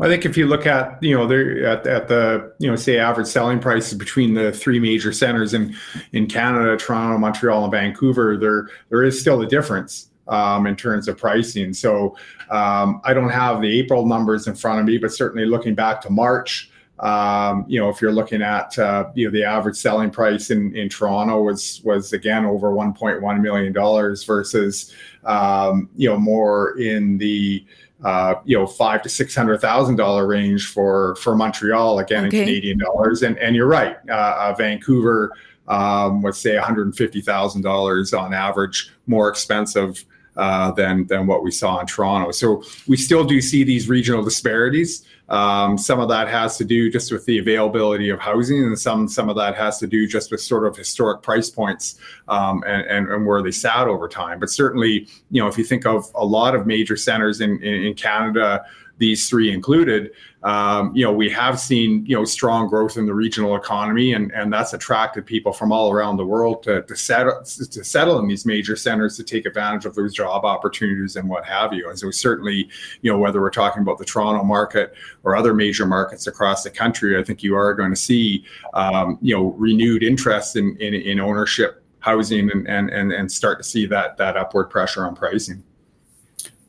I 0.00 0.08
think 0.08 0.24
if 0.24 0.36
you 0.36 0.46
look 0.46 0.66
at 0.66 1.00
you 1.02 1.16
know 1.16 1.26
they're 1.26 1.66
at, 1.66 1.86
at 1.86 2.08
the 2.08 2.52
you 2.58 2.68
know 2.68 2.76
say 2.76 2.98
average 2.98 3.28
selling 3.28 3.60
prices 3.60 3.96
between 3.96 4.34
the 4.34 4.52
three 4.52 4.80
major 4.80 5.12
centers 5.12 5.54
in 5.54 5.76
in 6.12 6.26
Canada, 6.26 6.76
Toronto, 6.76 7.16
Montreal, 7.18 7.64
and 7.64 7.72
Vancouver, 7.72 8.36
there 8.36 8.68
there 8.90 9.04
is 9.04 9.20
still 9.20 9.40
a 9.42 9.46
difference 9.46 10.10
um, 10.26 10.66
in 10.66 10.74
terms 10.74 11.06
of 11.06 11.16
pricing. 11.16 11.72
So 11.72 12.16
um, 12.50 13.00
I 13.04 13.14
don't 13.14 13.30
have 13.30 13.60
the 13.60 13.78
April 13.78 14.04
numbers 14.04 14.48
in 14.48 14.54
front 14.56 14.80
of 14.80 14.86
me, 14.86 14.98
but 14.98 15.12
certainly 15.12 15.46
looking 15.46 15.76
back 15.76 16.00
to 16.02 16.10
March, 16.10 16.70
um, 16.98 17.64
you 17.68 17.78
know 17.78 17.88
if 17.88 18.00
you're 18.00 18.12
looking 18.12 18.42
at 18.42 18.76
uh, 18.78 19.10
you 19.14 19.26
know 19.26 19.30
the 19.30 19.44
average 19.44 19.76
selling 19.76 20.10
price 20.10 20.50
in 20.50 20.74
in 20.74 20.88
Toronto 20.88 21.42
was 21.42 21.80
was 21.84 22.12
again 22.12 22.44
over 22.44 22.70
1.1 22.70 23.40
million 23.40 23.72
dollars 23.72 24.24
versus 24.24 24.92
um, 25.24 25.88
you 25.96 26.08
know 26.08 26.18
more 26.18 26.76
in 26.80 27.16
the 27.18 27.64
uh, 28.04 28.34
you 28.44 28.56
know, 28.56 28.66
five 28.66 29.02
to 29.02 29.08
six 29.08 29.34
hundred 29.34 29.60
thousand 29.60 29.96
dollar 29.96 30.26
range 30.26 30.68
for 30.68 31.16
for 31.16 31.34
Montreal 31.34 31.98
again 31.98 32.26
okay. 32.26 32.38
in 32.38 32.44
Canadian 32.44 32.78
dollars. 32.78 33.22
And 33.22 33.38
and 33.38 33.56
you're 33.56 33.66
right, 33.66 33.96
uh, 34.08 34.12
uh, 34.12 34.54
Vancouver, 34.56 35.32
um, 35.68 36.22
let's 36.22 36.38
say 36.38 36.54
one 36.54 36.64
hundred 36.64 36.86
and 36.86 36.96
fifty 36.96 37.22
thousand 37.22 37.62
dollars 37.62 38.12
on 38.12 38.34
average 38.34 38.92
more 39.06 39.28
expensive 39.28 40.04
uh, 40.36 40.70
than 40.72 41.06
than 41.06 41.26
what 41.26 41.42
we 41.42 41.50
saw 41.50 41.80
in 41.80 41.86
Toronto. 41.86 42.30
So 42.30 42.62
we 42.86 42.96
still 42.96 43.24
do 43.24 43.40
see 43.40 43.64
these 43.64 43.88
regional 43.88 44.22
disparities. 44.22 45.06
Um, 45.28 45.78
some 45.78 46.00
of 46.00 46.08
that 46.10 46.28
has 46.28 46.58
to 46.58 46.64
do 46.64 46.90
just 46.90 47.10
with 47.10 47.24
the 47.24 47.38
availability 47.38 48.10
of 48.10 48.20
housing, 48.20 48.62
and 48.64 48.78
some 48.78 49.08
some 49.08 49.28
of 49.28 49.36
that 49.36 49.54
has 49.56 49.78
to 49.78 49.86
do 49.86 50.06
just 50.06 50.30
with 50.30 50.40
sort 50.40 50.66
of 50.66 50.76
historic 50.76 51.22
price 51.22 51.48
points 51.50 51.98
um, 52.28 52.62
and, 52.66 52.86
and, 52.86 53.08
and 53.08 53.26
where 53.26 53.42
they 53.42 53.50
sat 53.50 53.88
over 53.88 54.08
time. 54.08 54.38
But 54.38 54.50
certainly, 54.50 55.08
you 55.30 55.42
know, 55.42 55.48
if 55.48 55.56
you 55.56 55.64
think 55.64 55.86
of 55.86 56.10
a 56.14 56.24
lot 56.24 56.54
of 56.54 56.66
major 56.66 56.96
centers 56.96 57.40
in, 57.40 57.62
in, 57.62 57.86
in 57.86 57.94
Canada 57.94 58.64
these 58.98 59.28
three 59.28 59.52
included, 59.52 60.12
um, 60.44 60.94
you 60.94 61.04
know, 61.04 61.12
we 61.12 61.28
have 61.30 61.58
seen, 61.58 62.04
you 62.06 62.16
know, 62.16 62.24
strong 62.24 62.68
growth 62.68 62.96
in 62.96 63.06
the 63.06 63.14
regional 63.14 63.56
economy, 63.56 64.12
and, 64.12 64.30
and 64.32 64.52
that's 64.52 64.72
attracted 64.72 65.26
people 65.26 65.52
from 65.52 65.72
all 65.72 65.90
around 65.90 66.16
the 66.16 66.24
world 66.24 66.62
to, 66.62 66.82
to 66.82 66.96
settle 66.96 67.40
to 67.42 67.84
settle 67.84 68.18
in 68.18 68.28
these 68.28 68.46
major 68.46 68.76
centers 68.76 69.16
to 69.16 69.24
take 69.24 69.46
advantage 69.46 69.84
of 69.84 69.94
those 69.94 70.14
job 70.14 70.44
opportunities 70.44 71.16
and 71.16 71.28
what 71.28 71.44
have 71.44 71.72
you. 71.72 71.88
And 71.88 71.98
so 71.98 72.10
certainly, 72.10 72.68
you 73.02 73.10
know, 73.10 73.18
whether 73.18 73.40
we're 73.40 73.50
talking 73.50 73.82
about 73.82 73.98
the 73.98 74.04
Toronto 74.04 74.44
market 74.44 74.94
or 75.24 75.34
other 75.34 75.54
major 75.54 75.86
markets 75.86 76.26
across 76.26 76.62
the 76.62 76.70
country, 76.70 77.18
I 77.18 77.24
think 77.24 77.42
you 77.42 77.56
are 77.56 77.74
going 77.74 77.90
to 77.90 77.96
see, 77.96 78.44
um, 78.74 79.18
you 79.22 79.34
know, 79.34 79.54
renewed 79.56 80.02
interest 80.02 80.56
in 80.56 80.76
in, 80.76 80.94
in 80.94 81.20
ownership 81.20 81.82
housing 82.00 82.50
and, 82.50 82.68
and 82.68 82.90
and 82.90 83.12
and 83.12 83.32
start 83.32 83.58
to 83.58 83.64
see 83.64 83.86
that 83.86 84.18
that 84.18 84.36
upward 84.36 84.68
pressure 84.68 85.06
on 85.06 85.16
pricing. 85.16 85.64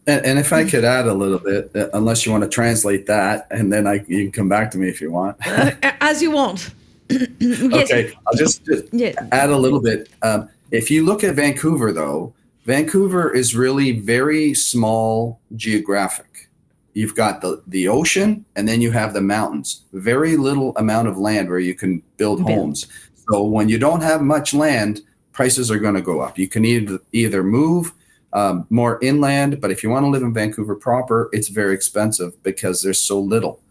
And, 0.08 0.26
and, 0.26 0.40
if 0.40 0.54
I 0.54 0.64
could 0.70 0.86
add 0.86 1.08
a 1.08 1.14
little 1.14 1.40
bit, 1.40 1.72
uh, 1.76 1.90
unless 1.94 2.26
you 2.26 2.32
want 2.32 2.44
to 2.44 2.50
translate 2.50 3.08
that, 3.08 3.48
and 3.50 3.74
then 3.74 3.88
I 3.88 4.06
you 4.08 4.24
can 4.26 4.32
come 4.32 4.50
back 4.50 4.70
to 4.72 4.78
me 4.78 4.88
if 4.88 5.02
you 5.02 5.12
want. 5.12 5.38
uh, 5.48 5.72
as 6.02 6.22
you 6.22 6.32
want. 6.32 6.70
yes. 7.10 7.74
Okay, 7.74 8.14
I'll 8.28 8.38
just, 8.38 8.66
just 8.66 8.94
add 9.32 9.50
a 9.50 9.58
little 9.58 9.82
bit. 9.82 10.10
Um, 10.22 10.50
if 10.72 10.92
you 10.92 11.06
look 11.06 11.24
at 11.24 11.36
Vancouver, 11.36 11.92
though, 11.92 12.34
Vancouver 12.66 13.32
is 13.32 13.56
really 13.56 14.00
very 14.00 14.54
small 14.54 15.40
geographic. 15.56 16.50
You've 16.94 17.16
got 17.16 17.42
the, 17.42 17.62
the 17.68 17.88
ocean, 17.88 18.46
and 18.56 18.68
then 18.68 18.82
you 18.82 18.92
have 18.92 19.14
the 19.14 19.22
mountains. 19.22 19.82
Very 19.94 20.38
little 20.38 20.76
amount 20.78 21.08
of 21.08 21.18
land 21.18 21.50
where 21.50 21.60
you 21.60 21.76
can 21.76 22.02
build 22.18 22.42
homes. 22.42 22.88
So 23.30 23.44
when 23.44 23.70
you 23.70 23.78
don't 23.78 24.02
have 24.02 24.22
much 24.22 24.54
land, 24.54 25.02
prices 25.32 25.70
are 25.70 25.80
going 25.80 25.96
to 25.96 26.02
go 26.02 26.22
up. 26.22 26.38
You 26.38 26.48
can 26.48 26.64
either 26.66 27.00
either 27.12 27.44
move 27.44 27.94
um, 28.36 28.68
more 28.70 29.00
inland. 29.02 29.60
But 29.62 29.72
if 29.72 29.82
you 29.82 29.90
want 29.90 30.04
to 30.04 30.10
live 30.10 30.22
in 30.22 30.34
Vancouver 30.34 30.76
proper, 30.76 31.30
it's 31.32 31.48
very 31.48 31.74
expensive 31.74 32.42
because 32.44 32.84
there's 32.84 33.02
so 33.02 33.20
little. 33.20 33.62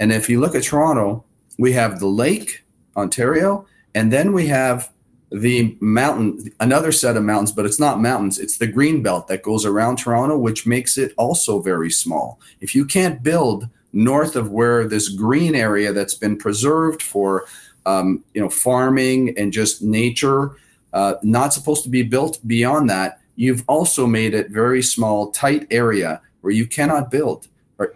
And 0.00 0.10
if 0.10 0.28
you 0.28 0.40
look 0.40 0.54
at 0.54 0.64
Toronto, 0.64 1.24
we 1.58 1.72
have 1.72 2.00
the 2.00 2.06
lake, 2.06 2.64
Ontario, 2.96 3.66
and 3.94 4.12
then 4.12 4.32
we 4.32 4.46
have 4.48 4.90
the 5.30 5.76
mountain, 5.80 6.50
another 6.60 6.92
set 6.92 7.16
of 7.16 7.24
mountains, 7.24 7.52
but 7.52 7.66
it's 7.66 7.80
not 7.80 8.00
mountains. 8.00 8.38
It's 8.38 8.58
the 8.58 8.66
green 8.66 9.02
belt 9.02 9.28
that 9.28 9.42
goes 9.42 9.64
around 9.64 9.96
Toronto, 9.96 10.38
which 10.38 10.66
makes 10.66 10.96
it 10.96 11.12
also 11.18 11.60
very 11.60 11.90
small. 11.90 12.40
If 12.60 12.74
you 12.74 12.84
can't 12.84 13.22
build 13.22 13.68
north 13.92 14.36
of 14.36 14.50
where 14.50 14.86
this 14.86 15.08
green 15.08 15.54
area 15.54 15.92
that's 15.92 16.14
been 16.14 16.36
preserved 16.36 17.02
for, 17.02 17.46
um, 17.84 18.24
you 18.34 18.40
know, 18.40 18.48
farming 18.48 19.36
and 19.38 19.52
just 19.52 19.82
nature, 19.82 20.56
uh, 20.92 21.14
not 21.22 21.52
supposed 21.52 21.82
to 21.84 21.90
be 21.90 22.02
built 22.02 22.38
beyond 22.46 22.88
that, 22.88 23.20
you've 23.36 23.64
also 23.68 24.06
made 24.06 24.34
it 24.34 24.50
very 24.50 24.82
small, 24.82 25.30
tight 25.30 25.66
area 25.70 26.20
where 26.40 26.52
you 26.52 26.66
cannot 26.66 27.10
build. 27.10 27.48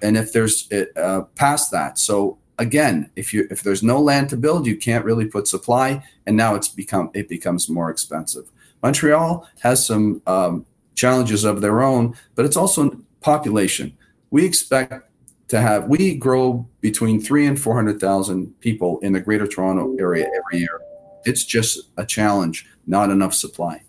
And 0.03 0.16
if 0.16 0.33
there's 0.33 0.70
uh, 0.96 1.22
past 1.35 1.70
that, 1.72 1.98
so 1.98 2.38
again, 2.59 3.11
if 3.16 3.33
you 3.33 3.48
if 3.50 3.62
there's 3.62 3.83
no 3.83 4.00
land 4.00 4.29
to 4.29 4.37
build, 4.37 4.66
you 4.66 4.76
can't 4.76 5.05
really 5.05 5.24
put 5.24 5.48
supply, 5.48 6.05
and 6.26 6.37
now 6.37 6.55
it's 6.55 6.68
become 6.68 7.11
it 7.14 7.29
becomes 7.29 7.68
more 7.68 7.90
expensive. 7.90 8.50
Montreal 8.83 9.48
has 9.61 9.85
some 9.85 10.22
um, 10.26 10.66
challenges 10.94 11.44
of 11.44 11.61
their 11.61 11.83
own, 11.83 12.14
but 12.35 12.44
it's 12.44 12.57
also 12.57 13.00
population. 13.20 13.96
We 14.31 14.44
expect 14.44 15.11
to 15.48 15.61
have 15.61 15.88
we 15.88 16.14
grow 16.14 16.68
between 16.81 17.20
three 17.20 17.46
and 17.46 17.59
four 17.59 17.74
hundred 17.74 17.98
thousand 18.00 18.59
people 18.61 18.98
in 19.00 19.12
the 19.14 19.20
Greater 19.20 19.46
Toronto 19.46 19.96
area 19.98 20.26
every 20.26 20.61
year. 20.61 20.81
It's 21.24 21.44
just 21.44 21.90
a 21.96 22.05
challenge, 22.05 22.66
not 22.87 23.11
enough 23.11 23.35
supply. 23.35 23.83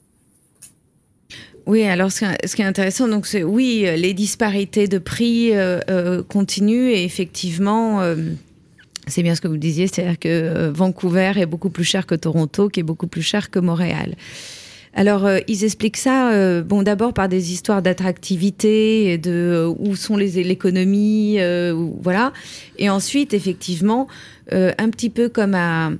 Oui, 1.67 1.83
alors 1.83 2.11
ce 2.11 2.55
qui 2.55 2.61
est 2.61 2.65
intéressant, 2.65 3.07
donc 3.07 3.27
c'est 3.27 3.43
oui, 3.43 3.85
les 3.95 4.13
disparités 4.13 4.87
de 4.87 4.97
prix 4.97 5.55
euh, 5.55 5.79
euh, 5.89 6.23
continuent 6.23 6.89
et 6.89 7.03
effectivement, 7.03 8.01
euh, 8.01 8.15
c'est 9.07 9.21
bien 9.21 9.35
ce 9.35 9.41
que 9.41 9.47
vous 9.47 9.57
disiez, 9.57 9.87
c'est-à-dire 9.87 10.17
que 10.17 10.69
Vancouver 10.69 11.33
est 11.35 11.45
beaucoup 11.45 11.69
plus 11.69 11.83
cher 11.83 12.07
que 12.07 12.15
Toronto, 12.15 12.69
qui 12.69 12.79
est 12.79 12.83
beaucoup 12.83 13.07
plus 13.07 13.21
cher 13.21 13.51
que 13.51 13.59
Montréal. 13.59 14.15
Alors, 14.93 15.25
ils 15.47 15.63
expliquent 15.63 15.95
ça, 15.95 16.61
bon, 16.63 16.83
d'abord 16.83 17.13
par 17.13 17.29
des 17.29 17.53
histoires 17.53 17.81
d'attractivité, 17.81 19.17
de 19.17 19.65
où 19.79 19.95
sont 19.95 20.17
les 20.17 20.43
l'économie, 20.43 21.37
voilà, 22.01 22.33
et 22.77 22.89
ensuite, 22.89 23.33
effectivement, 23.33 24.07
un 24.51 24.89
petit 24.89 25.09
peu 25.09 25.29
comme 25.29 25.55
à 25.55 25.91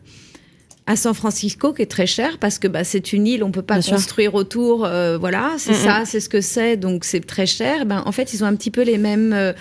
à 0.88 0.96
San 0.96 1.14
Francisco 1.14 1.74
qui 1.74 1.84
est 1.84 1.92
très 1.92 2.08
cher 2.08 2.38
parce 2.40 2.58
que 2.58 2.68
bah, 2.68 2.84
c'est 2.84 3.14
une 3.14 3.28
île, 3.28 3.44
on 3.44 3.52
peut 3.52 3.62
pas 3.62 3.82
construire 3.82 4.34
autour. 4.36 4.86
Euh, 4.86 5.18
voilà, 5.18 5.54
c'est 5.58 5.74
ça, 5.74 6.04
c'est 6.06 6.20
ce 6.20 6.28
que 6.28 6.42
c'est, 6.42 6.76
donc 6.76 7.06
c'est 7.06 7.26
très 7.26 7.46
cher. 7.46 7.86
Ben, 7.86 8.04
en 8.06 8.12
fait, 8.12 8.34
ils 8.34 8.44
ont 8.44 8.48
un 8.48 8.56
petit 8.56 8.72
peu 8.72 8.82
les 8.82 8.98
mêmes 8.98 9.34
euh, 9.34 9.54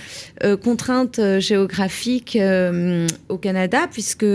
euh, 0.44 0.56
contraintes 0.56 1.20
géographiques 1.38 2.38
au 3.28 3.38
Canada 3.38 3.86
puisque 3.90 4.26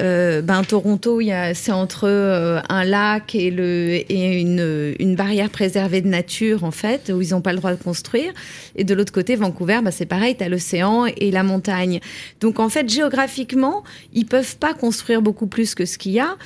euh, 0.00 0.42
ben, 0.42 0.62
Toronto, 0.64 1.20
c'est 1.54 1.72
entre 1.72 2.08
euh, 2.08 2.60
un 2.68 2.84
lac 2.84 3.34
et, 3.34 3.48
une, 3.48 5.14
barrière 5.14 5.50
préservée 5.50 6.00
de 6.00 6.08
nature, 6.08 6.64
en 6.64 6.70
fait, 6.70 7.12
où 7.14 7.22
ils 7.22 7.30
n'ont 7.30 7.40
pas 7.40 7.52
le 7.52 7.58
droit 7.58 7.72
de 7.72 7.82
construire. 7.82 8.32
Et 8.76 8.84
de 8.84 8.94
l'autre 8.94 9.12
côté, 9.12 9.36
Vancouver, 9.36 9.80
ben, 9.82 9.90
c'est 9.90 10.06
pareil, 10.06 10.36
tu 10.36 10.44
as 10.44 10.48
l'océan 10.48 11.06
et 11.06 11.30
la 11.30 11.42
montagne. 11.42 12.00
Donc, 12.40 12.58
en 12.58 12.68
fait, 12.68 12.88
géographiquement, 12.88 13.84
ils 14.12 14.26
peuvent 14.26 14.56
pas 14.56 14.74
construire 14.74 15.22
beaucoup 15.22 15.46
plus 15.46 15.74
que 15.74 15.84
ce 15.84 15.98
qu'il 15.98 16.12
y 16.12 16.20
a. 16.20 16.36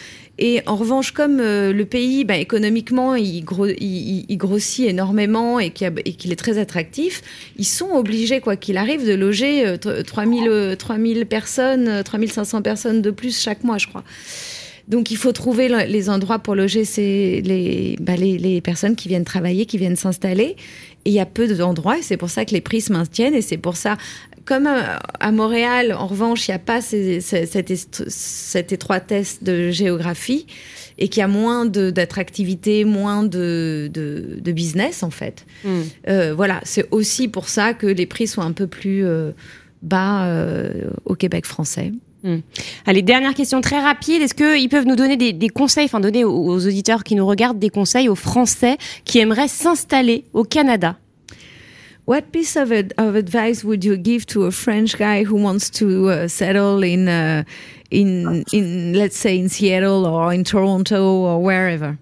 Et 0.41 0.63
en 0.67 0.77
revanche, 0.77 1.11
comme 1.11 1.41
euh, 1.41 1.73
le 1.73 1.85
pays, 1.85 2.25
bah, 2.25 2.37
économiquement, 2.37 3.17
il, 3.17 3.45
grossit 3.45 4.87
énormément 4.87 5.59
et 5.59 5.71
qu'il 5.71 6.33
est 6.33 6.39
très 6.39 6.59
attractif, 6.59 7.23
ils 7.57 7.67
sont 7.67 7.91
obligés, 7.91 8.41
quoi 8.41 8.55
qu'il 8.55 8.77
arrive, 8.77 9.05
de 9.05 9.15
loger 9.15 9.77
3000, 10.07 10.77
3000 10.79 11.27
personnes, 11.27 12.03
3500 12.05 12.63
personnes 12.63 13.03
de 13.03 13.11
plus 13.11 13.38
chaque 13.39 13.65
mois, 13.65 13.79
je 13.79 13.87
crois. 13.87 14.05
Donc 14.89 15.11
il 15.11 15.19
faut 15.19 15.33
trouver 15.33 15.69
les 15.87 16.09
endroits 16.09 16.39
pour 16.39 16.55
loger 16.55 16.83
bah, 18.01 18.17
les, 18.17 18.39
les, 18.39 18.61
personnes 18.63 18.97
qui 18.97 19.09
viennent 19.09 19.25
travailler, 19.25 19.67
qui 19.67 19.77
viennent 19.77 19.97
s'installer. 19.97 20.57
Et 21.05 21.11
il 21.11 21.13
y 21.13 21.21
a 21.21 21.27
peu 21.27 21.47
d'endroits, 21.47 21.99
et 21.99 22.03
c'est 22.03 22.17
pour 22.17 22.31
ça 22.31 22.45
que 22.45 22.53
les 22.53 22.61
prix 22.61 22.81
se 22.81 22.93
maintiennent, 22.93 23.35
et 23.35 23.43
c'est 23.43 23.57
pour 23.59 23.77
ça, 23.77 23.97
comme 24.49 24.67
euh, 24.67 24.97
à 25.21 25.31
Montréal, 25.31 25.93
en 25.93 26.07
revanche, 26.07 26.49
il 26.49 26.53
n'y 26.53 26.55
a 26.55 26.59
pas 26.59 26.81
cette, 26.81 28.73
étroitesse 28.73 29.43
de 29.43 29.71
géographie 29.71 30.47
et 30.97 31.09
qu'il 31.09 31.21
y 31.21 31.23
a 31.23 31.29
moins 31.29 31.67
d'attractivité, 31.67 32.85
moins 32.85 33.25
de, 33.25 33.91
business, 34.47 35.03
en 35.03 35.11
fait. 35.11 35.45
Hmm. 35.65 35.83
Euh, 36.09 36.35
voilà, 36.35 36.61
c'est 36.65 36.89
aussi 36.91 37.29
pour 37.29 37.49
ça 37.49 37.75
que 37.75 37.87
les 37.87 38.07
prix 38.07 38.27
sont 38.27 38.41
un 38.41 38.53
peu 38.53 38.67
plus 38.67 39.05
euh, 39.05 39.33
bas 39.83 40.27
au 41.05 41.15
Québec 41.15 41.45
français. 41.45 41.93
Hmm. 42.29 42.41
Allez, 42.85 43.01
dernière 43.01 43.33
question 43.33 43.63
très 43.63 43.81
rapide. 43.81 44.21
Est-ce 44.21 44.35
qu'ils 44.35 44.69
peuvent 44.69 44.85
nous 44.85 44.97
donner 44.97 45.17
des, 45.17 45.49
conseils, 45.49 45.87
enfin 45.87 45.99
donner 45.99 46.25
aux, 46.25 46.31
aux 46.31 46.67
auditeurs 46.67 47.03
qui 47.03 47.15
nous 47.15 47.27
regardent 47.27 47.59
des 47.59 47.71
conseils 47.71 48.07
aux 48.11 48.15
Français 48.15 48.77
qui 49.07 49.19
aimeraient 49.19 49.49
s'installer 49.49 50.25
au 50.35 50.45
Canada? 50.45 50.97
What 52.07 52.31
piece 52.31 52.57
of, 52.57 52.71
of 52.71 53.17
advice 53.17 53.65
would 53.65 53.83
you 53.83 53.97
give 53.97 54.27
to 54.27 54.45
a 54.45 54.51
French 54.51 54.99
guy 54.99 55.25
who 55.25 55.37
wants 55.37 55.71
to 55.79 56.11
uh, 56.11 56.29
settle 56.29 56.83
in, 56.83 57.09
uh, 57.09 57.45
in, 57.91 58.45
in, 58.53 58.93
let's 58.93 59.17
say, 59.17 59.39
in 59.39 59.49
Seattle 59.49 60.05
or 60.07 60.35
in 60.35 60.45
Toronto 60.45 61.03
or 61.03 61.43
wherever? 61.43 61.97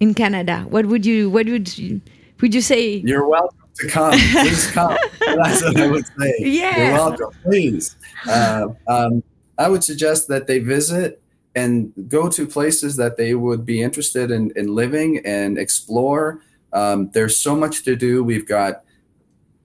In 0.00 0.14
Canada? 0.14 0.66
What 0.68 0.86
would 0.86 1.06
you, 1.06 1.30
what 1.30 1.46
would 1.46 1.78
you, 1.78 2.00
would 2.40 2.54
you 2.54 2.60
say? 2.60 3.02
You're 3.04 3.28
welcome 3.28 3.61
to 3.74 3.88
come. 3.88 4.12
Please 4.12 4.70
come. 4.70 4.96
That's 5.20 5.62
what 5.62 5.80
I 5.80 5.86
would 5.88 6.06
say. 6.18 6.34
Yeah. 6.38 6.76
You're 6.76 6.92
welcome. 6.94 7.30
Please. 7.42 7.96
Uh, 8.28 8.68
um, 8.86 9.22
I 9.58 9.68
would 9.68 9.84
suggest 9.84 10.28
that 10.28 10.46
they 10.46 10.58
visit 10.58 11.22
and 11.54 11.92
go 12.08 12.28
to 12.30 12.46
places 12.46 12.96
that 12.96 13.16
they 13.16 13.34
would 13.34 13.66
be 13.66 13.82
interested 13.82 14.30
in, 14.30 14.52
in 14.56 14.74
living 14.74 15.20
and 15.24 15.58
explore. 15.58 16.40
Um, 16.72 17.10
there's 17.12 17.36
so 17.36 17.54
much 17.54 17.84
to 17.84 17.94
do. 17.94 18.24
We've 18.24 18.46
got 18.46 18.84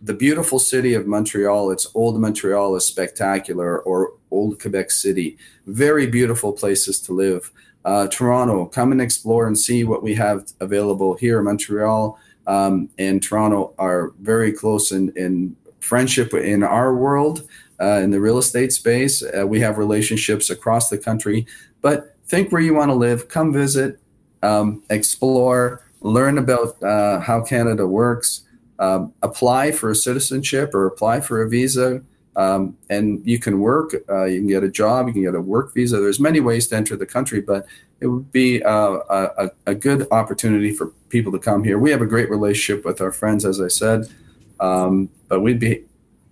the 0.02 0.14
beautiful 0.14 0.60
city 0.60 0.94
of 0.94 1.08
Montreal. 1.08 1.72
It's 1.72 1.88
old 1.96 2.20
Montreal 2.20 2.76
is 2.76 2.86
spectacular, 2.86 3.80
or 3.80 4.14
old 4.32 4.62
Quebec 4.62 4.92
City. 4.92 5.38
Very 5.66 6.08
beautiful 6.08 6.52
places 6.52 7.00
to 7.02 7.14
live. 7.14 7.52
Uh, 7.86 8.08
Toronto, 8.08 8.66
come 8.66 8.92
and 8.92 9.02
explore 9.02 9.48
and 9.48 9.58
see 9.58 9.84
what 9.86 10.04
we 10.04 10.14
have 10.16 10.46
available 10.60 11.16
here. 11.16 11.40
In 11.40 11.46
Montreal 11.46 12.20
um, 12.48 12.90
and 12.98 13.22
Toronto 13.22 13.74
are 13.78 14.14
very 14.22 14.52
close 14.52 14.92
in, 14.92 15.12
in 15.16 15.56
friendship 15.80 16.34
in 16.34 16.64
our 16.64 16.96
world, 16.96 17.48
uh, 17.80 18.00
in 18.00 18.12
the 18.12 18.20
real 18.20 18.38
estate 18.38 18.74
space. 18.74 19.24
Uh, 19.24 19.46
we 19.46 19.60
have 19.60 19.78
relationships 19.78 20.50
across 20.50 20.90
the 20.90 20.98
country, 20.98 21.46
but 21.82 22.16
think 22.26 22.52
where 22.52 22.62
you 22.62 22.74
want 22.74 22.90
to 22.90 22.96
live. 22.96 23.30
Come 23.30 23.54
visit, 23.54 24.00
um, 24.42 24.84
explore, 24.90 25.84
learn 26.02 26.38
about 26.38 26.82
uh, 26.82 27.20
how 27.20 27.42
Canada 27.42 27.86
works, 27.86 28.44
um, 28.80 29.14
apply 29.22 29.72
for 29.72 29.92
a 29.92 29.96
citizenship 29.96 30.74
or 30.74 30.86
apply 30.86 31.22
for 31.22 31.42
a 31.42 31.50
visa. 31.50 32.02
Um, 32.38 32.78
and 32.92 33.26
you 33.26 33.40
can 33.40 33.60
work, 33.60 33.96
uh, 34.08 34.26
you 34.26 34.40
can 34.40 34.48
get 34.48 34.64
a 34.64 34.70
job, 34.70 35.08
you 35.08 35.14
can 35.14 35.24
get 35.24 35.34
a 35.34 35.42
work 35.42 35.74
visa. 35.74 36.00
There's 36.00 36.20
many 36.20 36.40
ways 36.40 36.68
to 36.68 36.76
enter 36.76 36.96
the 36.96 37.06
country, 37.06 37.42
but 37.42 37.66
it 38.00 38.06
would 38.06 38.32
be 38.32 38.64
uh, 38.64 39.00
a, 39.10 39.50
a, 39.66 39.74
good 39.74 40.08
opportunity 40.12 40.72
for 40.72 40.92
people 41.10 41.32
to 41.32 41.40
come 41.40 41.64
here. 41.64 41.80
We 41.80 41.90
have 41.90 42.04
a 42.04 42.06
great 42.06 42.30
relationship 42.30 42.86
with 42.86 43.02
our 43.02 43.12
friends, 43.12 43.44
as 43.44 43.60
I 43.60 43.70
said, 43.70 44.14
um, 44.60 45.10
but 45.28 45.40
we'd 45.40 45.60
be 45.60 45.86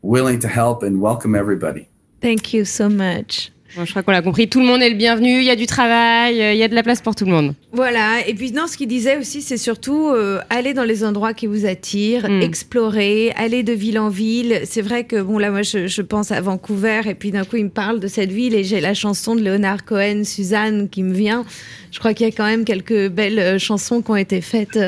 willing 0.04 0.40
to 0.42 0.48
help 0.48 0.84
and 0.84 1.02
welcome 1.02 1.34
everybody. 1.34 1.90
Thank 2.22 2.54
you 2.54 2.66
so 2.66 2.88
much. 2.88 3.50
Je 3.70 3.90
crois 3.90 4.04
qu'on 4.04 4.12
l'a 4.12 4.22
compris, 4.22 4.48
tout 4.48 4.60
le 4.60 4.66
monde 4.66 4.82
est 4.82 4.90
le 4.90 4.96
bienvenu, 4.96 5.40
il 5.40 5.44
y 5.44 5.50
a 5.50 5.56
du 5.56 5.66
travail, 5.66 6.42
euh, 6.42 6.54
il 6.54 6.58
y 6.58 6.64
a 6.64 6.68
de 6.68 6.76
la 6.76 6.84
place 6.84 7.02
pour 7.02 7.16
tout 7.16 7.26
le 7.26 7.32
monde. 7.32 7.54
Voilà, 7.74 8.26
et 8.26 8.34
puis 8.34 8.52
non, 8.52 8.68
ce 8.68 8.78
qu'il 8.78 8.88
disait 8.88 9.18
aussi, 9.18 9.42
c'est 9.42 9.58
surtout 9.58 10.10
euh, 10.10 10.40
aller 10.50 10.74
dans 10.74 10.84
les 10.84 11.04
endroits 11.04 11.34
qui 11.34 11.48
vous 11.48 11.66
attirent, 11.66 12.30
hmm. 12.30 12.42
explorer, 12.42 13.32
aller 13.36 13.64
de 13.64 13.74
ville 13.74 14.00
en 14.00 14.10
ville. 14.10 14.62
C'est 14.66 14.82
vrai 14.82 15.04
que, 15.04 15.22
bon, 15.22 15.38
là, 15.38 15.52
moi, 15.52 15.62
je, 15.64 16.02
pense 16.02 16.32
à 16.32 16.40
Vancouver, 16.40 17.02
et 17.08 17.16
puis 17.16 17.32
d'un 17.32 17.44
coup, 17.44 17.58
il 17.58 17.66
me 17.66 17.70
parle 17.70 18.00
de 18.00 18.08
cette 18.08 18.32
ville, 18.32 18.54
et 18.54 18.64
j'ai 18.64 18.80
la 18.80 18.94
chanson 18.94 19.36
de 19.36 19.42
Leonard 19.42 19.84
Cohen, 19.84 20.24
Suzanne, 20.24 20.88
qui 20.90 21.04
me 21.04 21.14
vient. 21.14 21.44
Je 21.92 22.00
crois 22.00 22.14
qu'il 22.14 22.28
y 22.28 22.30
a 22.30 22.34
quand 22.34 22.46
même 22.46 22.64
quelques 22.64 23.10
belles 23.10 23.40
euh, 23.40 23.60
chansons 23.60 24.02
qui 24.02 24.12
ont 24.12 24.16
été 24.16 24.42
faites 24.42 24.80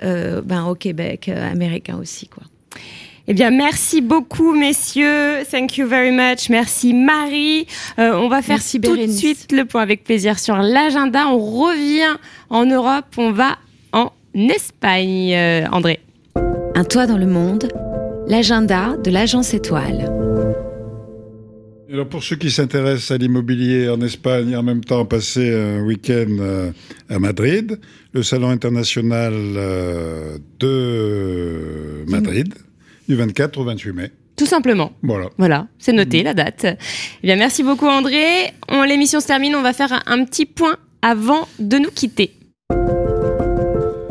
ben, 0.00 0.64
au 0.64 0.74
Québec, 0.74 1.28
américain 1.28 1.98
aussi, 2.00 2.28
quoi. 2.28 2.44
Eh 3.30 3.34
bien, 3.34 3.50
merci 3.50 4.00
beaucoup, 4.00 4.54
messieurs. 4.54 5.44
Thank 5.50 5.76
you 5.76 5.86
very 5.86 6.10
much. 6.10 6.48
Merci, 6.48 6.94
Marie. 6.94 7.66
Euh, 7.98 8.14
on 8.14 8.30
va 8.30 8.40
faire 8.40 8.58
tout 8.58 8.96
de 8.96 9.06
suite 9.06 9.52
le 9.52 9.66
point 9.66 9.82
avec 9.82 10.02
plaisir 10.02 10.38
sur 10.38 10.56
l'agenda. 10.56 11.28
On 11.28 11.36
revient 11.36 12.16
en 12.48 12.64
Europe. 12.64 13.04
On 13.18 13.32
va 13.32 13.58
en 13.92 14.12
Espagne, 14.34 15.34
euh, 15.34 15.66
André. 15.72 16.00
Un 16.74 16.84
toit 16.84 17.06
dans 17.06 17.18
le 17.18 17.26
monde. 17.26 17.68
L'agenda 18.28 18.96
de 19.04 19.10
l'agence 19.10 19.52
étoile. 19.52 20.10
Alors 21.92 22.08
pour 22.08 22.22
ceux 22.22 22.36
qui 22.36 22.50
s'intéressent 22.50 23.10
à 23.10 23.18
l'immobilier 23.18 23.90
en 23.90 24.00
Espagne, 24.00 24.56
en 24.56 24.62
même 24.62 24.84
temps 24.84 25.04
passer 25.04 25.54
un 25.54 25.82
week-end 25.82 26.36
euh, 26.40 26.70
à 27.10 27.18
Madrid, 27.18 27.78
le 28.14 28.22
salon 28.22 28.48
international 28.48 29.34
de 30.60 32.04
Madrid, 32.08 32.54
du 33.08 33.16
24 33.16 33.58
au 33.58 33.64
28 33.64 33.92
mai. 33.92 34.12
Tout 34.36 34.46
simplement. 34.46 34.92
Voilà. 35.02 35.30
Voilà, 35.36 35.66
c'est 35.78 35.92
noté 35.92 36.22
la 36.22 36.32
date. 36.32 36.64
Eh 37.22 37.26
bien, 37.26 37.36
merci 37.36 37.64
beaucoup 37.64 37.86
André. 37.86 38.52
L'émission 38.86 39.20
se 39.20 39.26
termine, 39.26 39.56
on 39.56 39.62
va 39.62 39.72
faire 39.72 40.02
un, 40.06 40.24
petit 40.24 40.46
point 40.46 40.76
avant 41.02 41.48
de 41.58 41.78
nous 41.78 41.90
quitter. 41.90 42.30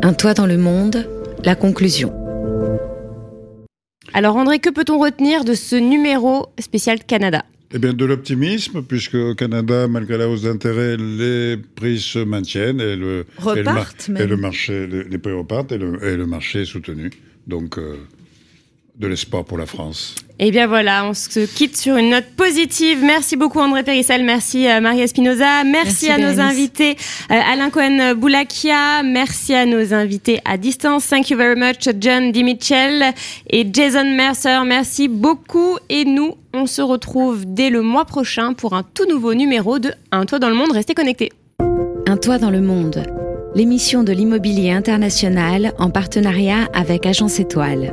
Un 0.02 0.12
toit 0.12 0.34
dans 0.34 0.46
le 0.46 0.58
monde, 0.58 1.08
la 1.44 1.54
conclusion. 1.54 2.12
Alors 4.12 4.36
André, 4.36 4.58
que 4.58 4.70
peut-on 4.70 4.98
retenir 4.98 5.44
de 5.44 5.54
ce 5.54 5.76
numéro 5.76 6.48
spécial 6.58 6.98
Canada? 7.04 7.44
Eh 7.72 7.78
bien, 7.78 7.92
de 7.92 8.04
l'optimisme, 8.06 8.82
puisque 8.82 9.14
au 9.14 9.34
Canada, 9.34 9.88
malgré 9.88 10.16
la 10.16 10.28
hausse 10.28 10.42
d'intérêt, 10.42 10.96
les 10.96 11.58
prix 11.58 12.00
se 12.00 12.18
maintiennent 12.18 12.80
et 12.80 12.96
le, 12.96 13.26
et 13.54 13.62
le, 13.62 14.36
marché, 14.36 14.86
les, 14.86 15.18
prix 15.18 15.32
repartent 15.32 15.72
et 15.72 15.78
le, 15.78 16.26
marché 16.26 16.62
est 16.62 16.64
soutenu. 16.64 17.10
Donc, 17.46 17.76
euh, 17.76 17.96
de 18.98 19.06
l'espoir 19.06 19.44
pour 19.44 19.58
la 19.58 19.66
France. 19.66 20.14
Et 20.40 20.48
eh 20.48 20.50
bien 20.52 20.68
voilà, 20.68 21.04
on 21.04 21.14
se 21.14 21.40
quitte 21.46 21.76
sur 21.76 21.96
une 21.96 22.10
note 22.10 22.26
positive. 22.36 22.98
Merci 23.02 23.36
beaucoup 23.36 23.58
André 23.58 23.82
Périssel, 23.82 24.24
merci 24.24 24.68
euh, 24.68 24.80
Maria 24.80 25.02
Espinoza, 25.02 25.64
merci, 25.64 26.08
à 26.10 26.18
nos 26.18 26.38
invités 26.38 26.96
euh, 27.32 27.40
Alain 27.52 27.70
Cohen 27.70 28.14
Boulakia, 28.14 29.02
merci 29.02 29.52
à 29.52 29.66
nos 29.66 29.92
invités 29.92 30.40
à 30.44 30.56
distance. 30.56 31.08
Thank 31.08 31.30
you 31.30 31.36
very 31.36 31.58
much 31.58 31.88
John 31.98 32.30
Dimichel 32.30 33.14
et 33.50 33.66
Jason 33.72 34.14
Mercer. 34.14 34.60
Merci 34.64 35.08
beaucoup 35.08 35.76
et 35.88 36.04
nous, 36.04 36.34
on 36.54 36.66
se 36.66 36.82
retrouve 36.82 37.44
dès 37.44 37.70
le 37.70 37.82
mois 37.82 38.04
prochain 38.04 38.52
pour 38.52 38.74
un 38.74 38.84
tout 38.84 39.08
nouveau 39.08 39.34
numéro 39.34 39.80
de 39.80 39.92
Un 40.12 40.24
toit 40.24 40.38
dans 40.38 40.50
le 40.50 40.54
monde. 40.54 40.70
Restez 40.72 40.94
connectés. 40.94 41.32
Un 42.06 42.16
toit 42.16 42.38
dans 42.38 42.50
le 42.50 42.60
monde, 42.60 43.02
l'émission 43.56 44.04
de 44.04 44.12
l'immobilier 44.12 44.70
international 44.70 45.72
en 45.80 45.90
partenariat 45.90 46.68
avec 46.72 47.06
Agence 47.06 47.40
Étoile 47.40 47.92